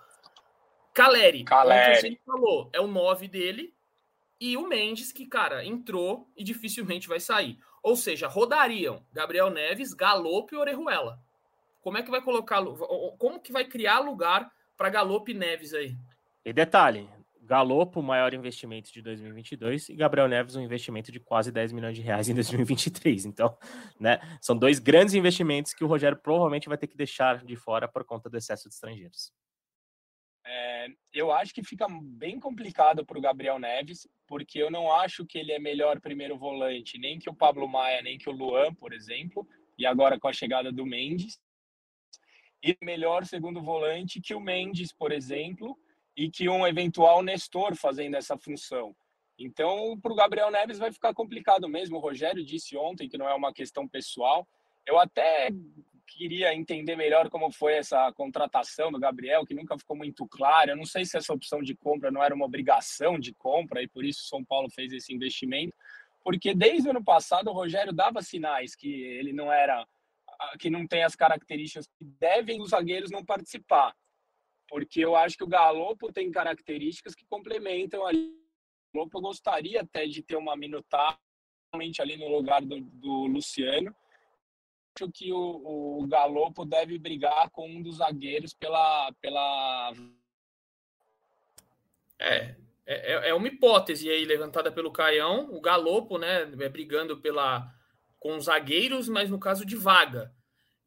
Caleri, 0.93 1.45
Caleri. 1.45 1.95
como 1.95 2.01
você 2.01 2.21
falou, 2.27 2.71
é 2.75 2.81
o 2.81 2.87
9 2.87 3.27
dele, 3.27 3.75
e 4.39 4.55
o 4.57 4.69
Mendes, 4.69 5.13
que, 5.13 5.27
cara, 5.27 5.65
entrou 5.65 6.31
e 6.37 6.45
dificilmente 6.45 7.09
vai 7.09 7.21
sair. 7.21 7.59
Ou 7.83 7.97
seja, 7.97 8.29
rodariam 8.29 9.03
Gabriel 9.13 9.49
Neves, 9.49 9.95
Galopo 9.95 10.55
e 10.55 10.59
Orejuela. 10.59 11.19
Como 11.81 11.97
é 11.97 12.03
que 12.03 12.11
vai 12.11 12.21
colocar, 12.21 12.63
como 13.19 13.41
que 13.41 13.53
vai 13.53 13.65
criar 13.65 14.01
lugar 14.01 14.51
para 14.77 14.91
Galopo 14.91 15.31
e 15.31 15.35
Neves 15.35 15.73
aí? 15.73 15.97
E 16.45 16.53
detalhe, 16.53 17.09
Galopo, 17.51 18.01
maior 18.01 18.33
investimento 18.33 18.93
de 18.93 19.03
2022, 19.03 19.89
e 19.89 19.97
Gabriel 19.97 20.29
Neves, 20.29 20.55
um 20.55 20.61
investimento 20.61 21.11
de 21.11 21.19
quase 21.19 21.51
10 21.51 21.73
milhões 21.73 21.97
de 21.97 22.01
reais 22.01 22.29
em 22.29 22.35
2023. 22.35 23.27
Então, 23.27 23.59
né, 23.99 24.21
são 24.41 24.57
dois 24.57 24.79
grandes 24.79 25.15
investimentos 25.15 25.75
que 25.75 25.83
o 25.83 25.89
Rogério 25.89 26.17
provavelmente 26.17 26.69
vai 26.69 26.79
ter 26.79 26.87
que 26.87 26.97
deixar 26.97 27.45
de 27.45 27.57
fora 27.57 27.89
por 27.89 28.05
conta 28.05 28.31
do 28.31 28.37
excesso 28.37 28.69
de 28.69 28.75
estrangeiros. 28.77 29.33
É, 30.47 30.87
eu 31.13 31.33
acho 31.33 31.53
que 31.53 31.65
fica 31.65 31.89
bem 31.91 32.39
complicado 32.39 33.05
para 33.05 33.19
o 33.19 33.21
Gabriel 33.21 33.59
Neves, 33.59 34.07
porque 34.29 34.63
eu 34.63 34.71
não 34.71 34.93
acho 34.93 35.27
que 35.27 35.37
ele 35.37 35.51
é 35.51 35.59
melhor 35.59 36.01
primeiro 36.01 36.39
volante, 36.39 36.99
nem 37.01 37.19
que 37.19 37.29
o 37.29 37.35
Pablo 37.35 37.67
Maia, 37.67 38.01
nem 38.01 38.17
que 38.17 38.31
o 38.31 38.33
Luan, 38.33 38.73
por 38.75 38.93
exemplo, 38.93 39.45
e 39.77 39.85
agora 39.85 40.21
com 40.21 40.29
a 40.29 40.33
chegada 40.33 40.71
do 40.71 40.87
Mendes. 40.87 41.41
E 42.63 42.77
melhor 42.81 43.25
segundo 43.25 43.61
volante 43.61 44.21
que 44.21 44.37
o 44.37 44.41
Mendes, 44.41 44.93
por 44.93 45.11
exemplo, 45.11 45.77
e 46.17 46.31
que 46.31 46.49
um 46.49 46.67
eventual 46.67 47.23
Nestor 47.23 47.75
fazendo 47.75 48.17
essa 48.17 48.37
função. 48.37 48.95
Então, 49.39 49.99
para 50.01 50.13
o 50.13 50.17
Gabriel 50.17 50.51
Neves 50.51 50.79
vai 50.79 50.93
ficar 50.93 51.15
complicado 51.15 51.69
mesmo. 51.69 51.97
O 51.97 52.01
Rogério 52.01 52.45
disse 52.45 52.77
ontem 52.77 53.09
que 53.09 53.17
não 53.17 53.29
é 53.29 53.35
uma 53.35 53.53
questão 53.53 53.89
pessoal. 53.89 54.47
Eu 54.87 54.99
até 54.99 55.51
queria 56.07 56.55
entender 56.55 56.97
melhor 56.97 57.31
como 57.31 57.51
foi 57.51 57.75
essa 57.75 58.13
contratação 58.13 58.91
do 58.91 58.99
Gabriel, 58.99 59.47
que 59.47 59.55
nunca 59.55 59.79
ficou 59.79 59.97
muito 59.97 60.27
claro. 60.27 60.73
Eu 60.73 60.77
não 60.77 60.85
sei 60.85 61.05
se 61.05 61.17
essa 61.17 61.33
opção 61.33 61.63
de 61.63 61.75
compra 61.75 62.11
não 62.11 62.23
era 62.23 62.35
uma 62.35 62.45
obrigação 62.45 63.19
de 63.19 63.33
compra 63.33 63.83
e 63.83 63.89
por 63.89 64.05
isso 64.05 64.27
São 64.27 64.45
Paulo 64.45 64.69
fez 64.69 64.93
esse 64.93 65.15
investimento, 65.15 65.75
porque 66.23 66.53
desde 66.55 66.89
o 66.89 66.91
ano 66.91 67.03
passado 67.03 67.49
o 67.49 67.55
Rogério 67.55 67.93
dava 67.93 68.21
sinais 68.21 68.75
que 68.75 68.89
ele 68.89 69.33
não 69.33 69.51
era 69.51 69.87
que 70.59 70.71
não 70.71 70.87
tem 70.87 71.05
as 71.05 71.15
características 71.15 71.87
que 71.87 72.05
devem 72.19 72.61
os 72.61 72.71
zagueiros 72.71 73.11
não 73.11 73.25
participar 73.25 73.95
porque 74.71 75.05
eu 75.05 75.17
acho 75.17 75.37
que 75.37 75.43
o 75.43 75.49
Galopo 75.49 76.13
tem 76.13 76.31
características 76.31 77.15
que 77.15 77.27
complementam 77.27 78.07
ali. 78.07 78.33
O 78.95 78.99
Galopo 78.99 79.21
gostaria 79.21 79.83
até 79.83 80.07
de 80.07 80.23
ter 80.23 80.37
uma 80.37 80.57
minutagem 80.57 81.19
ali 81.99 82.17
no 82.17 82.29
lugar 82.29 82.63
do, 82.63 82.81
do 82.81 83.27
Luciano. 83.27 83.95
Acho 84.97 85.11
que 85.11 85.33
o, 85.33 86.01
o 86.03 86.07
Galopo 86.07 86.65
deve 86.65 86.99
brigar 86.99 87.51
com 87.51 87.69
um 87.69 87.83
dos 87.83 87.97
zagueiros 87.97 88.55
pela. 88.55 89.13
pela... 89.21 89.93
É, 92.19 92.55
é, 92.87 93.31
é 93.31 93.35
uma 93.35 93.49
hipótese 93.49 94.09
aí 94.09 94.25
levantada 94.25 94.71
pelo 94.71 94.93
Caião, 94.93 95.53
o 95.53 95.61
Galopo, 95.61 96.19
né, 96.19 96.43
é 96.43 96.69
brigando 96.69 97.17
pela 97.19 97.75
com 98.19 98.37
os 98.37 98.45
zagueiros, 98.45 99.09
mas 99.09 99.31
no 99.31 99.41
caso 99.41 99.65
de 99.65 99.75
vaga. 99.75 100.33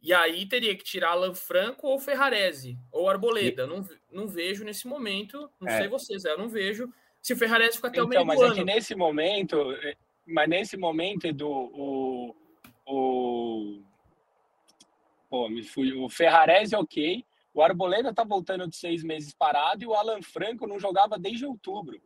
E 0.03 0.13
aí 0.13 0.45
teria 0.45 0.75
que 0.75 0.83
tirar 0.83 1.11
Alan 1.11 1.33
Franco 1.33 1.87
ou 1.87 1.97
Ferrarese, 1.97 2.77
ou 2.91 3.09
Arboleda. 3.09 3.65
Não, 3.65 3.87
não 4.11 4.27
vejo 4.27 4.65
nesse 4.65 4.85
momento, 4.85 5.49
não 5.61 5.69
é. 5.69 5.77
sei 5.77 5.87
vocês, 5.87 6.25
eu 6.25 6.37
não 6.37 6.49
vejo. 6.49 6.91
Se 7.21 7.31
o 7.31 7.37
Ferrarese 7.37 7.77
ficar 7.77 7.87
até 7.87 7.99
então, 7.99 8.05
o 8.05 8.09
meio 8.09 8.25
mas 8.25 8.37
do 8.37 8.43
é 8.43 8.47
ano. 8.47 8.55
que 8.55 8.65
nesse 8.65 8.95
momento, 8.95 9.71
é, 9.71 9.95
mas 10.27 10.49
nesse 10.49 10.75
momento, 10.75 11.25
Edu, 11.25 11.49
o, 11.49 12.35
o, 12.85 13.81
pô, 15.29 15.47
me 15.47 15.63
fui, 15.63 15.93
o 15.93 16.09
Ferrarese 16.09 16.75
ok, 16.75 17.23
o 17.53 17.61
Arboleda 17.61 18.13
tá 18.13 18.25
voltando 18.25 18.67
de 18.67 18.75
seis 18.75 19.03
meses 19.05 19.33
parado 19.33 19.83
e 19.85 19.87
o 19.87 19.93
Alan 19.93 20.21
Franco 20.21 20.67
não 20.67 20.77
jogava 20.77 21.17
desde 21.17 21.45
outubro. 21.45 21.97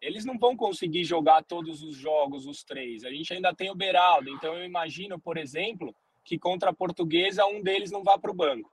Eles 0.00 0.24
não 0.24 0.38
vão 0.38 0.56
conseguir 0.56 1.04
jogar 1.04 1.44
todos 1.44 1.82
os 1.82 1.96
jogos, 1.96 2.46
os 2.46 2.64
três. 2.64 3.04
A 3.04 3.10
gente 3.10 3.34
ainda 3.34 3.54
tem 3.54 3.70
o 3.70 3.74
Beraldo, 3.74 4.30
então 4.30 4.56
eu 4.56 4.64
imagino, 4.64 5.20
por 5.20 5.36
exemplo, 5.36 5.94
que 6.24 6.38
contra 6.38 6.70
a 6.70 6.74
portuguesa 6.74 7.46
um 7.46 7.62
deles 7.62 7.90
não 7.90 8.02
vá 8.02 8.18
para 8.18 8.30
o 8.30 8.34
banco. 8.34 8.72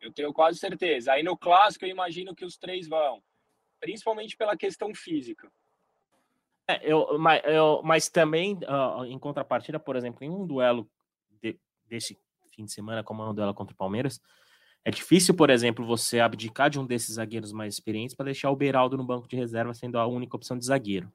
Eu 0.00 0.12
tenho 0.12 0.32
quase 0.32 0.58
certeza. 0.58 1.12
Aí 1.12 1.22
no 1.22 1.36
clássico 1.36 1.84
eu 1.84 1.90
imagino 1.90 2.34
que 2.34 2.44
os 2.44 2.56
três 2.56 2.86
vão, 2.86 3.22
principalmente 3.80 4.36
pela 4.36 4.56
questão 4.56 4.94
física. 4.94 5.50
É, 6.68 6.80
eu, 6.82 7.18
mas, 7.18 7.42
eu, 7.44 7.82
mas 7.84 8.08
também, 8.08 8.58
uh, 8.64 9.04
em 9.04 9.18
contrapartida, 9.18 9.78
por 9.78 9.96
exemplo, 9.96 10.24
em 10.24 10.30
um 10.30 10.46
duelo 10.46 10.88
de, 11.42 11.58
desse 11.86 12.18
fim 12.54 12.64
de 12.64 12.72
semana, 12.72 13.02
como 13.02 13.22
é 13.22 13.28
um 13.28 13.34
duelo 13.34 13.52
contra 13.52 13.74
o 13.74 13.76
Palmeiras, 13.76 14.20
é 14.84 14.90
difícil, 14.90 15.34
por 15.34 15.50
exemplo, 15.50 15.84
você 15.84 16.20
abdicar 16.20 16.68
de 16.68 16.78
um 16.78 16.86
desses 16.86 17.14
zagueiros 17.14 17.52
mais 17.52 17.74
experientes 17.74 18.14
para 18.14 18.26
deixar 18.26 18.50
o 18.50 18.56
Beraldo 18.56 18.96
no 18.96 19.04
banco 19.04 19.26
de 19.26 19.36
reserva 19.36 19.72
sendo 19.72 19.98
a 19.98 20.06
única 20.06 20.36
opção 20.36 20.58
de 20.58 20.66
zagueiro. 20.66 21.10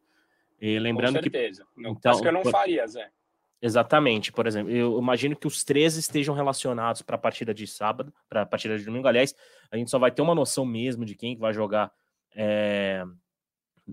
E 0.59 0.77
lembrando 0.79 1.15
Com 1.15 1.21
certeza. 1.21 1.65
que. 1.75 1.87
então, 1.87 2.11
acho 2.11 2.21
que 2.21 2.27
eu 2.27 2.31
não 2.31 2.43
faria, 2.45 2.85
Zé. 2.87 3.11
Exatamente, 3.61 4.31
por 4.31 4.47
exemplo, 4.47 4.71
eu 4.71 4.97
imagino 4.97 5.35
que 5.35 5.45
os 5.45 5.65
três 5.65 5.97
estejam 5.97 6.33
relacionados 6.33 7.01
para 7.01 7.17
a 7.17 7.19
partida 7.19 7.53
de 7.53 7.67
sábado, 7.67 8.13
para 8.29 8.43
a 8.43 8.45
partida 8.45 8.77
de 8.77 8.85
domingo. 8.85 9.07
Aliás, 9.07 9.35
a 9.69 9.75
gente 9.75 9.91
só 9.91 9.99
vai 9.99 10.11
ter 10.11 10.21
uma 10.21 10.33
noção 10.33 10.65
mesmo 10.65 11.03
de 11.03 11.13
quem 11.13 11.37
vai 11.37 11.53
jogar 11.53 11.91
é, 12.33 13.03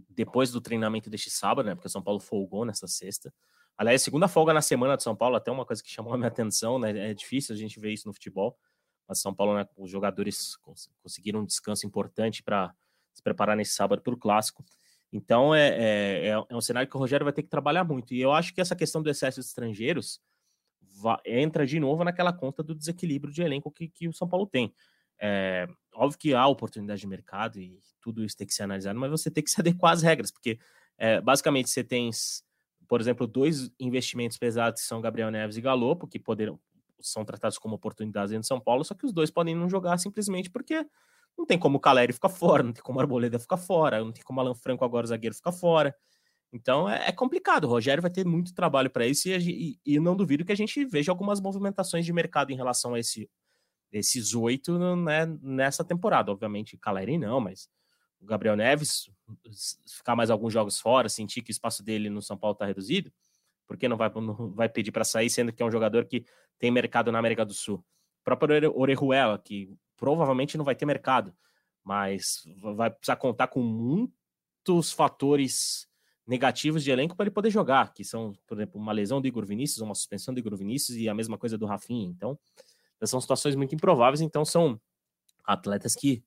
depois 0.08 0.52
do 0.52 0.60
treinamento 0.60 1.10
deste 1.10 1.30
sábado, 1.30 1.66
né? 1.66 1.74
Porque 1.74 1.88
o 1.88 1.90
São 1.90 2.02
Paulo 2.02 2.20
folgou 2.20 2.64
nessa 2.64 2.86
sexta. 2.86 3.34
Aliás, 3.76 4.02
segunda 4.02 4.28
folga 4.28 4.54
na 4.54 4.62
semana 4.62 4.96
de 4.96 5.02
São 5.02 5.16
Paulo, 5.16 5.34
até 5.34 5.50
uma 5.50 5.66
coisa 5.66 5.82
que 5.82 5.90
chamou 5.90 6.14
a 6.14 6.16
minha 6.16 6.28
atenção, 6.28 6.78
né? 6.78 7.10
É 7.10 7.12
difícil 7.12 7.54
a 7.54 7.58
gente 7.58 7.80
ver 7.80 7.92
isso 7.92 8.06
no 8.06 8.14
futebol, 8.14 8.56
mas 9.08 9.20
São 9.20 9.34
Paulo, 9.34 9.54
né, 9.54 9.66
os 9.76 9.90
jogadores 9.90 10.56
conseguiram 11.02 11.40
um 11.40 11.44
descanso 11.44 11.86
importante 11.86 12.42
para 12.42 12.72
se 13.12 13.22
preparar 13.22 13.56
nesse 13.56 13.72
sábado 13.72 14.00
para 14.00 14.14
o 14.14 14.16
clássico. 14.16 14.64
Então 15.12 15.54
é, 15.54 15.68
é, 15.68 16.28
é, 16.28 16.54
um 16.54 16.60
cenário 16.60 16.88
que 16.88 16.96
o 16.96 17.00
Rogério 17.00 17.24
vai 17.24 17.32
ter 17.32 17.42
que 17.42 17.48
trabalhar 17.48 17.84
muito. 17.84 18.12
E 18.12 18.20
eu 18.20 18.32
acho 18.32 18.52
que 18.52 18.60
essa 18.60 18.76
questão 18.76 19.02
do 19.02 19.10
excesso 19.10 19.40
de 19.40 19.46
estrangeiros 19.46 20.20
vai, 20.80 21.16
entra 21.24 21.66
de 21.66 21.78
novo 21.78 22.04
naquela 22.04 22.32
conta 22.32 22.62
do 22.62 22.74
desequilíbrio 22.74 23.32
de 23.32 23.42
elenco 23.42 23.70
que, 23.70 23.88
que 23.88 24.08
o 24.08 24.12
São 24.12 24.28
Paulo 24.28 24.46
tem. 24.46 24.74
É, 25.18 25.66
óbvio 25.94 26.18
que 26.18 26.34
há 26.34 26.46
oportunidade 26.46 27.00
de 27.00 27.06
mercado 27.06 27.58
e 27.58 27.80
tudo 28.02 28.22
isso 28.24 28.36
tem 28.36 28.46
que 28.46 28.52
ser 28.52 28.64
analisado, 28.64 28.98
mas 28.98 29.10
você 29.10 29.30
tem 29.30 29.42
que 29.42 29.50
se 29.50 29.60
adequar 29.60 29.92
às 29.92 30.02
regras, 30.02 30.30
porque 30.30 30.58
é, 30.98 31.20
basicamente 31.20 31.70
você 31.70 31.82
tem, 31.82 32.10
por 32.86 33.00
exemplo, 33.00 33.26
dois 33.26 33.70
investimentos 33.80 34.36
pesados 34.36 34.82
que 34.82 34.86
são 34.86 35.00
Gabriel 35.00 35.30
Neves 35.30 35.56
e 35.56 35.60
Galopo, 35.60 36.06
que 36.06 36.18
poderão, 36.18 36.60
são 37.00 37.24
tratados 37.24 37.58
como 37.58 37.74
oportunidades 37.74 38.30
dentro 38.30 38.42
de 38.42 38.48
São 38.48 38.60
Paulo, 38.60 38.84
só 38.84 38.94
que 38.94 39.06
os 39.06 39.12
dois 39.12 39.30
podem 39.30 39.54
não 39.54 39.68
jogar 39.68 39.96
simplesmente 39.98 40.50
porque 40.50 40.86
não 41.36 41.44
tem 41.44 41.58
como 41.58 41.76
o 41.78 41.80
Caleri 41.80 42.12
ficar 42.12 42.28
fora, 42.28 42.62
não 42.62 42.72
tem 42.72 42.82
como 42.82 42.98
o 42.98 43.02
Arboleda 43.02 43.38
ficar 43.38 43.56
fora, 43.56 44.02
não 44.02 44.12
tem 44.12 44.24
como 44.24 44.40
o 44.40 44.42
Alan 44.42 44.54
Franco 44.54 44.84
agora 44.84 45.04
o 45.04 45.08
zagueiro 45.08 45.34
ficar 45.34 45.52
fora. 45.52 45.94
Então 46.52 46.88
é, 46.88 47.08
é 47.08 47.12
complicado. 47.12 47.64
O 47.64 47.68
Rogério 47.68 48.02
vai 48.02 48.10
ter 48.10 48.24
muito 48.24 48.54
trabalho 48.54 48.90
para 48.90 49.06
isso 49.06 49.28
e, 49.28 49.78
e, 49.84 49.94
e, 49.94 50.00
não 50.00 50.16
duvido 50.16 50.44
que 50.44 50.52
a 50.52 50.56
gente 50.56 50.84
veja 50.84 51.12
algumas 51.12 51.40
movimentações 51.40 52.04
de 52.04 52.12
mercado 52.12 52.50
em 52.50 52.56
relação 52.56 52.94
a 52.94 52.98
esse, 52.98 53.28
esses 53.92 54.34
oito 54.34 54.78
né, 54.96 55.26
nessa 55.42 55.84
temporada. 55.84 56.32
Obviamente, 56.32 56.76
Caleri 56.78 57.18
não, 57.18 57.40
mas 57.40 57.68
o 58.20 58.26
Gabriel 58.26 58.56
Neves 58.56 59.10
ficar 59.86 60.16
mais 60.16 60.30
alguns 60.30 60.52
jogos 60.52 60.80
fora, 60.80 61.08
sentir 61.08 61.42
que 61.42 61.50
o 61.50 61.52
espaço 61.52 61.82
dele 61.82 62.08
no 62.08 62.22
São 62.22 62.36
Paulo 62.36 62.54
está 62.54 62.64
reduzido, 62.64 63.12
porque 63.66 63.88
não 63.88 63.96
vai, 63.96 64.10
não 64.14 64.52
vai 64.52 64.68
pedir 64.68 64.92
para 64.92 65.04
sair, 65.04 65.28
sendo 65.28 65.52
que 65.52 65.62
é 65.62 65.66
um 65.66 65.70
jogador 65.70 66.06
que 66.06 66.24
tem 66.58 66.70
mercado 66.70 67.12
na 67.12 67.18
América 67.18 67.44
do 67.44 67.52
Sul. 67.52 67.84
O 68.20 68.24
próprio 68.24 68.72
Orejuela, 68.74 69.38
que 69.38 69.70
provavelmente 69.96 70.56
não 70.56 70.64
vai 70.64 70.74
ter 70.74 70.86
mercado, 70.86 71.34
mas 71.84 72.42
vai 72.74 72.90
precisar 72.90 73.16
contar 73.16 73.48
com 73.48 73.62
muitos 73.62 74.92
fatores 74.92 75.88
negativos 76.26 76.82
de 76.82 76.90
elenco 76.90 77.14
para 77.14 77.24
ele 77.24 77.34
poder 77.34 77.50
jogar, 77.50 77.92
que 77.94 78.02
são, 78.02 78.32
por 78.46 78.56
exemplo, 78.56 78.80
uma 78.80 78.92
lesão 78.92 79.20
do 79.20 79.28
Igor 79.28 79.46
Vinícius, 79.46 79.80
uma 79.80 79.94
suspensão 79.94 80.34
do 80.34 80.40
Igor 80.40 80.56
Vinícius 80.56 80.98
e 80.98 81.08
a 81.08 81.14
mesma 81.14 81.38
coisa 81.38 81.56
do 81.56 81.66
Rafinha. 81.66 82.08
Então, 82.08 82.36
são 83.04 83.20
situações 83.20 83.54
muito 83.54 83.74
improváveis, 83.74 84.20
então 84.20 84.44
são 84.44 84.80
atletas 85.44 85.94
que 85.94 86.24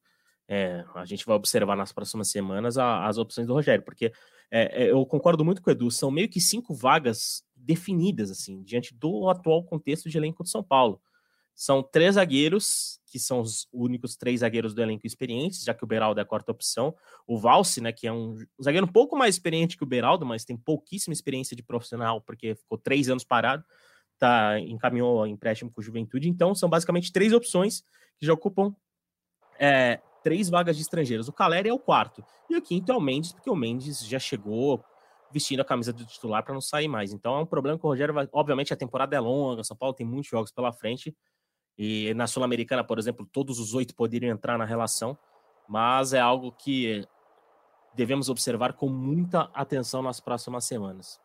é, 0.47 0.83
a 0.95 1.05
gente 1.05 1.25
vai 1.25 1.35
observar 1.35 1.75
nas 1.75 1.91
próximas 1.91 2.29
semanas 2.29 2.77
a, 2.77 3.05
as 3.05 3.17
opções 3.17 3.45
do 3.45 3.53
Rogério, 3.53 3.83
porque 3.83 4.11
é, 4.49 4.85
é, 4.85 4.91
eu 4.91 5.05
concordo 5.05 5.45
muito 5.45 5.61
com 5.61 5.69
o 5.69 5.73
Edu, 5.73 5.91
são 5.91 6.09
meio 6.09 6.29
que 6.29 6.39
cinco 6.39 6.73
vagas 6.73 7.43
definidas, 7.55 8.31
assim, 8.31 8.63
diante 8.63 8.95
do 8.95 9.29
atual 9.29 9.63
contexto 9.63 10.09
de 10.09 10.17
elenco 10.17 10.43
de 10.43 10.49
São 10.49 10.63
Paulo. 10.63 11.01
São 11.59 11.83
três 11.83 12.15
zagueiros, 12.15 13.01
que 13.05 13.19
são 13.19 13.41
os 13.41 13.67
únicos 13.73 14.15
três 14.15 14.39
zagueiros 14.39 14.73
do 14.73 14.81
elenco 14.81 15.05
experientes, 15.05 15.61
já 15.61 15.73
que 15.73 15.83
o 15.83 15.87
Beraldo 15.87 16.17
é 16.17 16.23
a 16.23 16.25
quarta 16.25 16.53
opção. 16.53 16.95
O 17.27 17.37
Valse, 17.37 17.81
né, 17.81 17.91
que 17.91 18.07
é 18.07 18.13
um 18.13 18.37
zagueiro 18.63 18.87
um 18.87 18.89
pouco 18.89 19.17
mais 19.17 19.35
experiente 19.35 19.75
que 19.75 19.83
o 19.83 19.85
Beraldo, 19.85 20.25
mas 20.25 20.45
tem 20.45 20.55
pouquíssima 20.55 21.11
experiência 21.11 21.57
de 21.57 21.61
profissional, 21.61 22.21
porque 22.21 22.55
ficou 22.55 22.77
três 22.77 23.09
anos 23.09 23.25
parado, 23.25 23.61
tá, 24.17 24.57
encaminhou 24.57 25.27
empréstimo 25.27 25.69
com 25.69 25.81
Juventude. 25.81 26.29
Então, 26.29 26.55
são 26.55 26.69
basicamente 26.69 27.11
três 27.11 27.33
opções 27.33 27.81
que 28.17 28.25
já 28.25 28.31
ocupam 28.31 28.73
é, 29.59 29.99
três 30.23 30.49
vagas 30.49 30.77
de 30.77 30.81
estrangeiros. 30.81 31.27
O 31.27 31.33
Caleri 31.33 31.67
é 31.67 31.73
o 31.73 31.79
quarto. 31.79 32.23
E 32.49 32.55
o 32.55 32.61
quinto 32.61 32.89
é 32.89 32.95
o 32.95 33.01
Mendes, 33.01 33.33
porque 33.33 33.49
o 33.49 33.55
Mendes 33.55 33.99
já 34.07 34.17
chegou 34.17 34.81
vestindo 35.29 35.59
a 35.59 35.65
camisa 35.65 35.91
do 35.91 36.05
titular 36.05 36.41
para 36.41 36.53
não 36.53 36.61
sair 36.61 36.87
mais. 36.87 37.11
Então 37.11 37.35
é 37.35 37.41
um 37.41 37.45
problema 37.45 37.77
que 37.77 37.85
o 37.85 37.89
Rogério 37.89 38.13
vai. 38.13 38.29
Obviamente 38.31 38.73
a 38.73 38.77
temporada 38.77 39.13
é 39.13 39.19
longa, 39.19 39.61
São 39.61 39.75
Paulo 39.75 39.93
tem 39.93 40.05
muitos 40.05 40.29
jogos 40.29 40.53
pela 40.53 40.71
frente. 40.71 41.13
E 41.79 42.13
na 42.13 42.27
Sul-Americana, 42.27 42.83
por 42.83 42.99
exemplo, 42.99 43.25
todos 43.25 43.57
os 43.57 43.73
oito 43.73 43.95
poderiam 43.95 44.33
entrar 44.33 44.57
na 44.57 44.65
relação, 44.65 45.17
mas 45.65 46.11
é 46.11 46.19
algo 46.19 46.51
que 46.51 47.07
devemos 47.95 48.27
observar 48.27 48.73
com 48.73 48.89
muita 48.89 49.49
atenção 49.53 50.01
nas 50.01 50.19
próximas 50.19 50.65
semanas. 50.65 51.21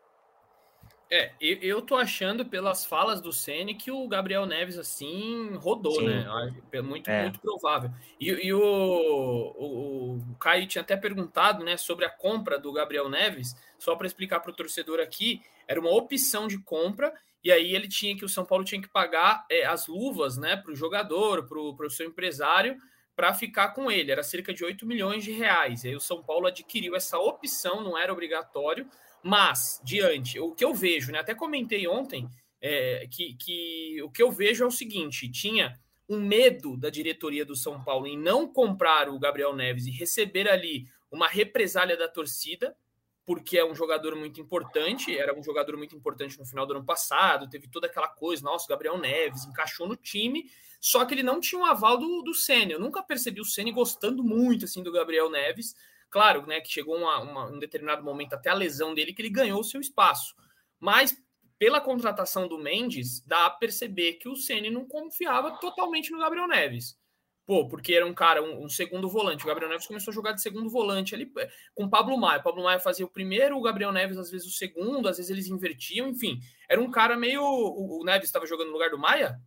É, 1.11 1.33
eu, 1.41 1.57
eu 1.57 1.81
tô 1.81 1.95
achando 1.95 2.45
pelas 2.45 2.85
falas 2.85 3.19
do 3.19 3.33
Ceni 3.33 3.75
que 3.75 3.91
o 3.91 4.07
Gabriel 4.07 4.45
Neves 4.45 4.77
assim 4.77 5.53
rodou, 5.55 5.99
Sim. 5.99 6.07
né? 6.07 6.25
É 6.71 6.81
muito, 6.81 7.09
é. 7.09 7.23
muito 7.23 7.39
provável. 7.41 7.91
E, 8.17 8.29
e 8.29 8.53
o, 8.53 8.59
o, 8.59 10.15
o, 10.15 10.35
Caio 10.39 10.67
tinha 10.67 10.81
até 10.81 10.95
perguntado, 10.95 11.65
né, 11.65 11.75
sobre 11.75 12.05
a 12.05 12.09
compra 12.09 12.57
do 12.57 12.71
Gabriel 12.71 13.09
Neves. 13.09 13.55
Só 13.77 13.93
para 13.95 14.07
explicar 14.07 14.39
para 14.39 14.51
o 14.51 14.55
torcedor 14.55 15.01
aqui, 15.01 15.41
era 15.67 15.79
uma 15.79 15.91
opção 15.91 16.47
de 16.47 16.57
compra 16.57 17.13
e 17.45 17.51
aí 17.51 17.75
ele 17.75 17.87
tinha 17.87 18.17
que 18.17 18.25
o 18.25 18.29
São 18.29 18.43
Paulo 18.43 18.65
tinha 18.65 18.81
que 18.81 18.89
pagar 18.89 19.45
é, 19.51 19.67
as 19.67 19.85
luvas, 19.85 20.35
né, 20.35 20.57
para 20.57 20.71
o 20.71 20.75
jogador, 20.75 21.45
para 21.45 21.85
o 21.85 21.89
seu 21.91 22.07
empresário, 22.07 22.75
para 23.15 23.35
ficar 23.35 23.69
com 23.69 23.91
ele. 23.91 24.11
Era 24.11 24.23
cerca 24.23 24.51
de 24.51 24.65
8 24.65 24.83
milhões 24.83 25.23
de 25.23 25.31
reais. 25.31 25.83
E 25.83 25.89
aí 25.89 25.95
o 25.95 25.99
São 25.99 26.23
Paulo 26.23 26.47
adquiriu 26.47 26.95
essa 26.95 27.19
opção, 27.19 27.83
não 27.83 27.95
era 27.95 28.11
obrigatório, 28.11 28.89
mas 29.21 29.79
diante 29.83 30.39
o 30.39 30.55
que 30.55 30.65
eu 30.65 30.73
vejo, 30.73 31.11
né, 31.11 31.19
até 31.19 31.35
comentei 31.35 31.87
ontem 31.87 32.27
é, 32.59 33.07
que, 33.11 33.35
que 33.35 34.01
o 34.01 34.09
que 34.09 34.23
eu 34.23 34.31
vejo 34.31 34.63
é 34.63 34.67
o 34.67 34.71
seguinte: 34.71 35.29
tinha 35.29 35.79
um 36.09 36.19
medo 36.19 36.75
da 36.75 36.89
diretoria 36.89 37.45
do 37.45 37.55
São 37.55 37.83
Paulo 37.83 38.07
em 38.07 38.17
não 38.17 38.51
comprar 38.51 39.07
o 39.07 39.19
Gabriel 39.19 39.55
Neves 39.55 39.85
e 39.85 39.91
receber 39.91 40.49
ali 40.49 40.87
uma 41.11 41.27
represália 41.27 41.95
da 41.95 42.07
torcida 42.07 42.75
porque 43.25 43.57
é 43.57 43.65
um 43.65 43.73
jogador 43.73 44.15
muito 44.15 44.39
importante, 44.39 45.17
era 45.17 45.37
um 45.37 45.43
jogador 45.43 45.75
muito 45.75 45.95
importante 45.95 46.37
no 46.37 46.45
final 46.45 46.65
do 46.65 46.75
ano 46.75 46.85
passado, 46.85 47.49
teve 47.49 47.67
toda 47.67 47.87
aquela 47.87 48.07
coisa, 48.07 48.43
nossa, 48.43 48.67
Gabriel 48.67 48.97
Neves 48.97 49.45
encaixou 49.45 49.87
no 49.87 49.95
time, 49.95 50.49
só 50.79 51.03
que 51.03 51.15
ele 51.15 51.23
não 51.23 51.39
tinha 51.39 51.59
um 51.59 51.65
aval 51.65 51.97
do, 51.97 52.21
do 52.21 52.33
Senna. 52.35 52.73
Eu 52.73 52.79
nunca 52.79 53.01
percebi 53.01 53.41
o 53.41 53.45
Senna 53.45 53.71
gostando 53.71 54.23
muito 54.23 54.65
assim 54.65 54.83
do 54.83 54.91
Gabriel 54.91 55.29
Neves. 55.29 55.75
Claro, 56.11 56.45
né, 56.45 56.61
que 56.61 56.71
chegou 56.71 56.95
uma, 56.95 57.19
uma, 57.19 57.45
um 57.47 57.57
determinado 57.57 58.03
momento 58.03 58.33
até 58.33 58.51
a 58.51 58.53
lesão 58.53 58.93
dele 58.93 59.11
que 59.11 59.21
ele 59.21 59.29
ganhou 59.29 59.59
o 59.59 59.63
seu 59.63 59.81
espaço. 59.81 60.35
Mas 60.79 61.17
pela 61.57 61.81
contratação 61.81 62.47
do 62.47 62.59
Mendes, 62.59 63.21
dá 63.21 63.45
a 63.45 63.49
perceber 63.49 64.13
que 64.13 64.29
o 64.29 64.35
Senna 64.35 64.69
não 64.69 64.85
confiava 64.85 65.57
totalmente 65.57 66.11
no 66.11 66.19
Gabriel 66.19 66.47
Neves. 66.47 66.97
Pô, 67.45 67.67
porque 67.67 67.93
era 67.93 68.05
um 68.05 68.13
cara, 68.13 68.41
um, 68.41 68.63
um, 68.63 68.69
segundo 68.69 69.07
volante. 69.07 69.43
O 69.43 69.47
Gabriel 69.47 69.69
Neves 69.69 69.85
começou 69.85 70.11
a 70.11 70.15
jogar 70.15 70.31
de 70.31 70.41
segundo 70.41 70.67
volante 70.69 71.13
ali 71.13 71.31
é, 71.37 71.49
com 71.75 71.83
o 71.83 71.89
Pablo 71.89 72.17
Maia. 72.17 72.39
O 72.39 72.43
Pablo 72.43 72.63
Maia 72.63 72.79
fazia 72.79 73.05
o 73.05 73.09
primeiro, 73.09 73.55
o 73.55 73.61
Gabriel 73.61 73.91
Neves 73.91 74.17
às 74.17 74.31
vezes 74.31 74.47
o 74.47 74.57
segundo, 74.57 75.07
às 75.07 75.17
vezes 75.17 75.29
eles 75.29 75.47
invertiam, 75.47 76.07
enfim. 76.07 76.39
Era 76.67 76.81
um 76.81 76.89
cara 76.89 77.15
meio. 77.15 77.43
O, 77.43 78.01
o 78.01 78.03
Neves 78.03 78.25
estava 78.25 78.47
jogando 78.47 78.67
no 78.67 78.73
lugar 78.73 78.89
do 78.89 78.97
Maia? 78.97 79.39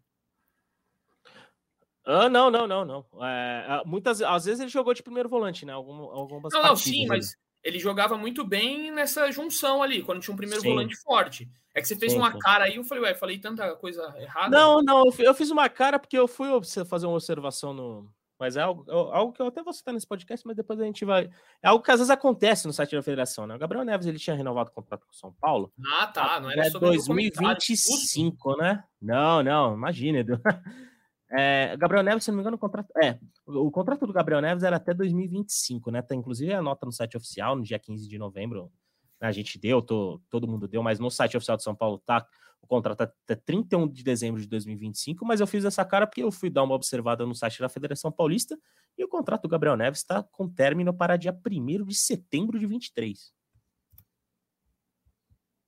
Ah, 2.04 2.28
não, 2.28 2.50
não, 2.50 2.66
não, 2.66 2.84
não. 2.84 3.04
É, 3.22 3.82
muitas, 3.84 4.22
às 4.22 4.44
vezes 4.44 4.60
ele 4.60 4.70
jogou 4.70 4.94
de 4.94 5.02
primeiro 5.02 5.28
volante, 5.28 5.66
né? 5.66 5.72
Algum, 5.72 6.04
algumas 6.04 6.52
não, 6.54 6.62
não, 6.62 6.76
sim, 6.76 7.06
mas 7.06 7.36
ele 7.62 7.78
jogava 7.78 8.16
muito 8.16 8.44
bem 8.44 8.90
nessa 8.90 9.30
junção 9.30 9.82
ali, 9.82 10.02
quando 10.02 10.20
tinha 10.20 10.32
um 10.32 10.36
primeiro 10.36 10.62
sim. 10.62 10.68
volante 10.68 10.96
forte. 10.96 11.48
É 11.74 11.80
que 11.80 11.88
você 11.88 11.96
fez 11.96 12.12
sim, 12.12 12.18
uma 12.18 12.32
sim. 12.32 12.38
cara 12.38 12.64
aí, 12.64 12.76
eu 12.76 12.84
falei, 12.84 13.04
ué, 13.04 13.14
falei 13.14 13.38
tanta 13.38 13.74
coisa 13.76 14.14
errada. 14.18 14.56
Não, 14.56 14.82
não, 14.82 15.04
eu 15.18 15.34
fiz 15.34 15.50
uma 15.50 15.68
cara 15.68 15.98
porque 15.98 16.18
eu 16.18 16.26
fui 16.26 16.48
fazer 16.86 17.06
uma 17.06 17.14
observação 17.14 17.72
no. 17.72 18.10
Mas 18.38 18.56
é 18.56 18.62
algo, 18.62 18.88
algo 18.88 19.32
que 19.32 19.42
eu 19.42 19.48
até 19.48 19.60
vou 19.64 19.72
citar 19.72 19.92
nesse 19.92 20.06
podcast, 20.06 20.46
mas 20.46 20.56
depois 20.56 20.80
a 20.80 20.84
gente 20.84 21.04
vai. 21.04 21.28
É 21.60 21.68
algo 21.68 21.82
que 21.82 21.90
às 21.90 21.98
vezes 21.98 22.10
acontece 22.10 22.68
no 22.68 22.72
site 22.72 22.94
da 22.94 23.02
federação, 23.02 23.48
né? 23.48 23.56
O 23.56 23.58
Gabriel 23.58 23.84
Neves 23.84 24.06
ele 24.06 24.18
tinha 24.18 24.36
renovado 24.36 24.70
o 24.70 24.72
contrato 24.72 25.04
com 25.04 25.12
o 25.12 25.16
São 25.16 25.32
Paulo. 25.40 25.72
Ah, 25.98 26.06
tá. 26.06 26.38
Não 26.38 26.48
era 26.48 26.68
é 26.68 26.70
2025, 26.70 28.56
né? 28.56 28.84
Não, 29.02 29.42
não, 29.42 29.74
imagina, 29.74 30.20
Edu. 30.20 30.40
É, 31.30 31.76
Gabriel 31.76 32.02
Neves, 32.02 32.24
se 32.24 32.30
não 32.30 32.36
me 32.36 32.42
engano, 32.42 32.56
o 32.56 32.58
contrato. 32.58 32.90
É, 33.02 33.18
o 33.46 33.70
contrato 33.70 34.06
do 34.06 34.12
Gabriel 34.12 34.40
Neves 34.40 34.62
era 34.62 34.76
até 34.76 34.94
2025, 34.94 35.90
né? 35.90 36.00
Tá, 36.00 36.14
inclusive 36.14 36.52
a 36.52 36.62
nota 36.62 36.86
no 36.86 36.92
site 36.92 37.16
oficial, 37.16 37.54
no 37.54 37.62
dia 37.62 37.78
15 37.78 38.08
de 38.08 38.18
novembro, 38.18 38.72
né, 39.20 39.28
a 39.28 39.32
gente 39.32 39.58
deu, 39.58 39.82
tô, 39.82 40.20
todo 40.30 40.48
mundo 40.48 40.66
deu, 40.66 40.82
mas 40.82 40.98
no 40.98 41.10
site 41.10 41.36
oficial 41.36 41.56
de 41.56 41.62
São 41.62 41.74
Paulo 41.74 41.98
tá 41.98 42.26
o 42.60 42.66
contrato 42.66 43.02
até 43.02 43.34
31 43.34 43.88
de 43.88 44.02
dezembro 44.02 44.40
de 44.40 44.48
2025, 44.48 45.24
mas 45.24 45.40
eu 45.40 45.46
fiz 45.46 45.64
essa 45.64 45.84
cara 45.84 46.06
porque 46.06 46.22
eu 46.22 46.30
fui 46.30 46.50
dar 46.50 46.64
uma 46.64 46.74
observada 46.74 47.24
no 47.24 47.34
site 47.34 47.60
da 47.60 47.68
Federação 47.68 48.10
Paulista 48.10 48.58
e 48.96 49.04
o 49.04 49.08
contrato 49.08 49.42
do 49.42 49.48
Gabriel 49.48 49.76
Neves 49.76 50.00
está 50.00 50.22
com 50.22 50.48
término 50.48 50.92
para 50.92 51.16
dia 51.16 51.32
1 51.32 51.84
de 51.84 51.94
setembro 51.94 52.58
de 52.58 52.66
23. 52.66 53.32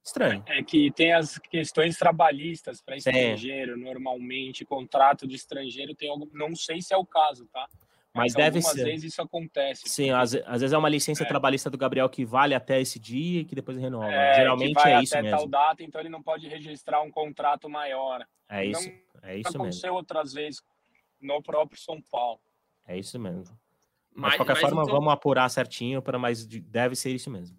Estranho. 0.05 0.43
É 0.47 0.63
que 0.63 0.91
tem 0.91 1.13
as 1.13 1.39
questões 1.39 1.97
trabalhistas 1.97 2.81
para 2.81 2.97
estrangeiro, 2.97 3.75
Sim. 3.75 3.85
normalmente, 3.85 4.65
contrato 4.65 5.27
de 5.27 5.37
estrangeiro 5.37 5.95
tem 5.95 6.09
algum. 6.09 6.27
Não 6.33 6.55
sei 6.57 6.81
se 6.81 6.95
é 6.95 6.97
o 6.97 7.05
caso, 7.05 7.47
tá? 7.53 7.67
Mas, 8.13 8.35
Mas 8.35 8.35
deve 8.35 8.61
ser. 8.61 8.81
Às 8.81 8.87
vezes 8.87 9.13
isso 9.13 9.23
acontece. 9.23 9.83
Sim, 9.89 10.11
às, 10.11 10.35
às, 10.35 10.61
vezes 10.61 10.73
é 10.73 10.79
uma 10.79 10.89
licença 10.89 11.23
é. 11.23 11.27
trabalhista 11.27 11.71
do 11.71 11.79
Gabriel 11.79 12.09
que 12.09 12.25
vale 12.25 12.55
até 12.55 12.81
esse 12.81 12.99
dia 12.99 13.43
e 13.43 13.45
que 13.45 13.55
depois 13.55 13.79
renova. 13.79 14.11
É, 14.11 14.35
Geralmente 14.35 14.79
é 14.81 15.01
isso 15.01 15.15
até 15.15 15.23
mesmo. 15.23 15.39
tal 15.39 15.47
data, 15.47 15.83
então 15.85 16.01
ele 16.01 16.09
não 16.09 16.23
pode 16.23 16.49
registrar 16.49 17.03
um 17.03 17.11
contrato 17.11 17.69
maior. 17.69 18.27
É 18.49 18.67
isso, 18.67 18.89
não, 18.89 19.29
é 19.31 19.39
isso 19.39 19.49
aconteceu 19.49 19.53
mesmo. 19.53 19.63
aconteceu 19.63 19.95
outras 19.95 20.33
vezes 20.33 20.61
no 21.21 21.41
próprio 21.41 21.81
São 21.81 22.03
Paulo. 22.11 22.41
É 22.85 22.99
isso 22.99 23.17
mesmo. 23.17 23.57
Mas, 24.13 24.23
mas 24.23 24.33
de 24.33 24.37
qualquer 24.39 24.53
mas 24.55 24.61
forma, 24.61 24.83
então... 24.83 24.95
vamos 24.95 25.13
apurar 25.13 25.49
certinho, 25.49 26.03
para 26.03 26.19
mas 26.19 26.45
deve 26.45 26.97
ser 26.97 27.11
isso 27.11 27.31
mesmo. 27.31 27.57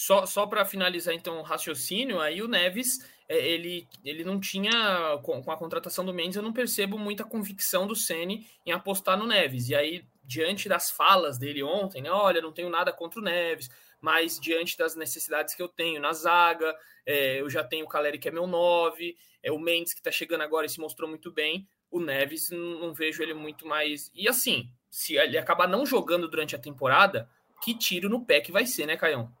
Só, 0.00 0.26
só 0.26 0.46
para 0.46 0.64
finalizar 0.64 1.12
então 1.12 1.40
o 1.40 1.42
raciocínio, 1.42 2.20
aí 2.20 2.40
o 2.40 2.46
Neves 2.46 3.04
é, 3.28 3.36
ele, 3.36 3.84
ele 4.04 4.22
não 4.22 4.38
tinha, 4.38 5.18
com, 5.24 5.42
a 5.50 5.56
contratação 5.56 6.04
do 6.04 6.14
Mendes, 6.14 6.36
eu 6.36 6.42
não 6.42 6.52
percebo 6.52 6.96
muita 6.96 7.24
convicção 7.24 7.84
do 7.84 7.96
Ceni 7.96 8.46
em 8.64 8.70
apostar 8.70 9.18
no 9.18 9.26
Neves. 9.26 9.68
E 9.68 9.74
aí, 9.74 10.04
diante 10.22 10.68
das 10.68 10.88
falas 10.88 11.36
dele 11.36 11.64
ontem, 11.64 12.00
né? 12.00 12.12
Olha, 12.12 12.40
não 12.40 12.52
tenho 12.52 12.70
nada 12.70 12.92
contra 12.92 13.18
o 13.18 13.22
Neves, 13.24 13.68
mas 14.00 14.38
diante 14.38 14.78
das 14.78 14.94
necessidades 14.94 15.52
que 15.56 15.60
eu 15.60 15.68
tenho 15.68 16.00
na 16.00 16.12
zaga, 16.12 16.72
é, 17.04 17.40
eu 17.40 17.50
já 17.50 17.64
tenho 17.64 17.84
o 17.84 17.88
Caleri 17.88 18.20
que 18.20 18.28
é 18.28 18.30
meu 18.30 18.46
9, 18.46 19.16
é 19.42 19.50
o 19.50 19.58
Mendes 19.58 19.92
que 19.92 19.98
está 19.98 20.12
chegando 20.12 20.42
agora 20.42 20.64
e 20.64 20.68
se 20.68 20.78
mostrou 20.78 21.08
muito 21.08 21.32
bem. 21.32 21.66
O 21.90 21.98
Neves 21.98 22.50
não, 22.50 22.78
não 22.78 22.94
vejo 22.94 23.20
ele 23.20 23.34
muito 23.34 23.66
mais. 23.66 24.12
E 24.14 24.28
assim, 24.28 24.70
se 24.88 25.16
ele 25.16 25.36
acabar 25.36 25.66
não 25.66 25.84
jogando 25.84 26.28
durante 26.28 26.54
a 26.54 26.58
temporada, 26.58 27.28
que 27.60 27.74
tiro 27.74 28.08
no 28.08 28.24
pé 28.24 28.40
que 28.40 28.52
vai 28.52 28.64
ser, 28.64 28.86
né, 28.86 28.96
Caião? 28.96 29.36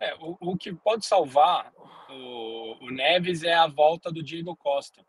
É, 0.00 0.14
o, 0.14 0.36
o, 0.40 0.56
que 0.56 0.72
pode 0.72 1.04
salvar 1.04 1.70
o, 2.08 2.86
o, 2.86 2.90
Neves 2.90 3.42
é 3.42 3.52
a 3.52 3.66
volta 3.66 4.10
do 4.10 4.22
Diego 4.22 4.56
Costa, 4.56 5.04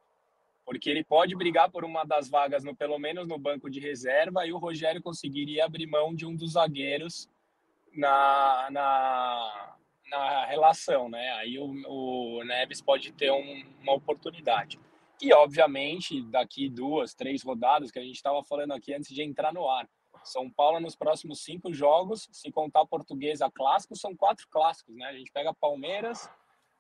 porque 0.66 0.90
ele 0.90 1.04
pode 1.04 1.34
brigar 1.34 1.72
por 1.72 1.86
uma 1.86 2.04
das 2.04 2.30
vagas, 2.30 2.64
no, 2.64 2.76
pelo 2.76 3.00
menos 3.00 3.26
no 3.26 3.40
banco 3.40 3.70
de 3.70 3.80
reserva, 3.80 4.46
e 4.46 4.52
o 4.52 4.58
Rogério 4.58 5.02
conseguiria 5.02 5.66
abrir 5.66 5.88
mão 5.88 6.14
de 6.14 6.26
um 6.26 6.36
dos 6.36 6.54
zagueiros 6.54 7.30
na, 7.94 8.68
na, 8.70 9.76
na 10.10 10.46
relação, 10.46 11.08
né? 11.08 11.32
Aí 11.34 11.58
o, 11.58 11.72
o 11.88 12.44
Neves 12.44 12.82
pode 12.82 13.14
ter 13.14 13.32
um, 13.32 13.64
uma 13.82 13.94
oportunidade. 13.94 14.78
E, 15.22 15.32
obviamente, 15.34 16.22
daqui 16.24 16.68
duas, 16.68 17.14
três 17.14 17.44
rodadas, 17.44 17.92
que 17.92 18.00
a 18.00 18.04
gente 18.04 18.16
estava 18.16 18.44
falando 18.44 18.72
aqui 18.74 18.94
antes 18.94 19.14
de 19.14 19.22
entrar 19.22 19.54
no 19.54 19.70
ar, 19.70 19.88
são 20.24 20.50
Paulo 20.50 20.80
nos 20.80 20.96
próximos 20.96 21.44
cinco 21.44 21.74
jogos, 21.74 22.30
se 22.32 22.52
contar 22.52 22.86
portuguesa 22.86 23.50
clássico, 23.50 23.96
são 23.96 24.16
quatro 24.16 24.48
clássicos, 24.50 24.96
né? 24.96 25.06
A 25.06 25.14
gente 25.14 25.32
pega 25.32 25.54
Palmeiras, 25.54 26.30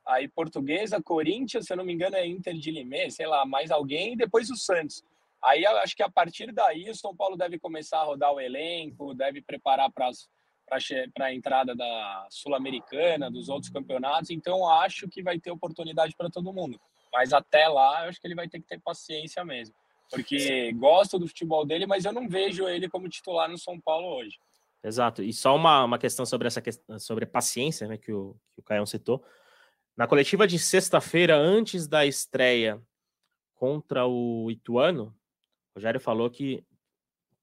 aí 0.05 0.27
Portuguesa, 0.27 1.01
Corinthians, 1.01 1.65
se 1.65 1.73
eu 1.73 1.77
não 1.77 1.85
me 1.85 1.93
engano 1.93 2.15
é 2.15 2.25
Inter 2.25 2.53
de 2.55 2.71
Limé, 2.71 3.09
sei 3.09 3.27
lá, 3.27 3.45
mais 3.45 3.71
alguém, 3.71 4.13
e 4.13 4.15
depois 4.15 4.49
o 4.49 4.55
Santos. 4.55 5.03
Aí 5.43 5.65
acho 5.65 5.95
que 5.95 6.03
a 6.03 6.09
partir 6.09 6.51
daí 6.51 6.89
o 6.89 6.95
São 6.95 7.15
Paulo 7.15 7.35
deve 7.35 7.57
começar 7.57 7.99
a 7.99 8.03
rodar 8.03 8.31
o 8.31 8.39
elenco, 8.39 9.13
deve 9.15 9.41
preparar 9.41 9.91
para 9.91 10.09
a 11.19 11.33
entrada 11.33 11.75
da 11.75 12.27
Sul-Americana, 12.29 13.31
dos 13.31 13.49
outros 13.49 13.71
campeonatos, 13.71 14.29
então 14.29 14.69
acho 14.69 15.07
que 15.07 15.23
vai 15.23 15.39
ter 15.39 15.51
oportunidade 15.51 16.15
para 16.15 16.29
todo 16.29 16.53
mundo. 16.53 16.79
Mas 17.11 17.33
até 17.33 17.67
lá, 17.67 18.03
eu 18.03 18.09
acho 18.09 18.21
que 18.21 18.27
ele 18.27 18.35
vai 18.35 18.47
ter 18.47 18.59
que 18.59 18.67
ter 18.67 18.79
paciência 18.79 19.43
mesmo 19.43 19.75
porque 20.11 20.71
gosto 20.73 21.17
do 21.17 21.27
futebol 21.27 21.65
dele, 21.65 21.87
mas 21.87 22.05
eu 22.05 22.11
não 22.11 22.27
vejo 22.27 22.67
ele 22.67 22.89
como 22.89 23.09
titular 23.09 23.49
no 23.49 23.57
São 23.57 23.79
Paulo 23.79 24.07
hoje. 24.17 24.37
Exato. 24.83 25.23
E 25.23 25.31
só 25.31 25.55
uma, 25.55 25.85
uma 25.85 25.97
questão 25.97 26.25
sobre 26.25 26.47
essa 26.47 26.61
questão, 26.61 26.99
sobre 26.99 27.25
paciência, 27.25 27.87
né, 27.87 27.97
que 27.97 28.11
o, 28.11 28.35
que 28.53 28.59
o 28.59 28.63
Caião 28.63 28.85
citou. 28.85 29.23
Na 29.95 30.07
coletiva 30.07 30.47
de 30.47 30.57
sexta-feira, 30.59 31.37
antes 31.37 31.87
da 31.87 32.05
estreia 32.05 32.81
contra 33.55 34.05
o 34.05 34.49
Ituano, 34.49 35.15
o 35.71 35.79
Rogério 35.79 35.99
falou 35.99 36.29
que 36.29 36.63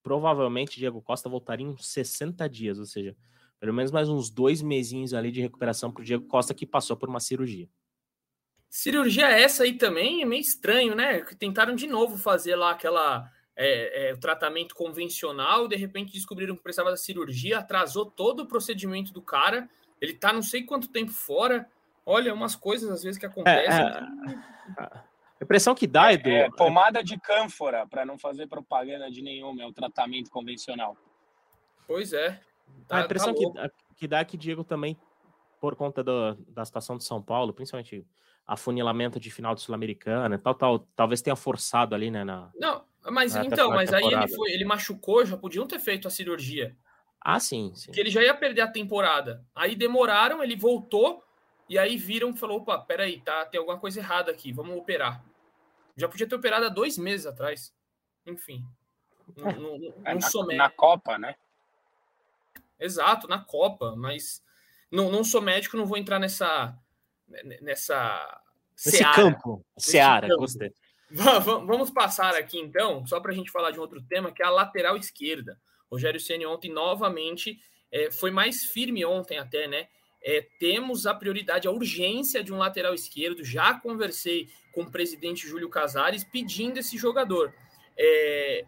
provavelmente 0.02 0.78
Diego 0.78 1.00
Costa 1.02 1.28
voltaria 1.28 1.66
em 1.66 1.76
60 1.76 2.48
dias, 2.48 2.78
ou 2.78 2.87
seja, 2.87 3.16
pelo 3.61 3.74
menos 3.74 3.90
mais 3.90 4.09
uns 4.09 4.31
dois 4.31 4.62
mesinhos 4.62 5.14
ali 5.14 5.31
de 5.31 5.40
recuperação 5.40 5.92
para 5.92 6.02
o 6.02 6.04
Diego 6.04 6.26
Costa 6.26 6.54
que 6.54 6.66
passou 6.66 6.96
por 6.96 7.09
uma 7.09 7.20
cirurgia. 7.20 7.68
Cirurgia 8.70 9.28
essa 9.28 9.64
aí 9.64 9.74
também 9.74 10.22
é 10.22 10.24
meio 10.24 10.40
estranho, 10.40 10.94
né? 10.94 11.24
Tentaram 11.38 11.74
de 11.74 11.87
novo 11.87 12.18
fazer 12.18 12.54
lá 12.54 12.72
aquela 12.72 13.31
é, 13.57 14.11
é, 14.11 14.14
o 14.14 14.20
tratamento 14.20 14.74
convencional, 14.74 15.66
de 15.66 15.74
repente 15.74 16.12
descobriram 16.12 16.54
que 16.54 16.62
precisava 16.62 16.90
da 16.90 16.96
cirurgia, 16.96 17.59
atrasou 17.59 18.07
todo 18.07 18.40
o 18.44 18.46
procedimento 18.46 19.12
do 19.12 19.22
cara. 19.22 19.68
Ele 20.00 20.12
tá 20.12 20.33
não 20.33 20.42
sei 20.42 20.62
quanto 20.62 20.88
tempo 20.88 21.11
fora. 21.11 21.68
Olha, 22.07 22.33
umas 22.33 22.54
coisas 22.54 22.90
às 22.90 23.02
vezes 23.02 23.18
que 23.18 23.26
acontecem. 23.26 23.85
É, 23.85 24.83
é 24.85 25.09
a 25.40 25.44
impressão 25.44 25.74
que 25.74 25.87
dá, 25.87 26.12
Edu. 26.12 26.28
É, 26.28 26.50
pomada 26.50 27.02
de 27.02 27.18
cânfora, 27.18 27.87
para 27.87 28.04
não 28.04 28.18
fazer 28.18 28.48
propaganda 28.48 29.11
de 29.11 29.22
nenhuma, 29.22 29.62
é 29.62 29.66
o 29.66 29.72
tratamento 29.72 30.31
convencional. 30.31 30.96
Pois 31.87 32.12
é. 32.12 32.40
Tá, 32.87 32.98
a 32.98 33.04
impressão 33.04 33.33
tá 33.35 33.68
que, 33.68 33.74
que 33.96 34.09
dá 34.09 34.18
é 34.18 34.24
que 34.24 34.37
Diego 34.37 34.64
também, 34.64 34.96
por 35.61 35.76
conta 35.76 36.02
do, 36.02 36.35
da 36.48 36.64
situação 36.64 36.96
de 36.96 37.04
São 37.04 37.22
Paulo, 37.22 37.52
principalmente 37.52 38.04
afunilamento 38.48 39.20
de 39.20 39.30
final 39.30 39.54
de 39.54 39.61
Sul-Americana, 39.61 40.38
tal, 40.38 40.54
tal, 40.54 40.78
talvez 40.96 41.20
tenha 41.20 41.37
forçado 41.37 41.94
ali, 41.94 42.11
né? 42.11 42.24
Na, 42.24 42.50
não, 42.58 42.82
mas 43.11 43.37
então, 43.37 43.68
mas 43.70 43.92
aí 43.92 44.04
ele 44.06 44.28
foi, 44.28 44.50
ele 44.50 44.64
machucou, 44.64 45.26
já 45.26 45.37
podiam 45.37 45.66
ter 45.66 45.78
feito 45.78 46.08
a 46.08 46.11
cirurgia. 46.11 46.74
Ah, 47.20 47.38
sim, 47.38 47.72
sim. 47.74 47.92
Que 47.92 48.00
ele 48.00 48.08
já 48.08 48.22
ia 48.22 48.34
perder 48.34 48.62
a 48.62 48.68
temporada. 48.68 49.44
Aí 49.54 49.76
demoraram, 49.76 50.42
ele 50.42 50.56
voltou 50.56 51.22
e 51.68 51.78
aí 51.78 51.98
viram 51.98 52.30
e 52.30 52.37
falou: 52.37 52.58
opa, 52.58 52.78
peraí, 52.78 53.20
tá, 53.20 53.44
tem 53.44 53.58
alguma 53.58 53.78
coisa 53.78 54.00
errada 54.00 54.30
aqui, 54.30 54.50
vamos 54.50 54.76
operar. 54.76 55.22
Já 55.94 56.08
podia 56.08 56.26
ter 56.26 56.34
operado 56.34 56.64
há 56.64 56.70
dois 56.70 56.96
meses 56.96 57.26
atrás. 57.26 57.74
Enfim. 58.24 58.64
Não, 59.37 59.52
não, 59.52 59.78
não 59.78 59.94
é, 60.04 60.14
na, 60.14 60.56
na 60.56 60.70
Copa, 60.70 61.18
né? 61.18 61.34
Exato, 62.80 63.28
na 63.28 63.40
Copa, 63.40 63.94
mas 63.94 64.42
não, 64.90 65.11
não 65.11 65.22
sou 65.22 65.42
médico, 65.42 65.76
não 65.76 65.84
vou 65.84 65.98
entrar 65.98 66.18
nessa 66.18 66.74
nessa 67.61 68.41
Nesse 68.85 68.99
seara, 68.99 69.14
campo, 69.17 69.67
Seara, 69.77 70.29
gostei. 70.37 70.73
Vamos 71.11 71.91
passar 71.91 72.35
aqui 72.37 72.59
então, 72.59 73.05
só 73.07 73.19
para 73.19 73.33
a 73.33 73.35
gente 73.35 73.51
falar 73.51 73.73
de 73.73 73.79
um 73.79 73.83
outro 73.83 74.01
tema, 74.03 74.31
que 74.31 74.43
é 74.43 74.47
a 74.47 74.51
lateral 74.51 74.97
esquerda. 74.97 75.59
Rogério 75.91 76.21
Ceni 76.21 76.47
ontem 76.47 76.71
novamente 76.71 77.59
é, 77.91 78.11
foi 78.11 78.31
mais 78.31 78.64
firme 78.64 79.05
ontem 79.05 79.38
até, 79.38 79.67
né? 79.67 79.88
É, 80.23 80.47
temos 80.61 81.07
a 81.07 81.14
prioridade, 81.14 81.67
a 81.67 81.71
urgência 81.71 82.43
de 82.45 82.53
um 82.53 82.59
lateral 82.59 82.95
esquerdo. 82.95 83.45
Já 83.45 83.75
conversei 83.75 84.49
com 84.73 84.83
o 84.83 84.91
presidente 84.91 85.49
Júlio 85.49 85.69
Casares 85.69 86.23
pedindo 86.23 86.79
esse 86.79 86.97
jogador. 86.97 87.53
É, 87.97 88.64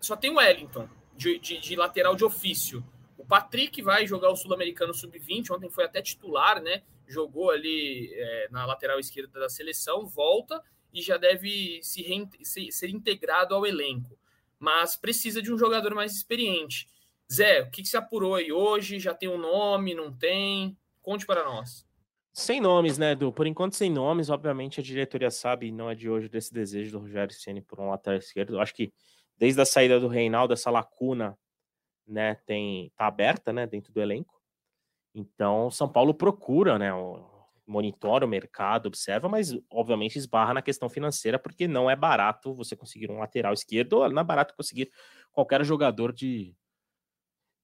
só 0.00 0.16
tem 0.16 0.30
o 0.30 0.36
Wellington 0.36 0.88
de, 1.16 1.38
de, 1.38 1.58
de, 1.58 1.76
lateral 1.76 2.14
de 2.14 2.24
ofício. 2.24 2.84
O 3.16 3.24
Patrick 3.24 3.80
vai 3.80 4.06
jogar 4.06 4.30
o 4.30 4.36
Sul-Americano 4.36 4.92
Sub-20, 4.92 5.54
ontem 5.54 5.70
foi 5.70 5.84
até 5.84 6.02
titular, 6.02 6.60
né? 6.60 6.82
Jogou 7.06 7.50
ali 7.50 8.10
é, 8.14 8.48
na 8.50 8.64
lateral 8.64 8.98
esquerda 8.98 9.40
da 9.40 9.48
seleção, 9.48 10.06
volta 10.06 10.62
e 10.92 11.00
já 11.00 11.16
deve 11.16 11.80
se, 11.82 12.04
se 12.42 12.70
ser 12.70 12.90
integrado 12.90 13.54
ao 13.54 13.66
elenco. 13.66 14.18
Mas 14.58 14.96
precisa 14.96 15.42
de 15.42 15.52
um 15.52 15.58
jogador 15.58 15.94
mais 15.94 16.14
experiente. 16.14 16.86
Zé, 17.32 17.62
o 17.62 17.70
que, 17.70 17.82
que 17.82 17.88
se 17.88 17.96
apurou 17.96 18.34
aí 18.34 18.52
hoje? 18.52 18.98
Já 18.98 19.14
tem 19.14 19.28
um 19.28 19.38
nome, 19.38 19.94
não 19.94 20.12
tem? 20.12 20.76
Conte 21.00 21.24
para 21.24 21.44
nós. 21.44 21.86
Sem 22.32 22.60
nomes, 22.60 22.96
né, 22.96 23.12
Edu? 23.12 23.32
Por 23.32 23.46
enquanto, 23.46 23.74
sem 23.74 23.90
nomes. 23.90 24.30
Obviamente, 24.30 24.80
a 24.80 24.82
diretoria 24.82 25.30
sabe, 25.30 25.72
não 25.72 25.90
é 25.90 25.94
de 25.94 26.08
hoje, 26.08 26.28
desse 26.28 26.52
desejo 26.52 26.92
do 26.92 26.98
Rogério 26.98 27.34
Ceni 27.34 27.60
por 27.60 27.80
um 27.80 27.88
lateral 27.88 28.18
esquerdo. 28.18 28.60
Acho 28.60 28.74
que 28.74 28.92
desde 29.36 29.60
a 29.60 29.66
saída 29.66 29.98
do 29.98 30.08
Reinaldo, 30.08 30.52
essa 30.52 30.70
lacuna 30.70 31.38
né, 32.06 32.36
tem 32.46 32.90
tá 32.96 33.06
aberta, 33.06 33.52
né, 33.52 33.66
dentro 33.66 33.92
do 33.92 34.00
elenco. 34.00 34.41
Então, 35.14 35.70
São 35.70 35.88
Paulo 35.88 36.14
procura, 36.14 36.78
né, 36.78 36.90
monitora 37.66 38.24
o 38.24 38.28
mercado, 38.28 38.86
observa, 38.86 39.28
mas 39.28 39.56
obviamente 39.70 40.18
esbarra 40.18 40.54
na 40.54 40.62
questão 40.62 40.88
financeira, 40.88 41.38
porque 41.38 41.68
não 41.68 41.90
é 41.90 41.96
barato 41.96 42.54
você 42.54 42.74
conseguir 42.74 43.10
um 43.10 43.18
lateral 43.18 43.52
esquerdo, 43.52 43.94
ou 43.94 44.08
não 44.10 44.22
é 44.22 44.24
barato 44.24 44.54
conseguir 44.56 44.90
qualquer 45.30 45.64
jogador 45.64 46.12
de, 46.12 46.54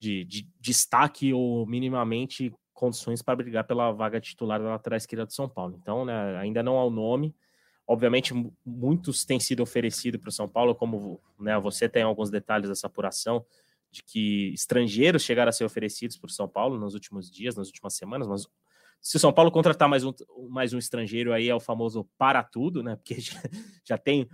de, 0.00 0.24
de 0.24 0.48
destaque 0.60 1.32
ou 1.32 1.66
minimamente 1.66 2.52
condições 2.72 3.22
para 3.22 3.34
brigar 3.36 3.64
pela 3.64 3.90
vaga 3.90 4.20
titular 4.20 4.60
da 4.60 4.68
lateral 4.68 4.96
esquerda 4.96 5.26
de 5.26 5.34
São 5.34 5.48
Paulo. 5.48 5.76
Então, 5.80 6.04
né, 6.04 6.36
ainda 6.38 6.62
não 6.62 6.78
há 6.78 6.84
o 6.84 6.90
nome. 6.90 7.34
Obviamente, 7.86 8.32
muitos 8.64 9.24
têm 9.24 9.40
sido 9.40 9.62
oferecidos 9.62 10.20
para 10.20 10.28
o 10.28 10.32
São 10.32 10.48
Paulo, 10.48 10.74
como 10.74 11.20
né, 11.38 11.58
você 11.58 11.88
tem 11.88 12.02
alguns 12.02 12.30
detalhes 12.30 12.68
dessa 12.68 12.86
apuração, 12.86 13.44
de 13.90 14.02
que 14.02 14.52
estrangeiros 14.52 15.22
chegaram 15.22 15.48
a 15.48 15.52
ser 15.52 15.64
oferecidos 15.64 16.16
por 16.16 16.30
São 16.30 16.48
Paulo 16.48 16.78
nos 16.78 16.94
últimos 16.94 17.30
dias, 17.30 17.56
nas 17.56 17.68
últimas 17.68 17.94
semanas, 17.94 18.26
mas 18.26 18.46
se 19.00 19.16
o 19.16 19.20
São 19.20 19.32
Paulo 19.32 19.50
contratar 19.50 19.88
mais 19.88 20.04
um, 20.04 20.12
mais 20.50 20.72
um 20.72 20.78
estrangeiro, 20.78 21.32
aí 21.32 21.48
é 21.48 21.54
o 21.54 21.60
famoso 21.60 22.08
para 22.18 22.42
tudo, 22.42 22.82
né? 22.82 22.96
Porque 22.96 23.14
já, 23.20 23.40
já 23.84 23.98
tem, 23.98 24.28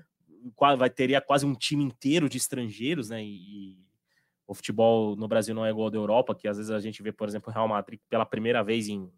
vai 0.78 0.90
teria 0.90 1.20
quase 1.20 1.46
um 1.46 1.54
time 1.54 1.84
inteiro 1.84 2.28
de 2.28 2.38
estrangeiros, 2.38 3.10
né? 3.10 3.22
E, 3.22 3.76
e, 3.76 3.84
o 4.46 4.52
futebol 4.52 5.16
no 5.16 5.26
Brasil 5.26 5.54
não 5.54 5.64
é 5.64 5.70
igual 5.70 5.86
ao 5.86 5.90
da 5.90 5.96
Europa, 5.96 6.34
que 6.34 6.46
às 6.46 6.58
vezes 6.58 6.70
a 6.70 6.78
gente 6.78 7.02
vê, 7.02 7.10
por 7.10 7.26
exemplo, 7.26 7.50
o 7.50 7.54
Real 7.54 7.66
Madrid 7.66 7.98
pela 8.10 8.26
primeira 8.26 8.62
vez 8.62 8.88
em 8.88 9.10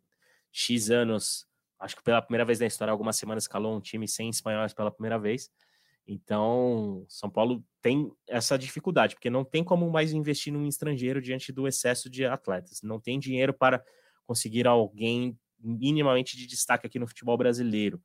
X 0.52 0.88
anos, 0.88 1.48
acho 1.80 1.96
que 1.96 2.02
pela 2.04 2.22
primeira 2.22 2.44
vez 2.44 2.60
na 2.60 2.66
história, 2.66 2.92
algumas 2.92 3.16
semanas 3.16 3.42
escalou 3.42 3.76
um 3.76 3.80
time 3.80 4.06
sem 4.06 4.30
espanhóis 4.30 4.72
pela 4.72 4.88
primeira 4.88 5.18
vez. 5.18 5.50
Então, 6.06 7.04
São 7.08 7.28
Paulo 7.28 7.64
tem 7.82 8.12
essa 8.28 8.56
dificuldade, 8.56 9.16
porque 9.16 9.28
não 9.28 9.44
tem 9.44 9.64
como 9.64 9.90
mais 9.90 10.12
investir 10.12 10.52
num 10.52 10.66
estrangeiro 10.66 11.20
diante 11.20 11.50
do 11.52 11.66
excesso 11.66 12.08
de 12.08 12.24
atletas. 12.24 12.80
Não 12.82 13.00
tem 13.00 13.18
dinheiro 13.18 13.52
para 13.52 13.82
conseguir 14.24 14.66
alguém 14.66 15.36
minimamente 15.58 16.36
de 16.36 16.46
destaque 16.46 16.86
aqui 16.86 16.98
no 16.98 17.06
futebol 17.06 17.36
brasileiro. 17.36 18.00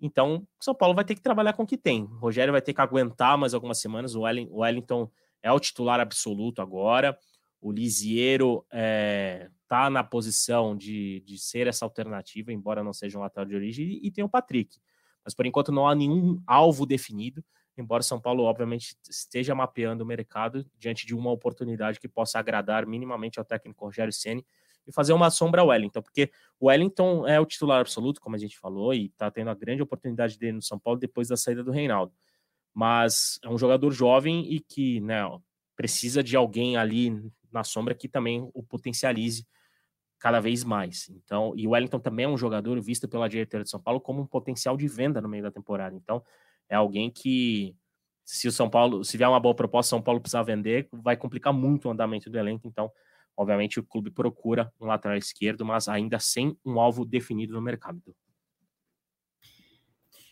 Então, 0.00 0.46
São 0.60 0.74
Paulo 0.74 0.94
vai 0.94 1.04
ter 1.04 1.14
que 1.14 1.22
trabalhar 1.22 1.54
com 1.54 1.62
o 1.62 1.66
que 1.66 1.76
tem. 1.76 2.04
O 2.04 2.18
Rogério 2.18 2.52
vai 2.52 2.62
ter 2.62 2.74
que 2.74 2.80
aguentar 2.80 3.36
mais 3.38 3.54
algumas 3.54 3.80
semanas. 3.80 4.14
O 4.14 4.22
Wellington 4.22 5.10
é 5.42 5.50
o 5.50 5.58
titular 5.58 6.00
absoluto 6.00 6.60
agora. 6.60 7.18
O 7.60 7.72
Lisiero 7.72 8.64
está 8.66 8.78
é, 8.78 9.50
tá 9.66 9.90
na 9.90 10.04
posição 10.04 10.76
de, 10.76 11.20
de 11.26 11.38
ser 11.38 11.66
essa 11.66 11.84
alternativa, 11.84 12.52
embora 12.52 12.84
não 12.84 12.92
seja 12.92 13.18
um 13.18 13.22
lateral 13.22 13.46
de 13.46 13.56
origem, 13.56 13.86
e, 13.86 14.06
e 14.06 14.10
tem 14.12 14.22
o 14.22 14.28
Patrick. 14.28 14.78
Mas 15.24 15.34
por 15.34 15.46
enquanto 15.46 15.72
não 15.72 15.86
há 15.86 15.94
nenhum 15.94 16.42
alvo 16.46 16.86
definido, 16.86 17.44
embora 17.76 18.02
São 18.02 18.20
Paulo, 18.20 18.44
obviamente, 18.44 18.96
esteja 19.08 19.54
mapeando 19.54 20.02
o 20.02 20.06
mercado 20.06 20.66
diante 20.78 21.06
de 21.06 21.14
uma 21.14 21.30
oportunidade 21.30 22.00
que 22.00 22.08
possa 22.08 22.38
agradar 22.38 22.86
minimamente 22.86 23.38
ao 23.38 23.44
técnico 23.44 23.84
Rogério 23.84 24.12
Ceni 24.12 24.44
e 24.86 24.92
fazer 24.92 25.12
uma 25.12 25.30
sombra 25.30 25.60
ao 25.60 25.68
Wellington, 25.68 26.00
porque 26.00 26.30
o 26.58 26.66
Wellington 26.66 27.26
é 27.26 27.38
o 27.38 27.44
titular 27.44 27.80
absoluto, 27.80 28.20
como 28.20 28.36
a 28.36 28.38
gente 28.38 28.58
falou, 28.58 28.94
e 28.94 29.06
está 29.06 29.30
tendo 29.30 29.50
a 29.50 29.54
grande 29.54 29.82
oportunidade 29.82 30.38
dele 30.38 30.54
no 30.54 30.62
São 30.62 30.78
Paulo 30.78 30.98
depois 30.98 31.28
da 31.28 31.36
saída 31.36 31.62
do 31.62 31.70
Reinaldo. 31.70 32.12
Mas 32.74 33.38
é 33.44 33.48
um 33.48 33.58
jogador 33.58 33.90
jovem 33.90 34.50
e 34.50 34.60
que 34.60 35.00
né, 35.00 35.22
precisa 35.76 36.22
de 36.22 36.36
alguém 36.36 36.76
ali 36.76 37.30
na 37.52 37.64
sombra 37.64 37.94
que 37.94 38.08
também 38.08 38.48
o 38.54 38.62
potencialize 38.62 39.46
cada 40.18 40.40
vez 40.40 40.64
mais. 40.64 41.08
Então, 41.10 41.52
e 41.56 41.66
o 41.66 41.70
Wellington 41.70 42.00
também 42.00 42.24
é 42.24 42.28
um 42.28 42.36
jogador 42.36 42.80
visto 42.80 43.08
pela 43.08 43.28
diretoria 43.28 43.64
de 43.64 43.70
São 43.70 43.80
Paulo 43.80 44.00
como 44.00 44.22
um 44.22 44.26
potencial 44.26 44.76
de 44.76 44.88
venda 44.88 45.20
no 45.20 45.28
meio 45.28 45.42
da 45.42 45.50
temporada. 45.50 45.96
Então, 45.96 46.22
é 46.68 46.74
alguém 46.76 47.10
que 47.10 47.74
se 48.24 48.46
o 48.48 48.52
São 48.52 48.68
Paulo, 48.68 49.04
se 49.04 49.16
vier 49.16 49.28
uma 49.28 49.40
boa 49.40 49.54
proposta, 49.54 49.90
São 49.90 50.02
Paulo 50.02 50.20
precisar 50.20 50.42
vender, 50.42 50.88
vai 50.92 51.16
complicar 51.16 51.52
muito 51.52 51.88
o 51.88 51.90
andamento 51.90 52.28
do 52.28 52.38
elenco. 52.38 52.68
Então, 52.68 52.90
Obviamente, 53.38 53.78
o 53.78 53.84
clube 53.84 54.10
procura 54.10 54.72
um 54.80 54.86
lateral 54.86 55.16
esquerdo, 55.16 55.64
mas 55.64 55.86
ainda 55.86 56.18
sem 56.18 56.58
um 56.66 56.80
alvo 56.80 57.04
definido 57.04 57.52
no 57.52 57.62
mercado. 57.62 58.02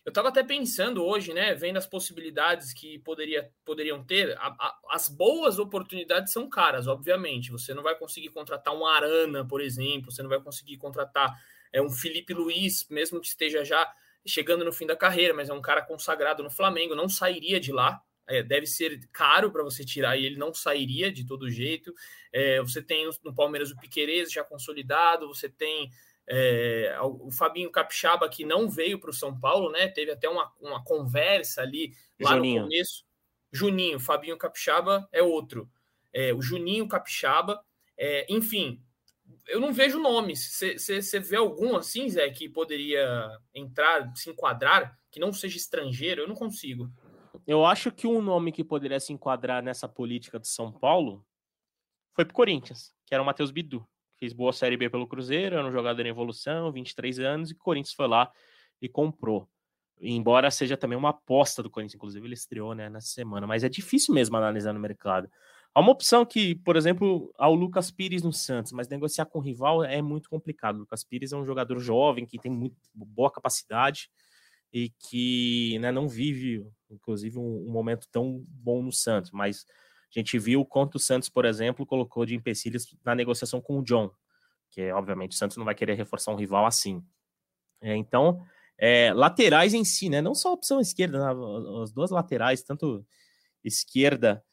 Eu 0.07 0.11
estava 0.11 0.29
até 0.29 0.45
pensando 0.45 1.05
hoje, 1.05 1.35
né, 1.35 1.53
vendo 1.53 1.79
as 1.79 1.87
possibilidades 1.87 2.73
que 2.73 2.97
poderia, 3.01 3.51
poderiam 3.65 4.05
ter. 4.05 4.39
A, 4.39 4.47
a, 4.47 4.79
as 4.91 5.09
boas 5.09 5.59
oportunidades 5.59 6.33
são 6.33 6.49
caras, 6.49 6.87
obviamente. 6.87 7.51
Você 7.51 7.75
não 7.75 7.83
vai 7.83 7.99
conseguir 7.99 8.29
contratar 8.29 8.73
um 8.73 8.87
Arana, 8.87 9.45
por 9.45 9.61
exemplo, 9.61 10.13
você 10.13 10.23
não 10.23 10.31
vai 10.31 10.41
conseguir 10.41 10.77
contratar 10.77 11.35
é, 11.73 11.83
um 11.83 11.91
Felipe 11.91 12.33
Luiz, 12.33 12.87
mesmo 12.89 13.21
que 13.21 13.27
esteja 13.27 13.65
já 13.65 13.93
chegando 14.25 14.65
no 14.65 14.73
fim 14.73 14.87
da 14.87 14.97
carreira, 14.97 15.35
mas 15.35 15.49
é 15.49 15.53
um 15.53 15.61
cara 15.61 15.83
consagrado 15.83 16.41
no 16.41 16.51
Flamengo, 16.51 16.95
não 16.95 17.09
sairia 17.09 17.59
de 17.59 17.73
lá 17.73 18.01
é, 18.29 18.43
deve 18.43 18.67
ser 18.67 18.99
caro 19.13 19.51
para 19.51 19.63
você 19.63 19.85
tirar 19.85 20.17
e 20.17 20.27
ele 20.27 20.37
não 20.37 20.53
sairia 20.53 21.13
de 21.13 21.25
todo 21.25 21.51
jeito. 21.51 21.95
É, 22.33 22.61
você 22.61 22.83
tem 22.83 23.09
no 23.25 23.35
Palmeiras 23.35 23.71
o 23.71 23.77
Piquerez 23.77 24.33
já 24.33 24.43
consolidado, 24.43 25.29
você 25.29 25.49
tem 25.49 25.91
é, 26.29 26.97
o 27.03 27.31
Fabinho 27.31 27.71
Capixaba 27.71 28.29
que 28.29 28.45
não 28.45 28.69
veio 28.69 28.99
para 28.99 29.11
o 29.11 29.15
São 29.15 29.39
Paulo, 29.39 29.71
né? 29.71 29.89
Teve 29.89 30.11
até 30.11 30.29
uma, 30.29 30.53
uma 30.61 30.83
conversa 30.83 31.63
ali 31.63 31.93
lá 32.21 32.33
Juninho. 32.33 32.63
no 32.63 32.69
começo. 32.69 33.05
Juninho, 33.53 34.01
Fabinho 34.01 34.37
Capixaba 34.37 35.09
é 35.13 35.23
outro. 35.23 35.71
É, 36.13 36.33
o 36.35 36.43
Juninho 36.43 36.89
Capixaba 36.89 37.63
É, 37.97 38.27
enfim, 38.29 38.83
eu 39.47 39.61
não 39.61 39.73
vejo 39.73 39.99
nomes. 39.99 40.59
Você 40.77 41.21
vê 41.21 41.37
algum 41.37 41.77
assim, 41.77 42.09
Zé, 42.09 42.29
que 42.31 42.49
poderia 42.49 43.31
entrar, 43.55 44.13
se 44.17 44.31
enquadrar, 44.31 44.99
que 45.11 45.21
não 45.21 45.33
seja 45.33 45.57
estrangeiro? 45.57 46.23
Eu 46.23 46.29
não 46.29 46.35
consigo. 46.35 46.91
Eu 47.47 47.65
acho 47.65 47.93
que 47.93 48.07
um 48.07 48.21
nome 48.21 48.51
que 48.51 48.65
poderia 48.65 48.99
se 48.99 49.13
enquadrar 49.13 49.63
nessa 49.63 49.89
política 49.89 50.41
de 50.41 50.49
São 50.49 50.73
Paulo 50.73 51.25
foi 52.13 52.25
pro 52.25 52.35
Corinthians, 52.35 52.93
que 53.05 53.15
era 53.15 53.23
o 53.23 53.27
Matheus 53.27 53.51
Bidu. 53.51 53.87
Fez 54.19 54.33
boa 54.33 54.53
Série 54.53 54.77
B 54.77 54.89
pelo 54.89 55.07
Cruzeiro, 55.07 55.57
era 55.57 55.67
um 55.67 55.73
jogador 55.73 56.05
em 56.05 56.09
evolução, 56.09 56.73
23 56.73 57.21
anos, 57.21 57.51
e 57.51 57.55
o 57.55 57.59
Corinthians 57.59 57.95
foi 57.95 58.09
lá 58.09 58.31
e 58.81 58.89
comprou. 58.89 59.49
Embora 60.01 60.51
seja 60.51 60.77
também 60.77 60.97
uma 60.97 61.11
aposta 61.11 61.63
do 61.63 61.71
Corinthians, 61.71 61.95
inclusive 61.95 62.27
ele 62.27 62.35
estreou 62.35 62.75
né, 62.75 62.89
nessa 62.89 63.09
semana, 63.09 63.47
mas 63.47 63.65
é 63.65 63.69
difícil 63.69 64.15
mesmo 64.15 64.37
analisar 64.37 64.73
no 64.73 64.81
mercado. 64.81 65.29
Há 65.75 65.81
uma 65.81 65.93
opção 65.93 66.25
que, 66.25 66.55
por 66.55 66.75
exemplo, 66.75 67.31
há 67.39 67.49
o 67.49 67.55
Lucas 67.55 67.91
Pires 67.91 68.23
no 68.23 68.33
Santos, 68.33 68.73
mas 68.73 68.89
negociar 68.89 69.27
com 69.27 69.39
o 69.39 69.43
rival 69.43 69.85
é 69.85 70.01
muito 70.01 70.29
complicado. 70.31 70.77
O 70.77 70.79
Lucas 70.81 71.05
Pires 71.05 71.33
é 71.33 71.37
um 71.37 71.45
jogador 71.45 71.79
jovem 71.79 72.25
que 72.25 72.39
tem 72.39 72.51
muito 72.51 72.77
boa 72.95 73.31
capacidade 73.31 74.09
e 74.73 74.91
que 74.99 75.79
né, 75.79 75.93
não 75.93 76.09
vive, 76.09 76.67
inclusive, 76.91 77.39
um, 77.39 77.67
um, 77.69 77.71
momento 77.71 78.09
tão 78.11 78.43
bom 78.49 78.83
no 78.83 78.91
Santos. 78.91 79.31
Mas 79.31 79.67
a 80.19 80.23
gente 80.23 80.39
viu 80.39 80.65
quanto 80.65 80.97
o 80.97 81.01
Santos, 81.01 81.29
por 81.29 81.45
exemplo, 81.45 81.87
colocou 81.87 82.25
de 82.25 82.35
empecilhos 82.35 82.97
na 83.05 83.15
negociação 83.15 83.61
com 83.61 83.79
o 83.79 83.83
John, 83.83 84.11
que 84.71 84.91
obviamente 84.93 85.33
o 85.33 85.35
Santos 85.35 85.57
não 85.57 85.65
vai 85.65 85.75
querer 85.75 85.95
reforçar 85.95 86.33
um 86.33 86.37
rival 86.37 86.67
assim. 86.67 87.03
É, 87.81 87.95
então, 87.95 88.41
é, 88.79 89.13
laterais 89.13 89.75
em 89.75 89.85
si, 89.85 90.09
né? 90.09 90.21
Não 90.21 90.35
só 90.35 90.51
a 90.51 90.53
opção 90.53 90.81
esquerda, 90.81 91.19
né, 91.19 91.41
as 91.83 91.93
duas 91.93 92.11
laterais, 92.11 92.63
tanto 92.63 93.07
esquerda 93.65 94.45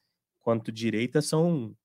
quanto 0.41 0.71
direita 0.71 1.21
são, 1.21 1.75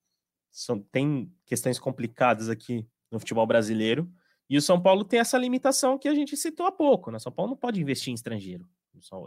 são 0.51 0.81
tem 0.81 1.33
questões 1.47 1.79
complicadas 1.79 2.49
aqui 2.49 2.87
no 3.11 3.19
futebol 3.19 3.47
brasileiro. 3.47 4.11
E 4.51 4.57
o 4.57 4.63
São 4.63 4.81
Paulo 4.81 5.05
tem 5.05 5.21
essa 5.21 5.37
limitação 5.37 5.99
que 5.99 6.09
a 6.09 6.15
gente 6.15 6.37
citou 6.37 6.67
há 6.67 6.73
pouco, 6.73 7.11
né? 7.11 7.19
São 7.19 7.31
Paulo 7.31 7.51
não 7.51 7.57
pode 7.57 7.81
investir 7.81 8.11
em 8.11 8.15
estrangeiro. 8.15 8.67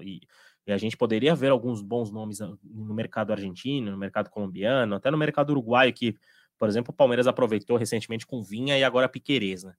E, 0.04 0.22
e, 0.66 0.72
a 0.72 0.78
gente 0.78 0.96
poderia 0.96 1.36
ver 1.36 1.50
alguns 1.50 1.82
bons 1.82 2.12
nomes 2.12 2.40
no 2.40 2.94
mercado 2.94 3.32
argentino, 3.32 3.92
no 3.92 3.98
mercado 3.98 4.30
colombiano, 4.30 4.96
até 4.96 5.10
no 5.10 5.18
mercado 5.18 5.52
uruguaio, 5.52 5.94
que, 5.94 6.16
por 6.58 6.70
exemplo, 6.70 6.92
o 6.92 6.96
Palmeiras 6.96 7.28
aproveitou 7.28 7.78
recentemente 7.78 8.26
com 8.26 8.44
Vinha 8.44 8.78
e 8.78 8.84
agora 8.84 9.10
Piquerez, 9.10 9.64
né? 9.64 9.74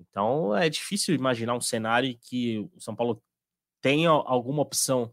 Então 0.00 0.56
é 0.56 0.68
difícil 0.68 1.14
imaginar 1.14 1.54
um 1.54 1.60
cenário 1.60 2.16
que 2.20 2.58
o 2.74 2.80
São 2.80 2.94
Paulo 2.94 3.22
tenha 3.80 4.10
alguma 4.10 4.62
opção 4.62 5.12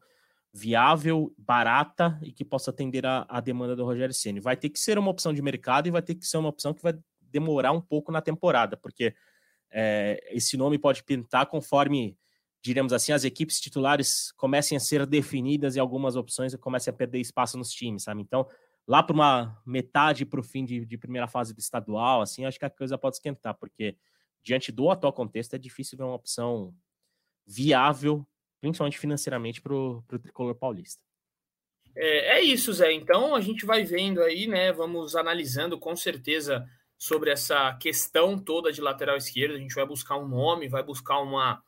viável, 0.53 1.33
barata 1.37 2.19
e 2.23 2.31
que 2.31 2.43
possa 2.43 2.71
atender 2.71 3.05
a, 3.05 3.25
a 3.29 3.39
demanda 3.39 3.75
do 3.75 3.85
Rogério 3.85 4.13
Ceni. 4.13 4.39
Vai 4.39 4.57
ter 4.57 4.69
que 4.69 4.79
ser 4.79 4.97
uma 4.97 5.11
opção 5.11 5.33
de 5.33 5.41
mercado 5.41 5.87
e 5.87 5.91
vai 5.91 6.01
ter 6.01 6.15
que 6.15 6.25
ser 6.25 6.37
uma 6.37 6.49
opção 6.49 6.73
que 6.73 6.81
vai 6.81 6.93
demorar 7.21 7.71
um 7.71 7.81
pouco 7.81 8.11
na 8.11 8.21
temporada, 8.21 8.75
porque 8.75 9.13
é, 9.71 10.19
esse 10.31 10.57
nome 10.57 10.79
pode 10.79 11.03
pintar 11.03 11.45
conforme, 11.45 12.17
diremos 12.61 12.93
assim, 12.93 13.11
as 13.11 13.23
equipes 13.23 13.59
titulares 13.59 14.31
comecem 14.33 14.75
a 14.75 14.79
ser 14.79 15.05
definidas 15.05 15.75
e 15.75 15.79
algumas 15.79 16.15
opções 16.15 16.55
comecem 16.55 16.91
a 16.91 16.95
perder 16.95 17.19
espaço 17.19 17.57
nos 17.57 17.71
times, 17.71 18.03
sabe? 18.03 18.21
Então, 18.21 18.47
lá 18.87 19.01
para 19.01 19.13
uma 19.13 19.61
metade 19.65 20.25
para 20.25 20.39
o 20.39 20.43
fim 20.43 20.65
de, 20.65 20.85
de, 20.85 20.97
primeira 20.97 21.27
fase 21.27 21.53
do 21.53 21.59
estadual, 21.59 22.21
assim, 22.21 22.45
acho 22.45 22.59
que 22.59 22.65
a 22.65 22.69
coisa 22.69 22.97
pode 22.97 23.15
esquentar, 23.15 23.55
porque 23.55 23.95
diante 24.41 24.71
do 24.71 24.89
atual 24.89 25.13
contexto 25.13 25.53
é 25.55 25.57
difícil 25.57 25.97
ver 25.97 26.03
uma 26.03 26.15
opção 26.15 26.73
viável 27.45 28.27
principalmente 28.59 28.99
financeiramente, 28.99 29.61
para 29.61 29.73
o 29.73 30.03
tricolor 30.21 30.55
paulista. 30.55 31.01
É, 31.95 32.37
é, 32.37 32.41
isso, 32.41 32.71
Zé. 32.73 32.91
Então 32.93 33.35
a 33.35 33.41
gente 33.41 33.65
vai 33.65 33.83
vendo 33.83 34.21
aí, 34.21 34.47
né? 34.47 34.71
Vamos 34.71 35.15
analisando 35.15 35.79
com 35.79 35.95
certeza 35.95 36.67
sobre 36.97 37.31
essa 37.31 37.73
questão 37.75 38.37
toda 38.37 38.71
de 38.71 38.81
lateral 38.81 39.17
esquerdo. 39.17 39.55
A 39.55 39.59
gente 39.59 39.73
vai 39.73 39.85
buscar 39.85 40.17
um 40.17 40.27
nome, 40.27 40.67
vai 40.67 40.83
buscar 40.83 41.19
uma. 41.19 41.63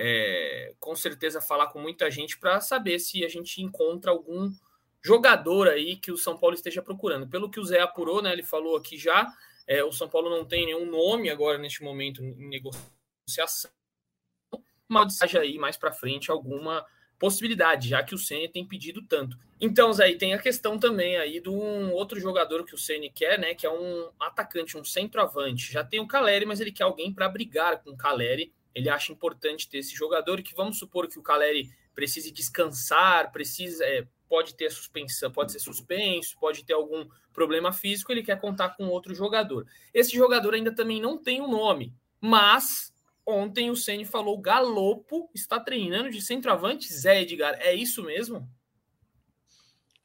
É, 0.00 0.74
com 0.78 0.94
certeza 0.94 1.40
falar 1.40 1.66
com 1.68 1.80
muita 1.80 2.08
gente 2.08 2.38
para 2.38 2.60
saber 2.60 3.00
se 3.00 3.24
a 3.24 3.28
gente 3.28 3.60
encontra 3.60 4.12
algum 4.12 4.52
jogador 5.02 5.68
aí 5.68 5.96
que 5.96 6.12
o 6.12 6.16
São 6.16 6.38
Paulo 6.38 6.54
esteja 6.54 6.80
procurando. 6.80 7.28
Pelo 7.28 7.50
que 7.50 7.58
o 7.58 7.64
Zé 7.64 7.80
apurou, 7.80 8.22
né? 8.22 8.32
Ele 8.32 8.44
falou 8.44 8.76
aqui 8.76 8.96
já. 8.96 9.26
É, 9.66 9.82
o 9.82 9.90
São 9.90 10.08
Paulo 10.08 10.30
não 10.30 10.44
tem 10.44 10.66
nenhum 10.66 10.86
nome 10.86 11.30
agora 11.30 11.58
neste 11.58 11.82
momento 11.82 12.22
em 12.22 12.48
negociação 12.48 13.70
mas 14.88 15.20
haja 15.20 15.40
aí 15.40 15.58
mais 15.58 15.76
para 15.76 15.92
frente 15.92 16.30
alguma 16.30 16.84
possibilidade, 17.18 17.88
já 17.88 18.02
que 18.02 18.14
o 18.14 18.18
Ceni 18.18 18.48
tem 18.48 18.64
pedido 18.64 19.02
tanto. 19.02 19.36
Então, 19.60 19.92
Zé, 19.92 20.14
tem 20.14 20.34
a 20.34 20.38
questão 20.38 20.78
também 20.78 21.16
aí 21.16 21.40
de 21.40 21.50
um 21.50 21.92
outro 21.92 22.18
jogador 22.18 22.64
que 22.64 22.74
o 22.74 22.78
Ceni 22.78 23.10
quer, 23.10 23.38
né, 23.38 23.54
que 23.54 23.66
é 23.66 23.70
um 23.70 24.08
atacante, 24.20 24.78
um 24.78 24.84
centroavante. 24.84 25.72
Já 25.72 25.84
tem 25.84 26.00
o 26.00 26.06
Caleri, 26.06 26.46
mas 26.46 26.60
ele 26.60 26.72
quer 26.72 26.84
alguém 26.84 27.12
para 27.12 27.28
brigar 27.28 27.82
com 27.82 27.90
o 27.90 27.96
Caleri. 27.96 28.52
Ele 28.78 28.88
acha 28.88 29.12
importante 29.12 29.68
ter 29.68 29.78
esse 29.78 29.94
jogador 29.94 30.38
e 30.38 30.42
que 30.42 30.54
vamos 30.54 30.78
supor 30.78 31.08
que 31.08 31.18
o 31.18 31.22
Caleri 31.22 31.70
precise 31.94 32.30
descansar, 32.30 33.32
precisa 33.32 33.84
é, 33.84 34.06
pode 34.28 34.54
ter 34.54 34.70
suspensão, 34.70 35.32
pode 35.32 35.52
ser 35.52 35.58
suspenso, 35.58 36.38
pode 36.38 36.64
ter 36.64 36.74
algum 36.74 37.08
problema 37.32 37.72
físico, 37.72 38.12
ele 38.12 38.22
quer 38.22 38.40
contar 38.40 38.70
com 38.70 38.86
outro 38.86 39.14
jogador. 39.14 39.66
Esse 39.92 40.16
jogador 40.16 40.54
ainda 40.54 40.74
também 40.74 41.00
não 41.00 41.18
tem 41.18 41.40
um 41.40 41.50
nome, 41.50 41.94
mas 42.20 42.92
Ontem 43.30 43.68
o 43.68 43.76
Ceni 43.76 44.06
falou: 44.06 44.40
Galopo 44.40 45.28
está 45.34 45.60
treinando 45.60 46.08
de 46.08 46.22
centroavante 46.22 46.90
Zé 46.90 47.20
Edgar. 47.20 47.58
É 47.60 47.74
isso 47.74 48.02
mesmo? 48.02 48.48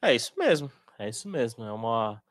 É 0.02 0.14
isso 0.14 0.34
mesmo. 0.38 0.70
É 1.00 1.08
isso 1.08 1.30
mesmo. 1.30 1.64
É 1.64 1.72
uma. 1.72 2.22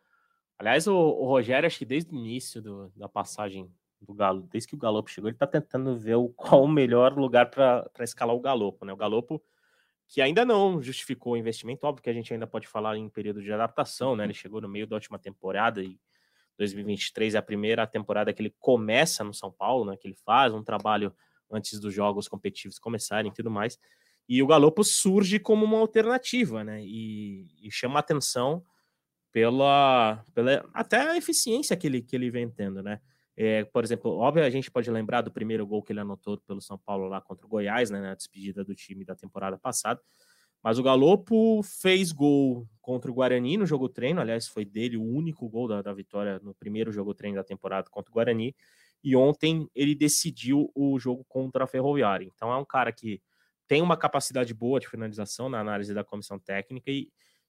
Aliás, 0.58 0.86
o, 0.86 0.94
o 0.94 1.26
Rogério, 1.26 1.66
acho 1.66 1.78
que 1.78 1.86
desde 1.86 2.12
o 2.12 2.18
início 2.18 2.60
do, 2.60 2.92
da 2.94 3.08
passagem 3.08 3.72
do 4.02 4.14
Galo, 4.14 4.48
desde 4.50 4.68
que 4.68 4.74
o 4.74 4.78
Galopo 4.78 5.10
chegou, 5.10 5.28
ele 5.28 5.36
está 5.36 5.46
tentando 5.46 5.96
ver 5.96 6.16
o, 6.16 6.28
qual 6.28 6.62
o 6.62 6.68
melhor 6.68 7.16
lugar 7.16 7.50
para 7.50 7.90
escalar 8.00 8.34
o 8.34 8.40
Galopo, 8.40 8.84
né? 8.84 8.92
O 8.92 8.96
Galopo 8.96 9.42
que 10.12 10.20
ainda 10.20 10.44
não 10.44 10.82
justificou 10.82 11.32
o 11.32 11.36
investimento, 11.38 11.86
óbvio 11.86 12.02
que 12.02 12.10
a 12.10 12.12
gente 12.12 12.34
ainda 12.34 12.46
pode 12.46 12.68
falar 12.68 12.98
em 12.98 13.08
período 13.08 13.42
de 13.42 13.50
adaptação, 13.50 14.14
né? 14.14 14.24
Ele 14.24 14.34
chegou 14.34 14.60
no 14.60 14.68
meio 14.68 14.86
da 14.86 14.96
última 14.96 15.18
temporada 15.18 15.82
e 15.82 15.98
2023 16.58 17.34
é 17.34 17.38
a 17.38 17.42
primeira 17.42 17.86
temporada 17.86 18.30
que 18.30 18.42
ele 18.42 18.54
começa 18.58 19.24
no 19.24 19.32
São 19.32 19.50
Paulo, 19.50 19.90
né? 19.90 19.96
Que 19.96 20.06
ele 20.06 20.14
faz 20.14 20.52
um 20.52 20.62
trabalho 20.62 21.14
antes 21.50 21.80
dos 21.80 21.94
jogos 21.94 22.28
competitivos 22.28 22.78
começarem 22.78 23.30
e 23.30 23.34
tudo 23.34 23.50
mais. 23.50 23.78
E 24.28 24.42
o 24.42 24.46
Galopo 24.46 24.84
surge 24.84 25.38
como 25.38 25.64
uma 25.64 25.78
alternativa, 25.78 26.62
né? 26.62 26.82
E, 26.84 27.46
e 27.62 27.70
chama 27.70 27.98
atenção 27.98 28.62
pela, 29.32 30.22
pela 30.34 30.68
até 30.74 30.98
a 31.10 31.16
eficiência 31.16 31.74
que 31.74 31.86
ele, 31.86 32.02
que 32.02 32.14
ele 32.14 32.30
vem 32.30 32.50
tendo, 32.50 32.82
né? 32.82 33.00
É, 33.36 33.64
por 33.64 33.82
exemplo, 33.82 34.10
óbvio, 34.18 34.44
a 34.44 34.50
gente 34.50 34.70
pode 34.70 34.90
lembrar 34.90 35.22
do 35.22 35.32
primeiro 35.32 35.66
gol 35.66 35.82
que 35.82 35.92
ele 35.92 36.00
anotou 36.00 36.38
pelo 36.46 36.60
São 36.60 36.78
Paulo 36.78 37.08
lá 37.08 37.20
contra 37.20 37.46
o 37.46 37.48
Goiás, 37.48 37.90
né? 37.90 38.00
Na 38.00 38.14
despedida 38.14 38.64
do 38.64 38.74
time 38.74 39.04
da 39.04 39.14
temporada 39.14 39.58
passada. 39.58 40.00
Mas 40.62 40.78
o 40.78 40.82
Galopo 40.82 41.60
fez 41.62 42.12
gol 42.12 42.68
contra 42.80 43.10
o 43.10 43.14
Guarani 43.14 43.56
no 43.56 43.66
jogo 43.66 43.88
treino, 43.88 44.20
aliás, 44.20 44.46
foi 44.46 44.64
dele 44.64 44.96
o 44.96 45.02
único 45.02 45.48
gol 45.48 45.66
da, 45.66 45.82
da 45.82 45.92
vitória 45.92 46.38
no 46.40 46.54
primeiro 46.54 46.92
jogo 46.92 47.14
treino 47.14 47.36
da 47.36 47.42
temporada 47.42 47.88
contra 47.90 48.10
o 48.10 48.14
Guarani. 48.14 48.54
E 49.02 49.16
ontem 49.16 49.68
ele 49.74 49.94
decidiu 49.94 50.70
o 50.74 50.98
jogo 51.00 51.24
contra 51.28 51.64
a 51.64 51.66
Ferroviária. 51.66 52.24
Então 52.32 52.52
é 52.52 52.56
um 52.56 52.64
cara 52.64 52.92
que 52.92 53.20
tem 53.66 53.82
uma 53.82 53.96
capacidade 53.96 54.54
boa 54.54 54.78
de 54.78 54.88
finalização 54.88 55.48
na 55.48 55.58
análise 55.58 55.92
da 55.92 56.04
comissão 56.04 56.38
técnica 56.38 56.90
e, 56.90 57.08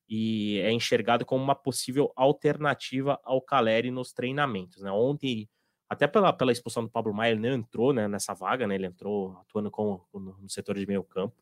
e 0.09 0.57
é 0.59 0.71
enxergado 0.71 1.23
como 1.23 1.43
uma 1.43 1.53
possível 1.53 2.11
alternativa 2.15 3.19
ao 3.23 3.39
Caleri 3.39 3.91
nos 3.91 4.11
treinamentos. 4.11 4.81
Né? 4.81 4.91
Ontem, 4.91 5.47
até 5.93 6.08
pela, 6.08 6.34
pela 6.34 6.51
expulsão 6.51 6.84
do 6.84 6.89
Pablo 6.89 7.13
Maia, 7.13 7.32
ele 7.32 7.41
não 7.41 7.56
entrou 7.56 7.93
né, 7.93 8.08
nessa 8.08 8.34
vaga, 8.34 8.67
né? 8.67 8.75
ele 8.75 8.86
entrou 8.86 9.38
atuando 9.39 9.71
com, 9.71 10.01
no, 10.13 10.38
no 10.41 10.49
setor 10.49 10.77
de 10.77 10.86
meio 10.86 11.03
campo, 11.03 11.36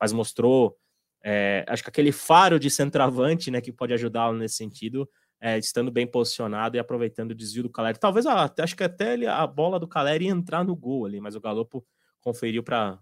mas 0.00 0.12
mostrou 0.12 0.76
é, 1.24 1.64
acho 1.66 1.82
que 1.82 1.88
aquele 1.88 2.12
faro 2.12 2.60
de 2.60 2.70
centroavante, 2.70 3.50
né, 3.50 3.58
que 3.60 3.72
pode 3.72 3.94
ajudá-lo 3.94 4.36
nesse 4.36 4.56
sentido, 4.56 5.08
é, 5.40 5.58
estando 5.58 5.90
bem 5.90 6.06
posicionado 6.06 6.76
e 6.76 6.78
aproveitando 6.78 7.30
o 7.30 7.34
desvio 7.34 7.62
do 7.62 7.70
Caleri. 7.70 7.98
Talvez, 7.98 8.26
ah, 8.26 8.52
acho 8.58 8.76
que 8.76 8.84
até 8.84 9.14
ele, 9.14 9.26
a 9.26 9.46
bola 9.46 9.80
do 9.80 9.88
Caleri 9.88 10.26
entrar 10.26 10.62
no 10.62 10.76
gol 10.76 11.06
ali, 11.06 11.20
mas 11.20 11.34
o 11.34 11.40
Galopo 11.40 11.84
conferiu 12.20 12.62
para 12.62 13.00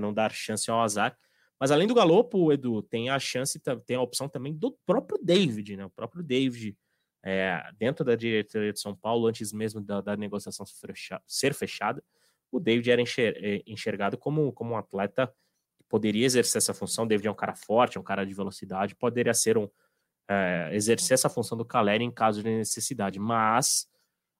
não 0.00 0.14
dar 0.14 0.32
chance 0.32 0.70
ao 0.70 0.80
azar. 0.80 1.16
Mas 1.58 1.72
além 1.72 1.88
do 1.88 1.94
Galopo, 1.94 2.52
Edu, 2.52 2.82
tem 2.82 3.10
a 3.10 3.18
chance, 3.18 3.60
tem 3.86 3.96
a 3.96 4.00
opção 4.00 4.28
também 4.28 4.54
do 4.54 4.76
próprio 4.86 5.18
David, 5.22 5.76
né? 5.76 5.84
O 5.84 5.90
próprio 5.90 6.22
David, 6.22 6.76
é, 7.24 7.62
dentro 7.78 8.04
da 8.04 8.14
diretoria 8.14 8.72
de 8.72 8.80
São 8.80 8.94
Paulo, 8.94 9.26
antes 9.26 9.52
mesmo 9.52 9.80
da, 9.80 10.00
da 10.02 10.16
negociação 10.16 10.66
ser 11.26 11.54
fechada, 11.54 12.04
o 12.52 12.60
David 12.60 12.90
era 12.90 13.02
é, 13.02 13.62
enxergado 13.66 14.18
como, 14.18 14.52
como 14.52 14.74
um 14.74 14.76
atleta 14.76 15.32
poderia 15.88 16.26
exercer 16.26 16.58
essa 16.58 16.74
função. 16.74 17.06
David 17.06 17.28
é 17.28 17.30
um 17.30 17.34
cara 17.36 17.54
forte, 17.54 17.96
é 17.96 18.00
um 18.00 18.04
cara 18.04 18.26
de 18.26 18.34
velocidade, 18.34 18.94
poderia 18.94 19.32
ser 19.32 19.56
um 19.56 19.68
é, 20.28 20.70
exercer 20.72 21.14
essa 21.14 21.28
função 21.28 21.56
do 21.56 21.64
Caleri 21.64 22.04
em 22.04 22.10
caso 22.10 22.42
de 22.42 22.50
necessidade. 22.50 23.18
Mas, 23.18 23.86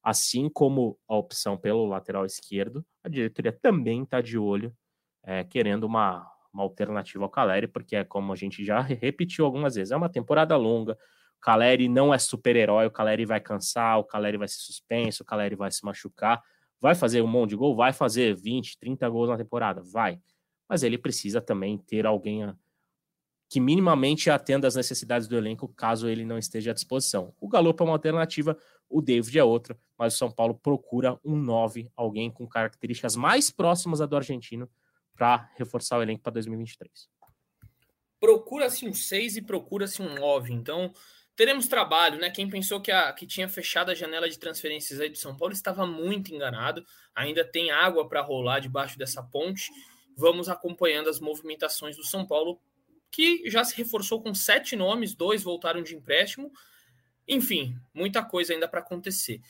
assim 0.02 0.48
como 0.48 0.98
a 1.08 1.16
opção 1.16 1.56
pelo 1.56 1.86
lateral 1.86 2.26
esquerdo, 2.26 2.84
a 3.02 3.08
diretoria 3.08 3.52
também 3.52 4.02
está 4.02 4.20
de 4.20 4.36
olho, 4.36 4.76
é, 5.22 5.44
querendo 5.44 5.84
uma, 5.84 6.30
uma 6.52 6.62
alternativa 6.62 7.24
ao 7.24 7.30
Caleri, 7.30 7.66
porque 7.66 7.96
é 7.96 8.04
como 8.04 8.32
a 8.32 8.36
gente 8.36 8.64
já 8.64 8.80
repetiu 8.80 9.44
algumas 9.44 9.74
vezes, 9.74 9.90
é 9.92 9.96
uma 9.96 10.08
temporada 10.08 10.56
longa. 10.56 10.98
Caleri 11.44 11.90
não 11.90 12.14
é 12.14 12.16
super-herói, 12.16 12.86
o 12.86 12.90
Caleri 12.90 13.26
vai 13.26 13.38
cansar, 13.38 13.98
o 13.98 14.04
Caleri 14.04 14.38
vai 14.38 14.48
ser 14.48 14.60
suspenso, 14.60 15.22
o 15.22 15.26
Caleri 15.26 15.54
vai 15.54 15.70
se 15.70 15.84
machucar. 15.84 16.42
Vai 16.80 16.94
fazer 16.94 17.20
um 17.20 17.26
monte 17.26 17.50
de 17.50 17.56
gol? 17.56 17.76
Vai 17.76 17.92
fazer 17.92 18.34
20, 18.34 18.78
30 18.78 19.06
gols 19.10 19.28
na 19.28 19.36
temporada? 19.36 19.82
Vai. 19.82 20.18
Mas 20.66 20.82
ele 20.82 20.96
precisa 20.96 21.42
também 21.42 21.76
ter 21.76 22.06
alguém 22.06 22.50
que 23.50 23.60
minimamente 23.60 24.30
atenda 24.30 24.66
às 24.66 24.74
necessidades 24.74 25.28
do 25.28 25.36
elenco, 25.36 25.68
caso 25.68 26.08
ele 26.08 26.24
não 26.24 26.38
esteja 26.38 26.70
à 26.70 26.74
disposição. 26.74 27.34
O 27.38 27.46
Galo 27.46 27.76
é 27.78 27.82
uma 27.82 27.92
alternativa, 27.92 28.56
o 28.88 29.02
David 29.02 29.38
é 29.38 29.44
outra, 29.44 29.78
mas 29.98 30.14
o 30.14 30.16
São 30.16 30.30
Paulo 30.30 30.54
procura 30.54 31.20
um 31.22 31.36
9, 31.36 31.90
alguém 31.94 32.30
com 32.30 32.48
características 32.48 33.16
mais 33.16 33.50
próximas 33.50 34.00
a 34.00 34.06
do 34.06 34.16
argentino, 34.16 34.66
para 35.14 35.50
reforçar 35.58 35.98
o 35.98 36.02
elenco 36.02 36.22
para 36.22 36.32
2023. 36.32 37.06
Procura-se 38.18 38.88
um 38.88 38.94
6 38.94 39.36
e 39.36 39.42
procura-se 39.42 40.00
um 40.00 40.14
9. 40.14 40.54
Então, 40.54 40.90
teremos 41.36 41.66
trabalho, 41.66 42.18
né? 42.18 42.30
Quem 42.30 42.48
pensou 42.48 42.80
que, 42.80 42.92
a, 42.92 43.12
que 43.12 43.26
tinha 43.26 43.48
fechado 43.48 43.90
a 43.90 43.94
janela 43.94 44.28
de 44.28 44.38
transferências 44.38 45.00
aí 45.00 45.08
do 45.08 45.18
São 45.18 45.36
Paulo 45.36 45.52
estava 45.52 45.86
muito 45.86 46.34
enganado. 46.34 46.84
Ainda 47.14 47.44
tem 47.44 47.70
água 47.70 48.08
para 48.08 48.20
rolar 48.20 48.60
debaixo 48.60 48.98
dessa 48.98 49.22
ponte. 49.22 49.70
Vamos 50.16 50.48
acompanhando 50.48 51.08
as 51.08 51.18
movimentações 51.18 51.96
do 51.96 52.04
São 52.04 52.26
Paulo 52.26 52.60
que 53.10 53.48
já 53.48 53.62
se 53.62 53.76
reforçou 53.76 54.20
com 54.20 54.34
sete 54.34 54.74
nomes, 54.74 55.14
dois 55.14 55.42
voltaram 55.42 55.82
de 55.82 55.94
empréstimo. 55.94 56.52
Enfim, 57.28 57.76
muita 57.92 58.24
coisa 58.24 58.52
ainda 58.52 58.68
para 58.68 58.80
acontecer. 58.80 59.40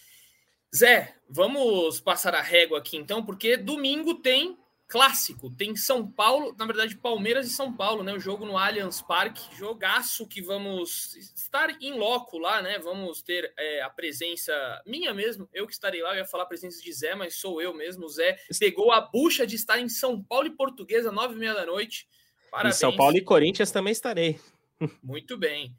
Zé, 0.74 1.14
vamos 1.28 2.00
passar 2.00 2.34
a 2.34 2.42
régua 2.42 2.78
aqui 2.78 2.96
então, 2.96 3.24
porque 3.24 3.56
domingo 3.56 4.16
tem 4.16 4.58
clássico, 4.94 5.50
tem 5.50 5.74
São 5.74 6.08
Paulo, 6.08 6.54
na 6.56 6.64
verdade 6.64 6.96
Palmeiras 6.96 7.48
e 7.48 7.50
São 7.50 7.72
Paulo, 7.72 8.04
né? 8.04 8.14
O 8.14 8.20
jogo 8.20 8.46
no 8.46 8.56
Allianz 8.56 9.02
Parque, 9.02 9.42
jogaço 9.56 10.24
que 10.24 10.40
vamos 10.40 11.16
estar 11.34 11.68
em 11.82 11.98
loco 11.98 12.38
lá, 12.38 12.62
né? 12.62 12.78
Vamos 12.78 13.20
ter 13.20 13.52
é, 13.58 13.82
a 13.82 13.90
presença 13.90 14.52
minha 14.86 15.12
mesmo, 15.12 15.48
eu 15.52 15.66
que 15.66 15.72
estarei 15.72 16.00
lá, 16.00 16.12
eu 16.12 16.18
ia 16.18 16.24
falar 16.24 16.44
a 16.44 16.46
presença 16.46 16.80
de 16.80 16.92
Zé, 16.92 17.16
mas 17.16 17.34
sou 17.34 17.60
eu 17.60 17.74
mesmo. 17.74 18.04
O 18.04 18.08
Zé 18.08 18.38
pegou 18.56 18.92
a 18.92 19.00
bucha 19.00 19.44
de 19.44 19.56
estar 19.56 19.80
em 19.80 19.88
São 19.88 20.22
Paulo 20.22 20.46
e 20.46 20.54
Portuguesa, 20.54 21.10
nove 21.10 21.34
e 21.34 21.38
meia 21.38 21.54
da 21.54 21.66
noite. 21.66 22.06
Parabéns. 22.48 22.76
Em 22.76 22.78
São 22.78 22.96
Paulo 22.96 23.16
e 23.16 23.20
Corinthians 23.20 23.72
também 23.72 23.90
estarei. 23.90 24.38
Muito 25.02 25.36
bem. 25.36 25.74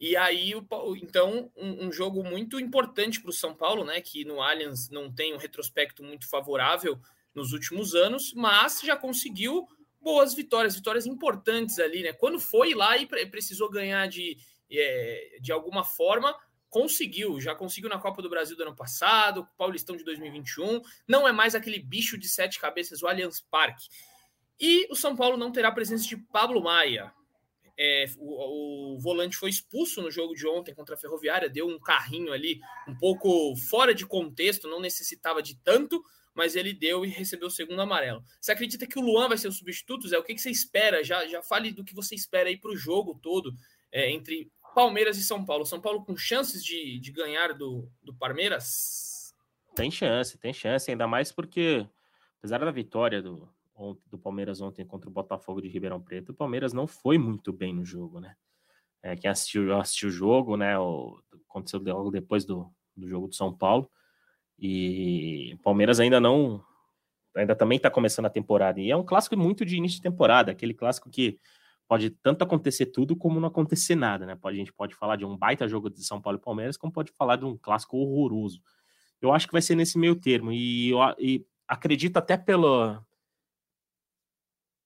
E 0.00 0.16
aí, 0.16 0.52
então, 1.00 1.52
um, 1.56 1.86
um 1.86 1.92
jogo 1.92 2.24
muito 2.24 2.58
importante 2.58 3.20
para 3.20 3.30
o 3.30 3.32
São 3.32 3.54
Paulo, 3.54 3.84
né? 3.84 4.00
Que 4.00 4.24
no 4.24 4.42
Allianz 4.42 4.90
não 4.90 5.08
tem 5.08 5.32
um 5.32 5.38
retrospecto 5.38 6.02
muito 6.02 6.28
favorável 6.28 7.00
nos 7.36 7.52
últimos 7.52 7.94
anos, 7.94 8.32
mas 8.34 8.80
já 8.80 8.96
conseguiu 8.96 9.68
boas 10.00 10.34
vitórias, 10.34 10.74
vitórias 10.74 11.06
importantes 11.06 11.78
ali, 11.78 12.02
né? 12.02 12.12
Quando 12.14 12.40
foi 12.40 12.74
lá 12.74 12.96
e 12.96 13.06
precisou 13.06 13.70
ganhar 13.70 14.08
de, 14.08 14.36
é, 14.70 15.38
de 15.40 15.52
alguma 15.52 15.84
forma, 15.84 16.34
conseguiu. 16.70 17.40
Já 17.40 17.54
conseguiu 17.54 17.90
na 17.90 17.98
Copa 17.98 18.22
do 18.22 18.30
Brasil 18.30 18.56
do 18.56 18.62
ano 18.62 18.74
passado, 18.74 19.46
Paulistão 19.56 19.96
de 19.96 20.04
2021. 20.04 20.80
Não 21.06 21.28
é 21.28 21.32
mais 21.32 21.54
aquele 21.54 21.78
bicho 21.78 22.16
de 22.16 22.28
sete 22.28 22.58
cabeças, 22.58 23.02
o 23.02 23.06
Allianz 23.06 23.40
Parque. 23.40 23.86
E 24.58 24.86
o 24.90 24.96
São 24.96 25.14
Paulo 25.14 25.36
não 25.36 25.52
terá 25.52 25.68
a 25.68 25.72
presença 25.72 26.06
de 26.06 26.16
Pablo 26.16 26.62
Maia. 26.62 27.12
É, 27.78 28.06
o, 28.16 28.94
o, 28.94 28.98
volante 28.98 29.36
foi 29.36 29.50
expulso 29.50 30.00
no 30.00 30.10
jogo 30.10 30.34
de 30.34 30.46
ontem 30.46 30.74
contra 30.74 30.94
a 30.94 30.98
Ferroviária, 30.98 31.46
deu 31.46 31.68
um 31.68 31.78
carrinho 31.78 32.32
ali 32.32 32.58
um 32.88 32.96
pouco 32.96 33.54
fora 33.68 33.94
de 33.94 34.06
contexto, 34.06 34.66
não 34.66 34.80
necessitava 34.80 35.42
de 35.42 35.56
tanto, 35.56 36.02
mas 36.36 36.54
ele 36.54 36.72
deu 36.72 37.04
e 37.04 37.08
recebeu 37.08 37.48
o 37.48 37.50
segundo 37.50 37.80
amarelo. 37.80 38.22
Você 38.40 38.52
acredita 38.52 38.86
que 38.86 38.98
o 38.98 39.02
Luan 39.02 39.28
vai 39.28 39.38
ser 39.38 39.48
o 39.48 39.52
substituto, 39.52 40.06
Zé? 40.06 40.18
O 40.18 40.22
que, 40.22 40.34
que 40.34 40.40
você 40.40 40.50
espera? 40.50 41.02
Já, 41.02 41.26
já 41.26 41.42
fale 41.42 41.72
do 41.72 41.82
que 41.82 41.94
você 41.94 42.14
espera 42.14 42.48
aí 42.48 42.58
para 42.58 42.70
o 42.70 42.76
jogo 42.76 43.18
todo 43.22 43.54
é, 43.90 44.10
entre 44.10 44.52
Palmeiras 44.74 45.16
e 45.16 45.24
São 45.24 45.44
Paulo. 45.44 45.64
São 45.64 45.80
Paulo 45.80 46.04
com 46.04 46.16
chances 46.16 46.62
de, 46.62 47.00
de 47.00 47.10
ganhar 47.10 47.54
do, 47.54 47.90
do 48.02 48.14
Palmeiras? 48.14 49.34
Tem 49.74 49.90
chance, 49.90 50.36
tem 50.38 50.52
chance, 50.52 50.90
ainda 50.90 51.06
mais 51.06 51.32
porque, 51.32 51.86
apesar 52.38 52.58
da 52.58 52.70
vitória 52.70 53.22
do, 53.22 53.48
do 54.10 54.18
Palmeiras 54.18 54.60
ontem 54.60 54.86
contra 54.86 55.08
o 55.08 55.12
Botafogo 55.12 55.62
de 55.62 55.68
Ribeirão 55.68 56.00
Preto, 56.00 56.32
o 56.32 56.34
Palmeiras 56.34 56.74
não 56.74 56.86
foi 56.86 57.16
muito 57.16 57.52
bem 57.52 57.74
no 57.74 57.84
jogo, 57.84 58.20
né? 58.20 58.36
É, 59.02 59.16
quem 59.16 59.30
assistiu, 59.30 59.74
assistiu 59.78 60.08
o 60.08 60.12
jogo, 60.12 60.56
né? 60.56 60.78
O, 60.78 61.18
aconteceu 61.48 61.80
logo 61.80 62.10
depois 62.10 62.44
do, 62.44 62.70
do 62.96 63.08
jogo 63.08 63.28
do 63.28 63.34
São 63.34 63.56
Paulo. 63.56 63.90
E 64.58 65.52
o 65.54 65.58
Palmeiras 65.58 66.00
ainda 66.00 66.20
não. 66.20 66.64
Ainda 67.34 67.54
também 67.54 67.76
está 67.76 67.90
começando 67.90 68.26
a 68.26 68.30
temporada. 68.30 68.80
E 68.80 68.90
é 68.90 68.96
um 68.96 69.04
clássico 69.04 69.36
muito 69.36 69.64
de 69.64 69.76
início 69.76 69.96
de 69.96 70.02
temporada, 70.02 70.52
aquele 70.52 70.72
clássico 70.72 71.10
que 71.10 71.38
pode 71.86 72.10
tanto 72.10 72.42
acontecer 72.42 72.86
tudo 72.86 73.14
como 73.14 73.38
não 73.38 73.48
acontecer 73.48 73.94
nada, 73.94 74.26
né? 74.26 74.34
Pode, 74.34 74.56
a 74.56 74.58
gente 74.58 74.72
pode 74.72 74.94
falar 74.94 75.16
de 75.16 75.24
um 75.24 75.36
baita 75.36 75.68
jogo 75.68 75.90
de 75.90 76.02
São 76.04 76.20
Paulo 76.20 76.38
e 76.38 76.42
Palmeiras, 76.42 76.76
como 76.76 76.92
pode 76.92 77.12
falar 77.12 77.36
de 77.36 77.44
um 77.44 77.56
clássico 77.56 77.96
horroroso. 77.96 78.60
Eu 79.20 79.32
acho 79.32 79.46
que 79.46 79.52
vai 79.52 79.62
ser 79.62 79.74
nesse 79.76 79.98
meio 79.98 80.16
termo. 80.16 80.52
E, 80.52 80.90
eu, 80.90 80.98
e 81.18 81.46
acredito 81.68 82.16
até 82.16 82.36
pelo, 82.36 82.98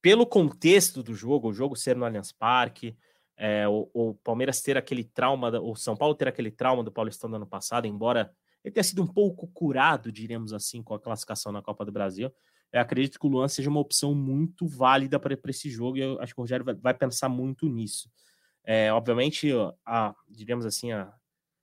pelo 0.03 0.27
contexto 0.27 1.03
do 1.03 1.14
jogo, 1.14 1.49
o 1.49 1.53
jogo 1.53 1.77
ser 1.77 1.97
no 1.97 2.05
Allianz 2.05 2.33
Parque, 2.33 2.97
é, 3.37 3.66
o, 3.66 3.89
o, 3.95 4.14
Palmeiras 4.16 4.61
ter 4.61 4.77
aquele 4.77 5.05
trauma, 5.05 5.59
o 5.61 5.75
São 5.75 5.97
Paulo 5.97 6.14
ter 6.14 6.29
aquele 6.29 6.51
trauma 6.51 6.85
do 6.85 6.93
Paulistão 6.93 7.31
do 7.31 7.37
ano 7.37 7.47
passado, 7.47 7.87
embora 7.87 8.35
ele 8.65 8.73
tenha 8.73 8.85
sido 8.85 9.03
um 9.03 9.07
pouco 9.07 9.47
curado, 9.49 10.13
diríamos 10.13 10.53
assim, 10.53 10.83
com 10.83 10.95
a 10.95 11.01
classificação 11.01 11.53
na 11.53 11.63
Copa 11.63 11.85
do 11.85 11.93
Brasil. 11.93 12.33
Eu 12.73 12.81
acredito 12.81 13.19
que 13.19 13.27
o 13.27 13.29
Luan 13.31 13.49
seja 13.49 13.69
uma 13.69 13.81
opção 13.81 14.15
muito 14.15 14.67
válida 14.67 15.19
para 15.19 15.37
esse 15.49 15.69
jogo 15.69 15.97
e 15.97 16.01
eu 16.01 16.21
acho 16.21 16.35
que 16.35 16.41
o 16.41 16.43
Rogério 16.43 16.65
vai, 16.65 16.75
vai 16.75 16.95
pensar 16.95 17.29
muito 17.29 17.69
nisso. 17.69 18.09
É, 18.65 18.93
obviamente, 18.93 19.49
a, 19.85 20.15
diríamos 20.29 20.67
assim, 20.67 20.93
a 20.93 21.13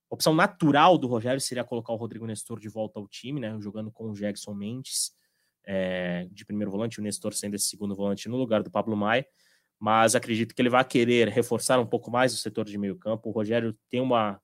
opção 0.09 0.33
natural 0.33 0.97
do 0.97 1.07
Rogério 1.07 1.39
seria 1.39 1.63
colocar 1.63 1.93
o 1.93 1.97
Rodrigo 1.97 2.25
Nestor 2.25 2.59
de 2.59 2.67
volta 2.67 2.99
ao 2.99 3.07
time, 3.07 3.39
né, 3.39 3.55
jogando 3.59 3.91
com 3.91 4.09
o 4.09 4.13
Jackson 4.13 4.53
Mendes 4.53 5.11
é, 5.65 6.27
de 6.31 6.45
primeiro 6.45 6.71
volante, 6.71 6.99
o 6.99 7.03
Nestor 7.03 7.33
sendo 7.33 7.55
esse 7.55 7.67
segundo 7.67 7.93
volante 7.93 8.29
no 8.29 8.37
lugar 8.37 8.63
do 8.63 8.71
Pablo 8.71 8.95
Maia, 8.95 9.27
mas 9.77 10.15
acredito 10.15 10.55
que 10.55 10.61
ele 10.61 10.69
vai 10.69 10.83
querer 10.83 11.27
reforçar 11.27 11.79
um 11.79 11.85
pouco 11.85 12.09
mais 12.09 12.33
o 12.33 12.37
setor 12.37 12.65
de 12.65 12.77
meio 12.77 12.97
campo. 12.97 13.29
O 13.29 13.31
Rogério 13.31 13.77
tem 13.89 14.01
uma 14.01 14.41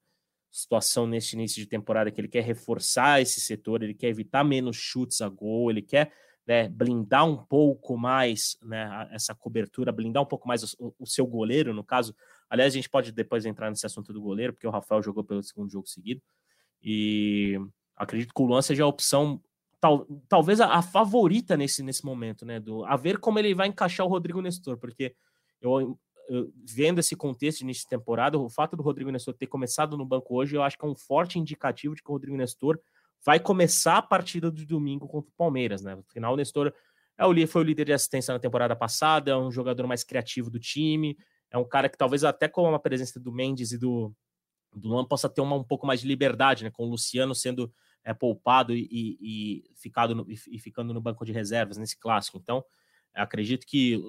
situação 0.53 1.07
neste 1.07 1.33
início 1.33 1.59
de 1.59 1.67
temporada 1.67 2.11
que 2.11 2.21
ele 2.21 2.27
quer 2.27 2.43
reforçar 2.43 3.19
esse 3.19 3.41
setor, 3.41 3.81
ele 3.81 3.95
quer 3.95 4.09
evitar 4.09 4.43
menos 4.43 4.77
chutes 4.77 5.19
a 5.19 5.27
gol, 5.27 5.71
ele 5.71 5.81
quer 5.81 6.13
né, 6.45 6.69
blindar 6.69 7.25
um 7.25 7.35
pouco 7.35 7.97
mais 7.97 8.55
né, 8.61 9.09
essa 9.11 9.33
cobertura, 9.33 9.91
blindar 9.91 10.21
um 10.21 10.27
pouco 10.27 10.47
mais 10.47 10.75
o, 10.75 10.93
o, 10.99 11.07
seu 11.07 11.25
goleiro, 11.25 11.73
no 11.73 11.83
caso. 11.83 12.15
Aliás, 12.47 12.71
a 12.71 12.75
gente 12.75 12.89
pode 12.89 13.11
depois 13.11 13.47
entrar 13.47 13.71
nesse 13.71 13.85
assunto 13.85 14.13
do 14.13 14.21
goleiro, 14.21 14.53
porque 14.53 14.67
o 14.67 14.69
Rafael 14.71 15.01
jogou 15.01 15.23
pelo 15.23 15.41
segundo 15.41 15.71
jogo 15.71 15.87
seguido. 15.87 16.21
E 16.83 17.59
acredito 17.95 18.31
que 18.31 18.41
o 18.41 18.45
Luan 18.45 18.61
seja 18.61 18.83
a 18.83 18.87
opção 18.87 19.41
tal, 19.79 20.05
talvez 20.29 20.61
a, 20.61 20.67
a, 20.67 20.81
favorita 20.83 21.57
nesse, 21.57 21.81
nesse 21.81 22.05
momento, 22.05 22.45
né? 22.45 22.59
Do, 22.59 22.85
a 22.85 22.95
ver 22.95 23.17
como 23.17 23.39
ele 23.39 23.55
vai 23.55 23.69
encaixar 23.69 24.05
o 24.05 24.09
Rodrigo 24.09 24.41
Nestor, 24.41 24.77
porque 24.77 25.15
eu, 25.61 25.97
vendo 26.65 26.99
esse 26.99 27.15
contexto 27.15 27.59
de 27.59 27.63
início 27.65 27.83
de 27.83 27.89
temporada, 27.89 28.37
o 28.37 28.49
fato 28.49 28.75
do 28.75 28.83
Rodrigo 28.83 29.11
Nestor 29.11 29.33
ter 29.33 29.47
começado 29.47 29.97
no 29.97 30.05
banco 30.05 30.35
hoje, 30.35 30.55
eu 30.55 30.63
acho 30.63 30.77
que 30.77 30.85
é 30.85 30.87
um 30.87 30.95
forte 30.95 31.37
indicativo 31.37 31.95
de 31.95 32.01
que 32.01 32.09
o 32.09 32.13
Rodrigo 32.13 32.37
Nestor 32.37 32.79
vai 33.25 33.39
começar 33.39 33.97
a 33.97 34.01
partida 34.01 34.51
de 34.51 34.65
domingo 34.65 35.07
contra 35.07 35.29
o 35.29 35.33
Palmeiras, 35.37 35.81
né? 35.81 35.97
Afinal, 36.09 36.33
o 36.33 36.37
Nestor 36.37 36.73
é 37.17 37.25
o, 37.25 37.47
foi 37.47 37.61
o 37.61 37.65
líder 37.65 37.85
de 37.85 37.93
assistência 37.93 38.33
na 38.33 38.39
temporada 38.39 38.75
passada, 38.75 39.31
é 39.31 39.37
um 39.37 39.51
jogador 39.51 39.87
mais 39.87 40.03
criativo 40.03 40.49
do 40.49 40.59
time, 40.59 41.17
é 41.51 41.57
um 41.57 41.67
cara 41.67 41.87
que 41.87 41.97
talvez 41.97 42.23
até 42.23 42.47
com 42.47 42.73
a 42.73 42.79
presença 42.79 43.19
do 43.19 43.31
Mendes 43.31 43.71
e 43.71 43.77
do, 43.77 44.13
do 44.75 44.89
Luan 44.89 45.05
possa 45.05 45.29
ter 45.29 45.41
uma, 45.41 45.55
um 45.55 45.63
pouco 45.63 45.85
mais 45.85 46.01
de 46.01 46.07
liberdade, 46.07 46.63
né? 46.63 46.71
Com 46.71 46.85
o 46.85 46.89
Luciano 46.89 47.35
sendo 47.35 47.71
é, 48.03 48.13
poupado 48.13 48.73
e, 48.73 48.87
e, 48.91 49.63
ficado 49.75 50.15
no, 50.15 50.25
e, 50.29 50.59
ficando 50.59 50.93
no 50.93 51.01
banco 51.01 51.23
de 51.23 51.31
reservas 51.31 51.77
nesse 51.77 51.97
clássico. 51.97 52.37
Então, 52.41 52.63
acredito 53.13 53.65
que, 53.65 54.01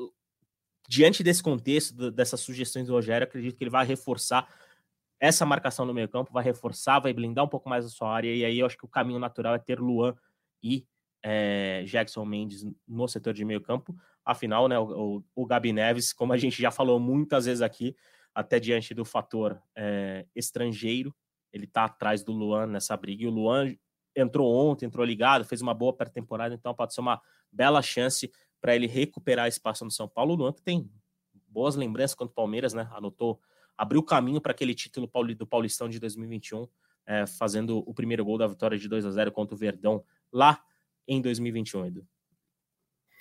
diante 0.88 1.22
desse 1.22 1.42
contexto, 1.42 2.10
dessas 2.10 2.40
sugestões 2.40 2.86
do 2.86 2.92
Rogério, 2.92 3.26
acredito 3.26 3.56
que 3.56 3.64
ele 3.64 3.70
vai 3.70 3.86
reforçar 3.86 4.48
essa 5.20 5.46
marcação 5.46 5.86
no 5.86 5.94
meio 5.94 6.08
campo, 6.08 6.32
vai 6.32 6.44
reforçar, 6.44 6.98
vai 6.98 7.12
blindar 7.12 7.44
um 7.44 7.48
pouco 7.48 7.68
mais 7.68 7.86
a 7.86 7.88
sua 7.88 8.12
área, 8.12 8.34
e 8.34 8.44
aí 8.44 8.58
eu 8.58 8.66
acho 8.66 8.76
que 8.76 8.84
o 8.84 8.88
caminho 8.88 9.18
natural 9.18 9.54
é 9.54 9.58
ter 9.58 9.80
Luan 9.80 10.14
e 10.62 10.86
é, 11.22 11.82
Jackson 11.86 12.24
Mendes 12.24 12.66
no 12.86 13.08
setor 13.08 13.32
de 13.32 13.44
meio 13.44 13.60
campo. 13.60 13.96
Afinal, 14.24 14.68
né, 14.68 14.78
o, 14.78 15.16
o, 15.16 15.24
o 15.34 15.46
Gabi 15.46 15.72
Neves, 15.72 16.12
como 16.12 16.32
a 16.32 16.36
gente 16.36 16.60
já 16.60 16.70
falou 16.70 17.00
muitas 17.00 17.46
vezes 17.46 17.62
aqui, 17.62 17.96
até 18.34 18.58
diante 18.58 18.92
do 18.92 19.04
fator 19.04 19.58
é, 19.76 20.26
estrangeiro, 20.34 21.14
ele 21.52 21.66
tá 21.66 21.84
atrás 21.84 22.22
do 22.22 22.32
Luan 22.32 22.66
nessa 22.66 22.96
briga, 22.96 23.22
e 23.22 23.26
o 23.26 23.30
Luan 23.30 23.74
entrou 24.14 24.52
ontem, 24.54 24.86
entrou 24.86 25.06
ligado, 25.06 25.44
fez 25.44 25.62
uma 25.62 25.72
boa 25.72 25.92
pré-temporada, 25.92 26.54
então 26.54 26.74
pode 26.74 26.92
ser 26.92 27.00
uma 27.00 27.20
bela 27.50 27.80
chance 27.80 28.30
para 28.64 28.74
ele 28.74 28.86
recuperar 28.86 29.46
espaço 29.46 29.84
no 29.84 29.90
São 29.90 30.08
Paulo. 30.08 30.32
O 30.32 30.36
Luan 30.36 30.50
que 30.50 30.62
tem 30.62 30.90
boas 31.46 31.76
lembranças 31.76 32.14
contra 32.14 32.32
o 32.32 32.34
Palmeiras, 32.34 32.72
né? 32.72 32.88
Anotou, 32.92 33.38
abriu 33.76 34.02
caminho 34.02 34.40
para 34.40 34.52
aquele 34.52 34.74
título 34.74 35.06
do 35.36 35.46
Paulistão 35.46 35.86
de 35.86 36.00
2021, 36.00 36.66
é, 37.04 37.26
fazendo 37.26 37.84
o 37.86 37.92
primeiro 37.92 38.24
gol 38.24 38.38
da 38.38 38.46
vitória 38.46 38.78
de 38.78 38.88
2 38.88 39.04
a 39.04 39.10
0 39.10 39.30
contra 39.32 39.54
o 39.54 39.58
Verdão 39.58 40.02
lá 40.32 40.64
em 41.06 41.20
2021, 41.20 41.84
Edu. 41.84 42.08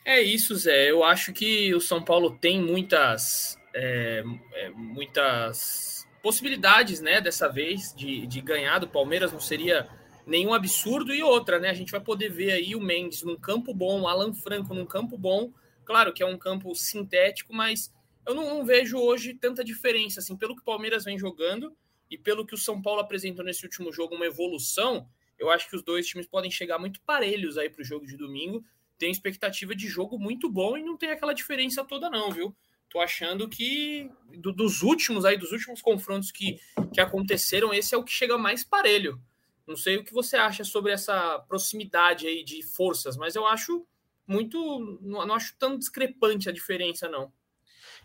É 0.06 0.22
isso, 0.22 0.56
Zé. 0.56 0.90
Eu 0.90 1.04
acho 1.04 1.34
que 1.34 1.76
o 1.76 1.82
São 1.82 2.02
Paulo 2.02 2.38
tem 2.38 2.62
muitas, 2.62 3.60
é, 3.76 4.24
é, 4.54 4.70
muitas 4.70 6.08
possibilidades, 6.22 7.02
né, 7.02 7.20
dessa 7.20 7.50
vez 7.50 7.94
de, 7.94 8.26
de 8.28 8.40
ganhar 8.40 8.80
do 8.80 8.88
Palmeiras 8.88 9.34
não 9.34 9.42
seria 9.42 9.90
nenhum 10.26 10.54
absurdo. 10.54 11.14
E 11.14 11.22
outra, 11.24 11.60
né, 11.60 11.70
a 11.70 11.74
gente 11.74 11.92
vai 11.92 12.02
poder 12.02 12.30
ver 12.30 12.52
aí 12.52 12.76
o 12.76 12.82
Mendes 12.82 13.24
num 13.24 13.36
campo 13.36 13.74
bom, 13.74 14.02
o 14.02 14.08
Alan 14.08 14.34
Franco 14.34 14.74
num 14.74 14.86
campo 14.86 15.18
bom. 15.18 15.52
Claro 15.86 16.14
que 16.14 16.24
é 16.24 16.26
um 16.26 16.38
campo 16.38 16.74
sintético, 16.76 17.54
mas 17.54 17.94
eu 18.26 18.34
não, 18.34 18.48
não 18.48 18.66
vejo 18.66 18.98
hoje 18.98 19.34
tanta 19.34 19.64
diferença, 19.64 20.20
assim, 20.20 20.36
pelo 20.36 20.56
que 20.56 20.62
o 20.62 20.66
Palmeiras 20.66 21.04
vem 21.04 21.18
jogando 21.18 21.76
e 22.10 22.18
pelo 22.18 22.46
que 22.46 22.54
o 22.54 22.58
São 22.58 22.82
Paulo 22.82 23.02
apresentou 23.02 23.44
nesse 23.44 23.66
último 23.66 23.92
jogo, 23.92 24.16
uma 24.16 24.26
evolução. 24.26 25.08
Eu 25.38 25.50
acho 25.50 25.70
que 25.70 25.76
os 25.76 25.84
dois 25.84 26.08
times 26.08 26.28
podem 26.28 26.50
chegar 26.50 26.80
muito 26.80 27.02
parelhos 27.02 27.58
aí 27.58 27.70
para 27.70 27.82
o 27.82 27.86
jogo 27.86 28.06
de 28.06 28.16
domingo. 28.16 28.64
Tem 28.98 29.12
expectativa 29.12 29.76
de 29.76 29.88
jogo 29.88 30.18
muito 30.18 30.50
bom 30.50 30.78
e 30.78 30.84
não 30.84 30.96
tem 30.96 31.10
aquela 31.10 31.34
diferença 31.34 31.84
toda, 31.84 32.10
não, 32.10 32.32
viu? 32.32 32.56
Tô 32.90 33.00
achando 33.00 33.50
que 33.50 34.10
do, 34.38 34.54
dos 34.54 34.84
últimos 34.84 35.26
aí, 35.26 35.36
dos 35.36 35.52
últimos 35.52 35.82
confrontos 35.82 36.32
que, 36.32 36.60
que 36.94 37.02
aconteceram, 37.02 37.74
esse 37.74 37.96
é 37.96 37.98
o 37.98 38.04
que 38.04 38.12
chega 38.12 38.38
mais 38.38 38.64
parelho. 38.64 39.20
Não 39.66 39.76
sei 39.76 39.98
o 39.98 40.04
que 40.04 40.14
você 40.14 40.36
acha 40.36 40.64
sobre 40.64 40.92
essa 40.92 41.40
proximidade 41.48 42.28
aí 42.28 42.44
de 42.44 42.62
forças, 42.62 43.16
mas 43.16 43.36
eu 43.36 43.48
acho 43.48 43.86
muito. 44.28 45.00
Não, 45.02 45.34
acho 45.34 45.56
tão 45.58 45.78
discrepante 45.78 46.50
a 46.50 46.52
diferença, 46.52 47.08
não. 47.08 47.32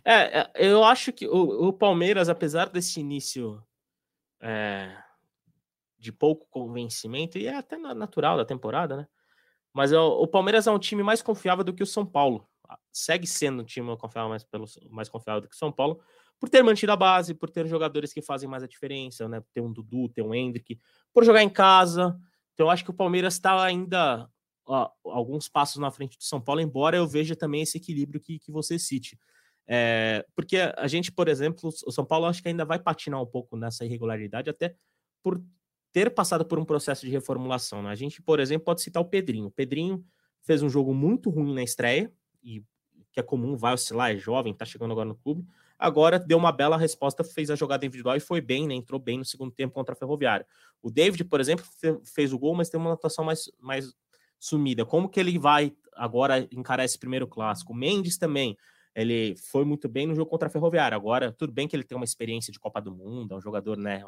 É, 0.04 0.40
é 0.40 0.50
eu 0.54 0.84
acho 0.84 1.12
que 1.12 1.26
o, 1.26 1.68
o 1.68 1.72
Palmeiras, 1.72 2.28
apesar 2.28 2.68
desse 2.68 3.00
início 3.00 3.62
é, 4.40 4.96
de 5.98 6.12
pouco 6.12 6.46
convencimento, 6.48 7.38
e 7.38 7.46
é 7.46 7.56
até 7.56 7.76
natural 7.76 8.36
da 8.36 8.44
temporada, 8.44 8.96
né? 8.96 9.08
Mas 9.72 9.92
o, 9.92 10.22
o, 10.22 10.26
Palmeiras 10.26 10.66
é 10.66 10.70
um 10.70 10.78
time 10.78 11.02
mais 11.02 11.22
confiável 11.22 11.64
do 11.64 11.74
que 11.74 11.82
o 11.82 11.86
São 11.86 12.06
Paulo. 12.06 12.48
Segue 12.92 13.26
sendo 13.26 13.62
um 13.62 13.64
time 13.64 13.96
confiável 13.96 14.28
mais, 14.28 14.44
pelo, 14.44 14.64
mais 14.90 15.08
confiável 15.08 15.42
do 15.42 15.48
que 15.48 15.54
o 15.54 15.58
São 15.58 15.72
Paulo, 15.72 16.00
por 16.38 16.48
ter 16.48 16.62
mantido 16.62 16.92
a 16.92 16.96
base, 16.96 17.34
por 17.34 17.50
ter 17.50 17.66
jogadores 17.66 18.12
que 18.12 18.22
fazem 18.22 18.48
mais 18.48 18.62
a 18.62 18.68
diferença, 18.68 19.28
né? 19.28 19.42
Ter 19.52 19.60
um 19.60 19.72
Dudu, 19.72 20.08
ter 20.08 20.22
um 20.22 20.34
Hendrick, 20.34 20.78
por 21.12 21.24
jogar 21.24 21.42
em 21.42 21.50
casa. 21.50 22.16
Então, 22.54 22.66
eu 22.66 22.70
acho 22.70 22.84
que 22.84 22.90
o 22.90 22.94
Palmeiras 22.94 23.34
está 23.34 23.62
ainda 23.62 24.28
ó, 24.66 24.90
alguns 25.04 25.48
passos 25.48 25.78
na 25.78 25.90
frente 25.90 26.16
do 26.16 26.24
São 26.24 26.40
Paulo, 26.40 26.60
embora 26.60 26.96
eu 26.96 27.06
veja 27.06 27.34
também 27.34 27.62
esse 27.62 27.78
equilíbrio 27.78 28.20
que, 28.20 28.38
que 28.38 28.52
você 28.52 28.78
cite. 28.78 29.18
É, 29.66 30.24
porque 30.34 30.56
a 30.56 30.86
gente, 30.86 31.10
por 31.10 31.28
exemplo, 31.28 31.70
o 31.86 31.92
São 31.92 32.04
Paulo 32.04 32.26
acho 32.26 32.42
que 32.42 32.48
ainda 32.48 32.64
vai 32.64 32.78
patinar 32.78 33.20
um 33.20 33.26
pouco 33.26 33.56
nessa 33.56 33.84
irregularidade, 33.84 34.48
até 34.48 34.74
por 35.22 35.42
ter 35.92 36.10
passado 36.14 36.44
por 36.44 36.58
um 36.58 36.64
processo 36.64 37.04
de 37.04 37.12
reformulação. 37.12 37.82
Né? 37.82 37.90
A 37.90 37.94
gente, 37.94 38.22
por 38.22 38.40
exemplo, 38.40 38.64
pode 38.64 38.82
citar 38.82 39.02
o 39.02 39.06
Pedrinho. 39.06 39.46
O 39.46 39.50
Pedrinho 39.50 40.04
fez 40.42 40.62
um 40.62 40.68
jogo 40.68 40.94
muito 40.94 41.28
ruim 41.28 41.54
na 41.54 41.62
estreia, 41.62 42.12
e 42.42 42.62
que 43.12 43.20
é 43.20 43.22
comum, 43.22 43.56
vai 43.56 43.74
oscilar, 43.74 44.12
é 44.12 44.16
jovem, 44.16 44.54
tá 44.54 44.64
chegando 44.64 44.92
agora 44.92 45.08
no 45.08 45.16
clube. 45.16 45.44
Agora 45.78 46.18
deu 46.18 46.36
uma 46.36 46.50
bela 46.50 46.76
resposta, 46.76 47.22
fez 47.22 47.50
a 47.50 47.56
jogada 47.56 47.86
individual 47.86 48.16
e 48.16 48.20
foi 48.20 48.40
bem, 48.40 48.66
né? 48.66 48.74
Entrou 48.74 48.98
bem 48.98 49.18
no 49.18 49.24
segundo 49.24 49.52
tempo 49.52 49.74
contra 49.74 49.94
a 49.94 49.96
Ferroviária. 49.96 50.46
O 50.82 50.90
David, 50.90 51.24
por 51.24 51.40
exemplo, 51.40 51.64
fez 52.04 52.32
o 52.32 52.38
gol, 52.38 52.54
mas 52.54 52.68
tem 52.68 52.80
uma 52.80 52.94
atuação 52.94 53.24
mais, 53.24 53.50
mais 53.60 53.94
sumida. 54.38 54.84
Como 54.84 55.08
que 55.08 55.20
ele 55.20 55.38
vai 55.38 55.72
agora 55.94 56.48
encarar 56.52 56.84
esse 56.84 56.98
primeiro 56.98 57.26
clássico? 57.26 57.72
O 57.72 57.76
Mendes 57.76 58.18
também 58.18 58.56
ele 58.94 59.36
foi 59.36 59.64
muito 59.64 59.88
bem 59.88 60.08
no 60.08 60.14
jogo 60.14 60.28
contra 60.28 60.48
a 60.48 60.50
Ferroviária. 60.50 60.96
Agora, 60.96 61.30
tudo 61.30 61.52
bem 61.52 61.68
que 61.68 61.76
ele 61.76 61.84
tem 61.84 61.96
uma 61.96 62.04
experiência 62.04 62.52
de 62.52 62.58
Copa 62.58 62.80
do 62.80 62.92
Mundo, 62.92 63.32
é 63.32 63.36
um 63.36 63.40
jogador 63.40 63.76
né, 63.76 64.04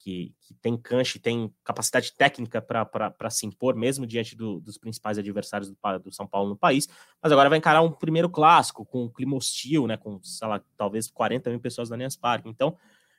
que, 0.00 0.34
que 0.40 0.54
tem 0.54 0.76
canche, 0.76 1.18
tem 1.18 1.54
capacidade 1.62 2.14
técnica 2.14 2.60
para 2.60 3.30
se 3.30 3.46
impor, 3.46 3.76
mesmo 3.76 4.06
diante 4.06 4.34
do, 4.34 4.58
dos 4.58 4.78
principais 4.78 5.18
adversários 5.18 5.70
do, 5.70 5.76
do, 6.02 6.12
São 6.12 6.26
Paulo 6.26 6.48
no 6.48 6.56
país. 6.56 6.88
Mas 7.22 7.30
agora 7.30 7.50
vai 7.50 7.58
encarar 7.58 7.82
um 7.82 7.92
primeiro 7.92 8.28
clássico 8.28 8.84
com 8.84 9.04
um 9.04 9.08
clima 9.08 9.36
hostil, 9.36 9.86
né, 9.86 9.96
com, 9.98 10.20
sei 10.22 10.48
lá, 10.48 10.60
talvez 10.76 11.08
40 11.08 11.50
mil 11.50 11.60
pessoas 11.60 11.90
na 11.90 11.96
Allianz 11.96 12.16
Parque. 12.16 12.48
Então, 12.48 12.76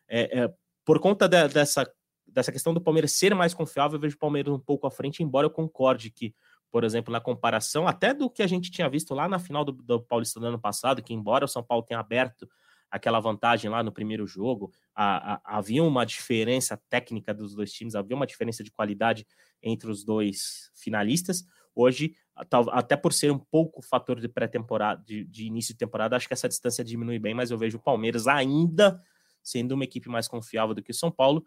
é, 0.07 0.39
é, 0.39 0.53
por 0.83 0.99
conta 0.99 1.27
de, 1.27 1.47
dessa, 1.49 1.89
dessa 2.25 2.51
questão 2.51 2.73
do 2.73 2.81
Palmeiras 2.81 3.11
ser 3.11 3.35
mais 3.35 3.53
confiável, 3.53 3.97
eu 3.97 4.01
vejo 4.01 4.15
o 4.15 4.19
Palmeiras 4.19 4.51
um 4.51 4.59
pouco 4.59 4.87
à 4.87 4.91
frente, 4.91 5.21
embora 5.21 5.45
eu 5.45 5.51
concorde 5.51 6.09
que 6.09 6.33
por 6.71 6.85
exemplo, 6.85 7.11
na 7.11 7.19
comparação 7.19 7.85
até 7.85 8.13
do 8.13 8.29
que 8.29 8.41
a 8.41 8.47
gente 8.47 8.71
tinha 8.71 8.89
visto 8.89 9.13
lá 9.13 9.27
na 9.27 9.37
final 9.37 9.65
do, 9.65 9.73
do 9.73 10.01
Paulista 10.01 10.39
do 10.39 10.45
ano 10.45 10.57
passado, 10.57 11.03
que 11.03 11.13
embora 11.13 11.43
o 11.43 11.47
São 11.47 11.61
Paulo 11.61 11.83
tenha 11.83 11.99
aberto 11.99 12.49
aquela 12.91 13.19
vantagem 13.19 13.71
lá 13.71 13.81
no 13.81 13.91
primeiro 13.91 14.27
jogo, 14.27 14.71
a, 14.93 15.35
a, 15.35 15.57
havia 15.57 15.81
uma 15.81 16.05
diferença 16.05 16.75
técnica 16.89 17.33
dos 17.33 17.55
dois 17.55 17.71
times, 17.71 17.95
havia 17.95 18.15
uma 18.15 18.27
diferença 18.27 18.63
de 18.63 18.69
qualidade 18.69 19.25
entre 19.63 19.89
os 19.89 20.03
dois 20.03 20.69
finalistas. 20.75 21.45
Hoje, 21.73 22.13
até 22.35 22.97
por 22.97 23.13
ser 23.13 23.31
um 23.31 23.39
pouco 23.39 23.81
fator 23.81 24.19
de 24.19 24.27
pré-temporada, 24.27 25.01
de, 25.05 25.23
de 25.23 25.45
início 25.45 25.73
de 25.73 25.77
temporada, 25.77 26.17
acho 26.17 26.27
que 26.27 26.33
essa 26.33 26.49
distância 26.49 26.83
diminui 26.83 27.17
bem, 27.17 27.33
mas 27.33 27.49
eu 27.49 27.57
vejo 27.57 27.77
o 27.77 27.81
Palmeiras 27.81 28.27
ainda 28.27 29.01
sendo 29.41 29.71
uma 29.71 29.85
equipe 29.85 30.09
mais 30.09 30.27
confiável 30.27 30.75
do 30.75 30.83
que 30.83 30.91
o 30.91 30.95
São 30.95 31.09
Paulo, 31.09 31.43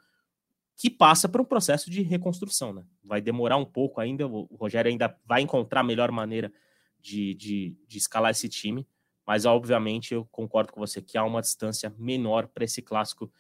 que 0.77 0.91
passa 0.91 1.29
por 1.29 1.41
um 1.41 1.45
processo 1.45 1.89
de 1.91 2.03
reconstrução, 2.03 2.73
né? 2.73 2.85
Vai 3.05 3.21
demorar 3.21 3.57
um 3.57 3.65
pouco 3.65 4.01
ainda, 4.01 4.27
o 4.27 4.49
Rogério 4.57 4.91
ainda 4.91 5.17
vai 5.25 5.43
encontrar 5.43 5.81
a 5.81 5.85
melhor 5.85 6.11
maneira 6.11 6.53
de, 6.99 7.35
de, 7.35 7.79
de 7.87 7.99
escalar 7.99 8.31
esse 8.33 8.49
time, 8.49 8.87
mas 9.27 9.45
obviamente 9.45 10.15
eu 10.15 10.27
concordo 10.31 10.73
com 10.73 10.81
você 10.81 11.01
que 11.01 11.17
há 11.17 11.25
uma 11.25 11.41
distância 11.41 11.95
menor 11.99 12.47
para 12.49 12.65
esse 12.65 12.83
clássico. 12.83 13.33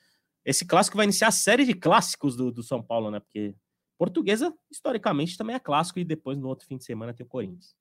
Esse 0.44 0.64
clássico 0.64 0.96
vai 0.96 1.04
iniciar 1.04 1.28
a 1.28 1.32
série 1.32 1.64
de 1.64 1.74
clássicos 1.74 2.36
do, 2.36 2.50
do 2.50 2.62
São 2.62 2.82
Paulo, 2.82 3.10
né? 3.10 3.20
Porque 3.20 3.54
portuguesa, 3.98 4.54
historicamente, 4.70 5.36
também 5.38 5.56
é 5.56 5.60
clássico, 5.60 5.98
e 5.98 6.04
depois 6.04 6.38
no 6.38 6.48
outro 6.48 6.66
fim 6.66 6.76
de 6.76 6.84
semana 6.84 7.14
tem 7.14 7.24
o 7.24 7.28
Corinthians. 7.28 7.74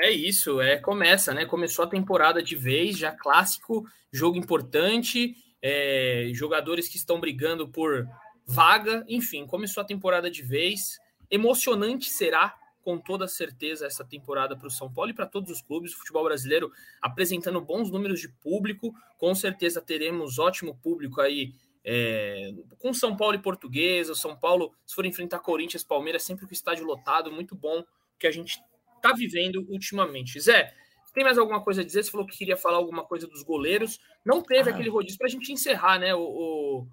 É 0.00 0.10
isso, 0.10 0.60
é 0.60 0.78
começa, 0.78 1.32
né? 1.32 1.44
Começou 1.46 1.84
a 1.84 1.88
temporada 1.88 2.42
de 2.42 2.56
vez, 2.56 2.98
já 2.98 3.12
clássico, 3.12 3.86
jogo 4.12 4.36
importante 4.36 5.36
é, 5.62 6.28
jogadores 6.34 6.88
que 6.88 6.96
estão 6.96 7.20
brigando 7.20 7.68
por 7.68 8.08
vaga, 8.44 9.04
enfim, 9.08 9.46
começou 9.46 9.80
a 9.80 9.86
temporada 9.86 10.28
de 10.28 10.42
vez. 10.42 10.98
Emocionante 11.30 12.10
será, 12.10 12.54
com 12.82 12.98
toda 12.98 13.26
certeza, 13.28 13.86
essa 13.86 14.04
temporada 14.04 14.56
para 14.56 14.66
o 14.66 14.70
São 14.70 14.92
Paulo 14.92 15.10
e 15.10 15.14
para 15.14 15.26
todos 15.26 15.50
os 15.50 15.62
clubes. 15.62 15.92
O 15.92 15.98
futebol 15.98 16.24
brasileiro 16.24 16.70
apresentando 17.00 17.60
bons 17.60 17.90
números 17.90 18.20
de 18.20 18.28
público, 18.28 18.94
com 19.18 19.34
certeza 19.34 19.80
teremos 19.80 20.38
ótimo 20.38 20.76
público 20.82 21.20
aí. 21.20 21.52
É, 21.84 22.52
com 22.78 22.94
São 22.94 23.16
Paulo 23.16 23.34
e 23.34 23.42
Portuguesa, 23.42 24.14
São 24.14 24.36
Paulo, 24.36 24.72
se 24.86 24.94
for 24.94 25.04
enfrentar 25.04 25.40
Corinthians, 25.40 25.82
Palmeiras, 25.82 26.22
sempre 26.22 26.44
com 26.44 26.50
o 26.50 26.54
estádio 26.54 26.84
lotado, 26.84 27.32
muito 27.32 27.56
bom 27.56 27.82
que 28.18 28.26
a 28.26 28.30
gente 28.30 28.60
está 28.96 29.12
vivendo 29.12 29.66
ultimamente. 29.68 30.38
Zé, 30.40 30.72
tem 31.12 31.24
mais 31.24 31.38
alguma 31.38 31.62
coisa 31.62 31.82
a 31.82 31.84
dizer? 31.84 32.04
Você 32.04 32.10
falou 32.10 32.26
que 32.26 32.36
queria 32.36 32.56
falar 32.56 32.76
alguma 32.76 33.04
coisa 33.04 33.26
dos 33.26 33.42
goleiros. 33.42 34.00
Não 34.24 34.42
teve 34.42 34.70
ah. 34.70 34.72
aquele 34.72 34.88
rodízio 34.88 35.18
para 35.18 35.26
a 35.26 35.30
gente 35.30 35.52
encerrar 35.52 35.98
né, 35.98 36.14
o, 36.14 36.20
o 36.20 36.86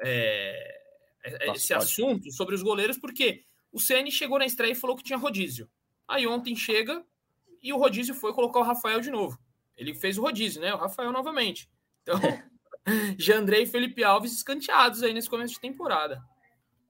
é, 0.00 0.82
é 1.24 1.46
Nossa, 1.46 1.58
esse 1.58 1.68
pode. 1.68 1.84
assunto 1.84 2.32
sobre 2.32 2.54
os 2.54 2.62
goleiros, 2.62 2.98
porque 2.98 3.44
o 3.72 3.80
CN 3.80 4.10
chegou 4.10 4.38
na 4.38 4.46
estreia 4.46 4.72
e 4.72 4.76
falou 4.76 4.96
que 4.96 5.02
tinha 5.02 5.18
rodízio. 5.18 5.68
Aí 6.06 6.26
ontem 6.26 6.54
chega 6.54 7.04
e 7.62 7.72
o 7.72 7.78
rodízio 7.78 8.14
foi 8.14 8.32
colocar 8.32 8.60
o 8.60 8.64
Rafael 8.64 9.00
de 9.00 9.10
novo. 9.10 9.38
Ele 9.76 9.94
fez 9.94 10.18
o 10.18 10.22
rodízio, 10.22 10.60
né? 10.60 10.74
O 10.74 10.78
Rafael 10.78 11.10
novamente. 11.10 11.70
Então, 12.02 12.16
Jandrei 13.18 13.62
e 13.62 13.66
Felipe 13.66 14.04
Alves 14.04 14.32
escanteados 14.32 15.02
aí 15.02 15.14
nesse 15.14 15.30
começo 15.30 15.54
de 15.54 15.60
temporada. 15.60 16.22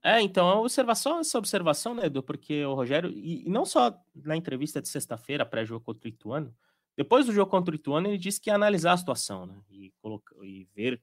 É, 0.02 0.20
então, 0.20 0.48
a 0.48 0.58
observação, 0.58 1.20
essa 1.20 1.38
observação, 1.38 1.94
né, 1.94 2.06
Edu, 2.06 2.24
porque 2.24 2.64
o 2.64 2.74
Rogério, 2.74 3.08
e, 3.10 3.46
e 3.46 3.48
não 3.48 3.64
só 3.64 3.96
na 4.12 4.36
entrevista 4.36 4.82
de 4.82 4.88
sexta-feira, 4.88 5.46
pré-jogo 5.46 5.84
contra 5.84 6.08
o 6.08 6.12
Ituano, 6.12 6.52
depois 6.96 7.24
do 7.24 7.32
jogo 7.32 7.50
contra 7.50 7.72
o 7.72 7.76
Ituano, 7.76 8.08
ele 8.08 8.18
disse 8.18 8.40
que 8.40 8.50
ia 8.50 8.54
analisar 8.56 8.92
a 8.92 8.96
situação, 8.96 9.46
né? 9.46 9.62
E, 9.70 9.92
colocar, 10.02 10.34
e 10.42 10.66
ver 10.74 11.00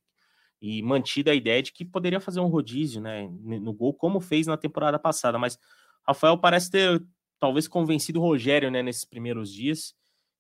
e 0.62 0.82
mantida 0.82 1.32
a 1.32 1.36
ideia 1.36 1.62
de 1.64 1.72
que 1.72 1.86
poderia 1.86 2.20
fazer 2.20 2.40
um 2.40 2.48
rodízio, 2.48 3.02
né, 3.02 3.30
no 3.42 3.74
gol, 3.74 3.94
como 3.94 4.20
fez 4.20 4.46
na 4.48 4.58
temporada 4.58 5.00
passada. 5.00 5.38
Mas 5.38 5.58
Rafael 6.06 6.38
parece 6.38 6.70
ter 6.70 7.04
talvez 7.40 7.68
convencido 7.68 8.20
o 8.20 8.24
Rogério, 8.24 8.70
né, 8.70 8.84
nesses 8.84 9.06
primeiros 9.06 9.52
dias, 9.52 9.96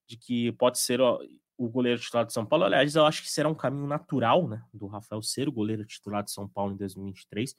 de 0.07 0.17
que 0.17 0.51
pode 0.53 0.79
ser 0.79 0.99
ó, 0.99 1.19
o 1.57 1.69
goleiro 1.69 1.99
titular 1.99 2.25
de 2.25 2.33
São 2.33 2.45
Paulo. 2.45 2.65
Aliás, 2.65 2.95
eu 2.95 3.05
acho 3.05 3.21
que 3.21 3.29
será 3.29 3.47
um 3.47 3.55
caminho 3.55 3.87
natural, 3.87 4.47
né, 4.47 4.61
do 4.73 4.87
Rafael 4.87 5.21
ser 5.21 5.47
o 5.47 5.51
goleiro 5.51 5.85
titular 5.85 6.23
de 6.23 6.31
São 6.31 6.47
Paulo 6.47 6.73
em 6.73 6.77
2023. 6.77 7.55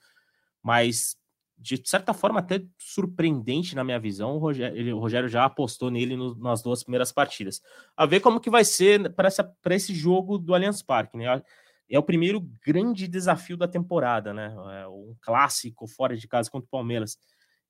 Mas 0.62 1.16
de 1.60 1.80
certa 1.84 2.14
forma 2.14 2.40
até 2.40 2.62
surpreendente 2.78 3.76
na 3.76 3.84
minha 3.84 4.00
visão, 4.00 4.36
o 4.36 4.38
Rogério, 4.38 4.76
ele, 4.76 4.92
o 4.92 4.98
Rogério 4.98 5.28
já 5.28 5.44
apostou 5.44 5.90
nele 5.90 6.16
no, 6.16 6.34
nas 6.36 6.62
duas 6.62 6.82
primeiras 6.82 7.12
partidas. 7.12 7.60
A 7.94 8.06
ver 8.06 8.20
como 8.20 8.40
que 8.40 8.48
vai 8.48 8.64
ser 8.64 9.12
para 9.14 9.74
esse 9.74 9.94
jogo 9.94 10.38
do 10.38 10.54
Allianz 10.54 10.82
Parque, 10.82 11.18
né? 11.18 11.42
É 11.90 11.98
o 11.98 12.02
primeiro 12.02 12.40
grande 12.64 13.08
desafio 13.08 13.56
da 13.56 13.66
temporada, 13.66 14.32
né? 14.32 14.54
É 14.82 14.86
um 14.86 15.16
clássico 15.20 15.88
fora 15.88 16.16
de 16.16 16.28
casa 16.28 16.50
contra 16.50 16.66
o 16.66 16.70
Palmeiras. 16.70 17.18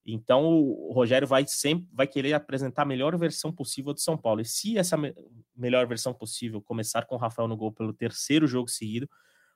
Então 0.04 0.44
o 0.44 0.92
Rogério 0.92 1.26
vai 1.26 1.46
sempre 1.46 1.88
vai 1.92 2.06
querer 2.06 2.32
apresentar 2.32 2.82
a 2.82 2.86
melhor 2.86 3.16
versão 3.18 3.52
possível 3.52 3.92
do 3.94 4.00
São 4.00 4.16
Paulo. 4.16 4.40
E 4.40 4.44
se 4.44 4.76
essa 4.76 4.96
me 4.96 5.14
melhor 5.54 5.86
versão 5.86 6.12
possível 6.12 6.60
começar 6.60 7.06
com 7.06 7.14
o 7.14 7.18
Rafael 7.18 7.48
no 7.48 7.56
gol 7.56 7.72
pelo 7.72 7.92
terceiro 7.92 8.46
jogo 8.46 8.68
seguido, 8.68 9.08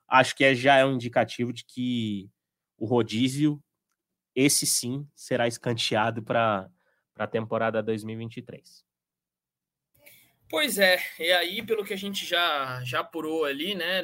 acho 0.07 0.35
que 0.35 0.43
é, 0.43 0.55
já 0.55 0.77
é 0.77 0.85
um 0.85 0.93
indicativo 0.93 1.51
de 1.51 1.65
que 1.65 2.29
o 2.77 2.85
rodízio 2.85 3.61
esse 4.35 4.65
sim 4.65 5.07
será 5.15 5.47
escanteado 5.47 6.21
para 6.21 6.69
a 7.17 7.27
temporada 7.27 7.81
2023. 7.81 8.83
Pois 10.49 10.77
é, 10.77 10.99
e 11.19 11.31
aí, 11.31 11.65
pelo 11.65 11.83
que 11.83 11.93
a 11.93 11.97
gente 11.97 12.25
já, 12.25 12.83
já 12.83 12.99
apurou 12.99 13.45
ali, 13.45 13.73
né? 13.73 14.03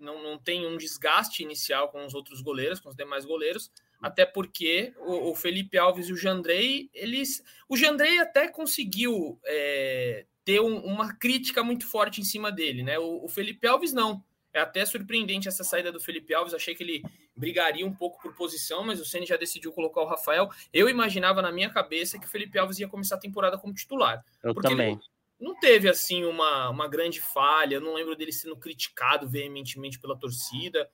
Não, 0.00 0.22
não 0.22 0.38
tem 0.38 0.66
um 0.66 0.76
desgaste 0.76 1.42
inicial 1.42 1.88
com 1.90 2.04
os 2.04 2.14
outros 2.14 2.40
goleiros, 2.40 2.80
com 2.80 2.88
os 2.88 2.96
demais 2.96 3.24
goleiros, 3.24 3.70
até 4.00 4.24
porque 4.24 4.94
o, 4.98 5.30
o 5.30 5.34
Felipe 5.34 5.76
Alves 5.76 6.08
e 6.08 6.12
o 6.12 6.16
Jandrei, 6.16 6.90
eles. 6.94 7.42
O 7.68 7.76
Jandrei 7.76 8.18
até 8.18 8.48
conseguiu 8.48 9.38
é, 9.44 10.24
ter 10.44 10.60
um, 10.60 10.78
uma 10.78 11.14
crítica 11.14 11.62
muito 11.62 11.86
forte 11.86 12.20
em 12.20 12.24
cima 12.24 12.50
dele, 12.50 12.82
né? 12.82 12.98
O, 12.98 13.24
o, 13.24 13.28
Felipe 13.28 13.66
Alves 13.66 13.92
não. 13.92 14.24
É 14.52 14.58
até 14.58 14.84
surpreendente 14.84 15.46
essa 15.46 15.62
saída 15.62 15.92
do 15.92 16.00
Felipe 16.00 16.34
Alves. 16.34 16.54
Achei 16.54 16.74
que 16.74 16.82
ele 16.82 17.02
brigaria 17.36 17.86
um 17.86 17.94
pouco 17.94 18.20
por 18.20 18.34
posição, 18.34 18.82
mas 18.82 19.00
o 19.00 19.04
Ceni 19.04 19.24
já 19.24 19.36
decidiu 19.36 19.70
colocar 19.70 20.00
o 20.00 20.06
Rafael. 20.06 20.50
Eu 20.72 20.88
imaginava 20.88 21.40
na 21.40 21.52
minha 21.52 21.70
cabeça 21.70 22.18
que 22.18 22.26
o 22.26 22.28
Felipe 22.28 22.58
Alves 22.58 22.80
ia 22.80 22.88
começar 22.88 23.14
a 23.14 23.20
temporada 23.20 23.56
como 23.56 23.72
titular. 23.72 24.24
Eu 24.42 24.52
também. 24.54 24.94
Ele, 24.94 25.00
não 25.40 25.58
teve 25.58 25.88
assim 25.88 26.24
uma, 26.24 26.68
uma 26.68 26.86
grande 26.86 27.20
falha. 27.20 27.76
Eu 27.76 27.80
não 27.80 27.94
lembro 27.94 28.14
dele 28.14 28.32
sendo 28.32 28.56
criticado 28.56 29.28
veementemente 29.28 29.98
pela 29.98 30.16
torcida. 30.16 30.88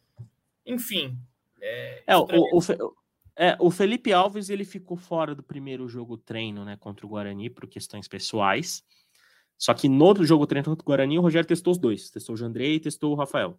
Enfim. 0.65 1.19
É, 1.61 2.05
é, 2.07 2.17
o, 2.17 2.25
o, 2.25 2.97
é, 3.37 3.57
o 3.59 3.71
Felipe 3.71 4.13
Alves 4.13 4.49
ele 4.49 4.65
ficou 4.65 4.97
fora 4.97 5.35
do 5.35 5.43
primeiro 5.43 5.89
jogo 5.89 6.17
treino 6.17 6.65
né, 6.65 6.77
contra 6.77 7.05
o 7.05 7.09
Guarani 7.09 7.51
por 7.51 7.67
questões 7.67 8.07
pessoais. 8.07 8.85
Só 9.59 9.75
que 9.75 9.89
no 9.89 10.05
outro 10.05 10.25
jogo 10.25 10.47
treino 10.47 10.67
contra 10.67 10.83
o 10.83 10.87
Guarani, 10.87 11.19
o 11.19 11.23
Rogério 11.23 11.49
testou 11.49 11.73
os 11.73 11.79
dois. 11.79 12.11
Testou 12.11 12.35
o 12.35 12.39
Jandrei 12.39 12.75
e 12.75 12.81
testou 12.81 13.13
o 13.13 13.17
Rafael. 13.17 13.59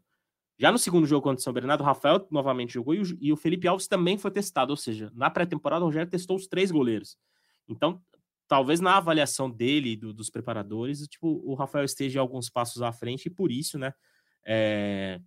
Já 0.60 0.72
no 0.72 0.78
segundo 0.80 1.06
jogo 1.06 1.22
contra 1.22 1.40
o 1.40 1.44
São 1.44 1.54
Bernardo, 1.54 1.82
o 1.82 1.86
Rafael 1.86 2.26
novamente 2.32 2.74
jogou 2.74 2.96
e 2.96 3.02
o, 3.02 3.18
e 3.22 3.34
o 3.34 3.38
Felipe 3.38 3.68
Alves 3.68 3.88
também 3.88 4.18
foi 4.18 4.32
testado. 4.32 4.72
Ou 4.72 4.78
seja, 4.78 5.12
na 5.14 5.30
pré-temporada, 5.30 5.84
o 5.84 5.88
Rogério 5.88 6.10
testou 6.10 6.38
os 6.38 6.48
três 6.48 6.72
goleiros. 6.72 7.18
Então, 7.68 8.02
talvez 8.48 8.80
na 8.80 8.98
avaliação 8.98 9.50
dele 9.50 9.96
do, 9.96 10.14
dos 10.14 10.30
preparadores, 10.30 11.06
tipo, 11.08 11.42
o 11.46 11.54
Rafael 11.54 11.86
esteja 11.86 12.20
alguns 12.20 12.50
passos 12.50 12.82
à 12.82 12.92
frente 12.92 13.26
e 13.26 13.30
por 13.30 13.52
isso, 13.52 13.78
né, 13.78 13.94
é, 14.46 15.20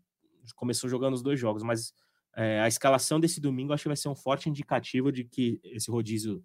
começou 0.55 0.89
jogando 0.89 1.15
os 1.15 1.23
dois 1.23 1.39
jogos, 1.39 1.63
mas 1.63 1.93
é, 2.35 2.61
a 2.61 2.69
escalação 2.69 3.21
desse 3.21 3.41
domingo 3.41 3.73
acho 3.73 3.83
que 3.83 3.89
vai 3.89 3.97
ser 3.97 4.09
um 4.09 4.15
forte 4.15 4.49
indicativo 4.49 5.13
de 5.13 5.25
que 5.25 5.61
esse 5.65 5.91
rodízio 5.91 6.43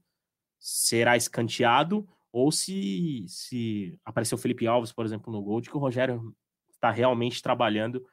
será 0.60 1.16
escanteado 1.16 2.08
ou 2.32 2.52
se, 2.52 3.26
se 3.30 3.98
o 4.34 4.38
Felipe 4.38 4.68
Alves, 4.68 4.92
por 4.92 5.06
exemplo, 5.06 5.32
no 5.32 5.42
gol, 5.42 5.62
de 5.62 5.70
que 5.70 5.78
o 5.78 5.80
Rogério 5.80 6.36
está 6.70 6.92
realmente 6.92 7.42
trabalhando 7.42 8.06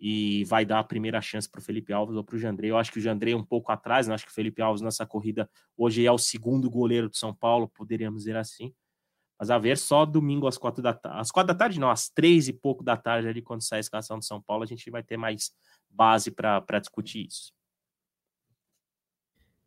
e 0.00 0.44
vai 0.44 0.64
dar 0.64 0.78
a 0.78 0.84
primeira 0.84 1.20
chance 1.20 1.48
para 1.48 1.58
o 1.58 1.62
Felipe 1.62 1.92
Alves 1.92 2.16
ou 2.16 2.22
para 2.22 2.36
o 2.36 2.38
Jandrei. 2.38 2.70
Eu 2.70 2.78
acho 2.78 2.92
que 2.92 2.98
o 2.98 3.02
Jandrei 3.02 3.34
é 3.34 3.36
um 3.36 3.44
pouco 3.44 3.72
atrás, 3.72 4.06
né? 4.06 4.14
acho 4.14 4.24
que 4.24 4.30
o 4.30 4.34
Felipe 4.34 4.62
Alves 4.62 4.80
nessa 4.80 5.04
corrida 5.04 5.50
hoje 5.76 6.06
é 6.06 6.12
o 6.12 6.18
segundo 6.18 6.70
goleiro 6.70 7.10
de 7.10 7.18
São 7.18 7.34
Paulo, 7.34 7.68
poderíamos 7.68 8.20
dizer 8.20 8.36
assim. 8.36 8.72
Mas 9.38 9.50
a 9.50 9.58
ver, 9.58 9.78
só 9.78 10.04
domingo 10.04 10.46
às 10.46 10.58
quatro 10.58 10.82
da 10.82 10.92
tarde, 10.92 11.20
às 11.20 11.30
quatro 11.30 11.52
da 11.52 11.58
tarde 11.58 11.78
não, 11.78 11.90
às 11.90 12.08
três 12.08 12.48
e 12.48 12.52
pouco 12.52 12.82
da 12.82 12.96
tarde 12.96 13.28
ali, 13.28 13.40
quando 13.40 13.62
sai 13.62 13.78
a 13.78 13.80
escalação 13.80 14.18
de 14.18 14.26
São 14.26 14.42
Paulo, 14.42 14.64
a 14.64 14.66
gente 14.66 14.90
vai 14.90 15.02
ter 15.02 15.16
mais 15.16 15.52
base 15.88 16.30
para 16.30 16.80
discutir 16.80 17.26
isso. 17.26 17.52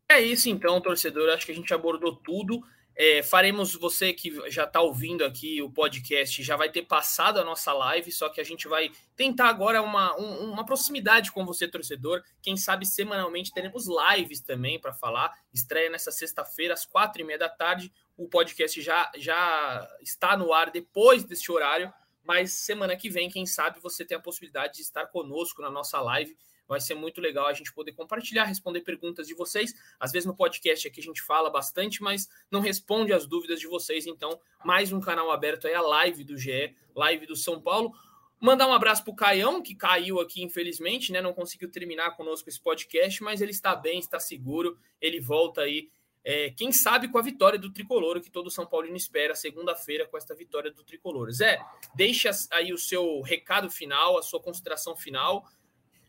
É 0.10 0.20
isso 0.20 0.50
então, 0.50 0.82
torcedor. 0.82 1.30
Acho 1.30 1.46
que 1.46 1.54
a 1.54 1.56
gente 1.56 1.74
abordou 1.74 2.14
tudo. 2.18 2.62
É, 2.96 3.24
faremos, 3.24 3.74
você 3.74 4.14
que 4.14 4.50
já 4.50 4.66
está 4.66 4.82
ouvindo 4.82 5.24
aqui 5.24 5.62
o 5.62 5.72
podcast, 5.72 6.44
já 6.44 6.56
vai 6.56 6.70
ter 6.70 6.84
passado 6.84 7.40
a 7.40 7.44
nossa 7.44 7.72
live, 7.74 8.12
só 8.12 8.30
que 8.30 8.42
a 8.42 8.44
gente 8.44 8.68
vai 8.68 8.92
tentar 9.16 9.48
agora 9.48 9.82
uma, 9.82 10.16
um, 10.20 10.52
uma 10.52 10.66
proximidade 10.66 11.32
com 11.32 11.46
você, 11.46 11.68
torcedor. 11.68 12.22
Quem 12.42 12.58
sabe 12.58 12.86
semanalmente 12.86 13.54
teremos 13.54 13.88
lives 13.88 14.42
também 14.42 14.80
para 14.80 14.94
falar. 14.94 15.34
Estreia 15.54 15.90
nessa 15.90 16.12
sexta-feira, 16.12 16.74
às 16.74 16.86
quatro 16.86 17.22
e 17.22 17.26
meia 17.26 17.40
da 17.40 17.50
tarde. 17.50 17.92
O 18.18 18.28
podcast 18.28 18.82
já, 18.82 19.12
já 19.18 19.88
está 20.02 20.36
no 20.36 20.54
ar 20.54 20.70
depois 20.70 21.24
deste 21.24 21.52
horário, 21.52 21.92
mas 22.24 22.54
semana 22.54 22.96
que 22.96 23.10
vem, 23.10 23.30
quem 23.30 23.46
sabe, 23.46 23.80
você 23.80 24.06
tem 24.06 24.18
a 24.18 24.22
possibilidade 24.22 24.76
de 24.76 24.82
estar 24.82 25.08
conosco 25.08 25.62
na 25.62 25.72
nossa 25.72 26.00
live 26.02 26.36
Vai 26.72 26.80
ser 26.80 26.96
muito 26.96 27.20
legal 27.20 27.48
a 27.48 27.54
gente 27.54 27.74
poder 27.74 27.92
compartilhar, 27.92 28.46
responder 28.46 28.80
perguntas 28.80 29.28
de 29.28 29.34
vocês. 29.34 29.76
Às 30.00 30.14
vezes 30.14 30.26
no 30.26 30.34
podcast 30.34 30.88
aqui 30.88 31.02
a 31.02 31.04
gente 31.04 31.22
fala 31.22 31.50
bastante, 31.50 32.02
mas 32.02 32.30
não 32.50 32.62
responde 32.62 33.12
as 33.12 33.28
dúvidas 33.28 33.60
de 33.60 33.68
vocês. 33.68 34.08
Então, 34.08 34.40
mais 34.64 34.94
um 34.94 35.02
canal 35.02 35.30
aberto 35.32 35.68
aí, 35.68 35.74
a 35.74 35.82
live 35.82 36.24
do 36.24 36.38
GE, 36.38 36.74
live 36.96 37.26
do 37.26 37.36
São 37.36 37.60
Paulo. 37.60 37.92
Mandar 38.40 38.68
um 38.68 38.74
abraço 38.74 39.04
para 39.04 39.12
o 39.12 39.16
Caião, 39.18 39.62
que 39.62 39.76
caiu 39.76 40.22
aqui, 40.22 40.42
infelizmente, 40.42 41.12
né? 41.12 41.22
Não 41.22 41.34
conseguiu 41.34 41.70
terminar 41.70 42.16
conosco 42.16 42.48
esse 42.48 42.62
podcast, 42.62 43.22
mas 43.22 43.42
ele 43.42 43.52
está 43.52 43.76
bem, 43.76 44.00
está 44.00 44.18
seguro. 44.18 44.78
Ele 45.02 45.20
volta 45.20 45.64
aí, 45.64 45.90
é, 46.24 46.52
quem 46.52 46.72
sabe, 46.72 47.10
com 47.10 47.18
a 47.18 47.22
vitória 47.22 47.60
do 47.60 47.74
Tricolor, 47.74 48.22
que 48.22 48.32
todo 48.32 48.50
São 48.50 48.66
Paulino 48.66 48.96
espera, 48.96 49.36
segunda-feira, 49.36 50.08
com 50.08 50.16
esta 50.16 50.34
vitória 50.34 50.72
do 50.72 50.86
Tricolor. 50.86 51.30
Zé, 51.32 51.60
deixa 51.94 52.32
aí 52.50 52.72
o 52.72 52.78
seu 52.78 53.20
recado 53.20 53.70
final, 53.70 54.18
a 54.18 54.24
sua 54.24 54.42
consideração 54.42 54.96
final 54.96 55.46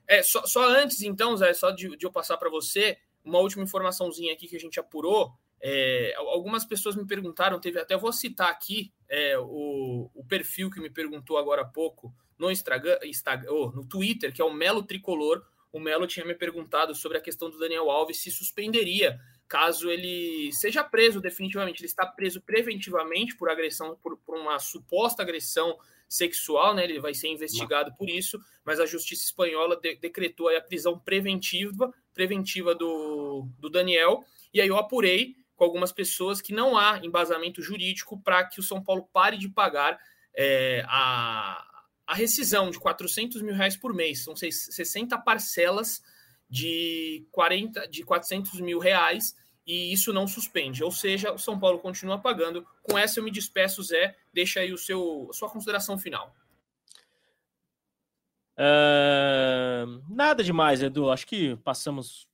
é, 0.07 0.23
só, 0.23 0.45
só 0.47 0.69
antes, 0.69 1.03
então, 1.03 1.37
Zé, 1.37 1.53
só 1.55 1.71
de, 1.71 1.97
de 1.97 2.07
eu 2.07 2.13
passar 2.13 2.37
para 2.37 2.51
você, 2.51 2.99
uma 3.25 3.39
última 3.39 3.63
informaçãozinha 3.63 4.33
aqui 4.33 4.49
que 4.49 4.57
a 4.57 4.61
gente 4.61 4.79
apurou. 4.81 5.33
É, 5.61 6.15
algumas 6.17 6.65
pessoas 6.65 6.97
me 6.97 7.07
perguntaram, 7.07 7.61
teve 7.61 7.79
até 7.79 7.97
vou 7.97 8.13
citar 8.13 8.51
aqui 8.51 8.93
é, 9.09 9.39
o, 9.39 10.11
o, 10.13 10.25
perfil 10.25 10.69
que 10.71 10.81
me 10.81 10.91
perguntou 10.91 11.39
agora 11.39 11.63
há 11.63 11.65
pouco 11.65 12.13
no 12.37 12.51
Instagram, 12.51 12.99
Instagram 13.05 13.53
oh, 13.53 13.71
no 13.71 13.87
Twitter, 13.87 14.33
que 14.33 14.43
é 14.43 14.45
o 14.45 14.53
Melo 14.53 14.83
Tricolor. 14.83 15.45
O 15.73 15.79
Melo 15.79 16.07
tinha 16.07 16.27
me 16.27 16.35
perguntado 16.35 16.95
sobre 16.95 17.17
a 17.17 17.21
questão 17.21 17.49
do 17.49 17.59
Daniel 17.59 17.91
Alves 17.91 18.19
se 18.19 18.31
suspenderia 18.31 19.21
caso 19.53 19.91
ele 19.91 20.51
seja 20.51 20.83
preso 20.83 21.21
definitivamente. 21.21 21.81
Ele 21.81 21.87
está 21.87 22.07
preso 22.07 22.41
preventivamente 22.41 23.37
por 23.37 23.51
agressão, 23.51 23.97
por, 24.03 24.17
por 24.17 24.37
uma 24.37 24.59
suposta 24.59 25.23
agressão 25.23 25.79
sexual, 26.13 26.75
né? 26.75 26.85
Ele 26.85 27.01
vai 27.01 27.15
ser 27.15 27.29
investigado 27.29 27.95
por 27.97 28.09
isso, 28.09 28.39
mas 28.65 28.79
a 28.79 28.87
justiça 28.87 29.25
espanhola 29.25 29.77
de, 29.77 29.97
decretou 29.97 30.49
a 30.49 30.61
prisão 30.61 30.99
preventiva, 30.99 31.93
preventiva 32.13 32.75
do, 32.75 33.49
do 33.59 33.71
Daniel. 33.71 34.25
E 34.53 34.61
aí 34.61 34.69
eu 34.69 34.77
apurei 34.77 35.37
com 35.57 35.65
algumas 35.65 35.93
pessoas 35.93 36.41
que 36.41 36.53
não 36.53 36.77
há 36.77 37.01
embasamento 37.03 37.63
jurídico 37.63 38.21
para 38.21 38.45
que 38.45 38.61
o 38.61 38.63
São 38.63 38.83
Paulo 38.83 39.09
pare 39.13 39.39
de 39.39 39.49
pagar 39.49 39.99
é, 40.35 40.85
a, 40.87 41.65
a 42.07 42.15
rescisão 42.15 42.71
de 42.71 42.79
400 42.79 43.41
mil 43.41 43.55
reais 43.55 43.77
por 43.77 43.95
mês. 43.95 44.23
São 44.25 44.37
60 44.37 45.17
parcelas 45.19 46.03
de 46.49 47.27
40 47.31 47.89
de 47.89 48.03
400 48.03 48.61
mil 48.61 48.79
reais 48.79 49.35
e 49.67 49.93
isso 49.93 50.13
não 50.13 50.27
suspende. 50.27 50.83
Ou 50.83 50.91
seja, 50.91 51.33
o 51.33 51.39
São 51.39 51.59
Paulo 51.59 51.79
continua 51.79 52.19
pagando. 52.19 52.67
Com 52.83 52.99
essa 52.99 53.21
eu 53.21 53.25
me 53.25 53.31
despeço, 53.31 53.83
Zé. 53.83 54.17
Deixa 54.33 54.61
aí 54.61 54.73
o 54.73 54.79
seu, 54.79 55.31
sua 55.33 55.49
consideração 55.49 55.99
final. 55.99 56.35
Uh, 58.55 60.03
nada 60.09 60.43
demais, 60.43 60.83
Edu. 60.83 61.11
Acho 61.11 61.27
que 61.27 61.57
passamos 61.57 62.29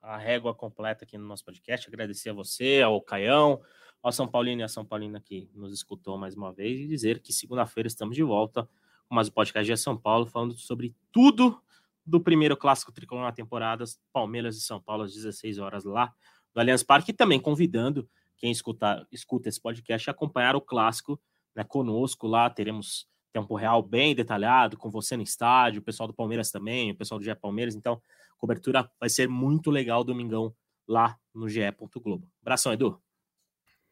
a 0.00 0.16
régua 0.16 0.54
completa 0.54 1.04
aqui 1.04 1.16
no 1.16 1.26
nosso 1.26 1.44
podcast. 1.44 1.88
Agradecer 1.88 2.30
a 2.30 2.34
você, 2.34 2.82
ao 2.82 3.00
Caião, 3.00 3.62
ao 4.02 4.10
São 4.10 4.26
Paulino 4.26 4.62
e 4.62 4.64
a 4.64 4.68
São 4.68 4.84
Paulina 4.84 5.20
que 5.20 5.48
nos 5.54 5.72
escutou 5.72 6.18
mais 6.18 6.34
uma 6.34 6.52
vez 6.52 6.80
e 6.80 6.86
dizer 6.86 7.20
que 7.20 7.32
segunda-feira 7.32 7.86
estamos 7.86 8.16
de 8.16 8.22
volta 8.24 8.68
com 9.08 9.14
mais 9.14 9.28
um 9.28 9.32
podcast 9.32 9.72
de 9.72 9.78
São 9.78 9.96
Paulo, 9.96 10.26
falando 10.26 10.54
sobre 10.54 10.94
tudo 11.12 11.62
do 12.04 12.20
primeiro 12.20 12.56
clássico 12.56 12.90
tricolor 12.90 13.22
na 13.22 13.30
temporada, 13.30 13.84
Palmeiras 14.12 14.56
e 14.56 14.60
São 14.60 14.80
Paulo 14.80 15.04
às 15.04 15.14
16 15.14 15.58
horas 15.58 15.84
lá 15.84 16.12
do 16.54 16.60
Allianz 16.60 16.82
Parque 16.82 17.10
e 17.10 17.14
também 17.14 17.40
convidando 17.40 18.08
quem 18.36 18.50
escuta, 18.50 19.06
escuta 19.10 19.48
esse 19.48 19.60
podcast 19.60 20.10
a 20.10 20.12
acompanhar 20.12 20.56
o 20.56 20.60
clássico 20.60 21.20
né, 21.54 21.62
conosco 21.64 22.26
lá. 22.26 22.50
Teremos 22.50 23.06
tempo 23.32 23.54
real 23.54 23.82
bem 23.82 24.14
detalhado, 24.14 24.76
com 24.76 24.90
você 24.90 25.16
no 25.16 25.22
estádio, 25.22 25.80
o 25.80 25.84
pessoal 25.84 26.06
do 26.06 26.14
Palmeiras 26.14 26.50
também, 26.50 26.90
o 26.90 26.96
pessoal 26.96 27.18
do 27.18 27.24
GE 27.24 27.34
Palmeiras. 27.34 27.74
Então, 27.74 28.00
cobertura 28.36 28.90
vai 28.98 29.08
ser 29.08 29.28
muito 29.28 29.70
legal 29.70 30.04
domingão 30.04 30.54
lá 30.86 31.16
no 31.34 31.48
GE. 31.48 31.60
Globo. 31.96 32.28
Abração, 32.42 32.72
Edu. 32.72 33.00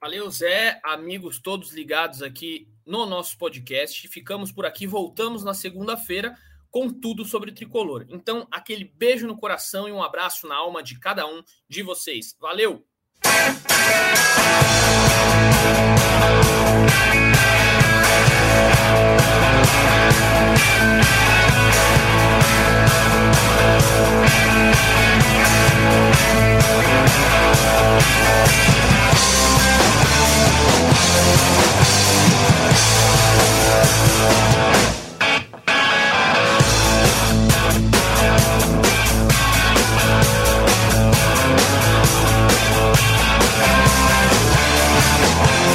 Valeu, 0.01 0.31
Zé. 0.31 0.81
Amigos 0.83 1.39
todos 1.39 1.73
ligados 1.73 2.23
aqui 2.23 2.69
no 2.85 3.07
nosso 3.07 3.37
podcast. 3.39 4.09
Ficamos 4.09 4.51
por 4.51 4.67
aqui, 4.67 4.87
voltamos 4.87 5.45
na 5.45 5.55
segunda-feira 5.55 6.37
com 6.71 6.89
tudo 6.89 7.25
sobre 7.25 7.51
o 7.51 7.55
tricolor. 7.55 8.07
Então, 8.09 8.47
aquele 8.51 8.85
beijo 8.85 9.27
no 9.27 9.37
coração 9.37 9.89
e 9.89 9.93
um 9.93 10.03
abraço 10.03 10.47
na 10.47 10.57
alma 10.57 10.83
de 10.83 10.99
cada 10.99 11.27
um 11.27 11.43
de 11.68 11.83
vocês. 11.83 12.37
Valeu! 12.41 12.85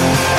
We'll 0.06 0.36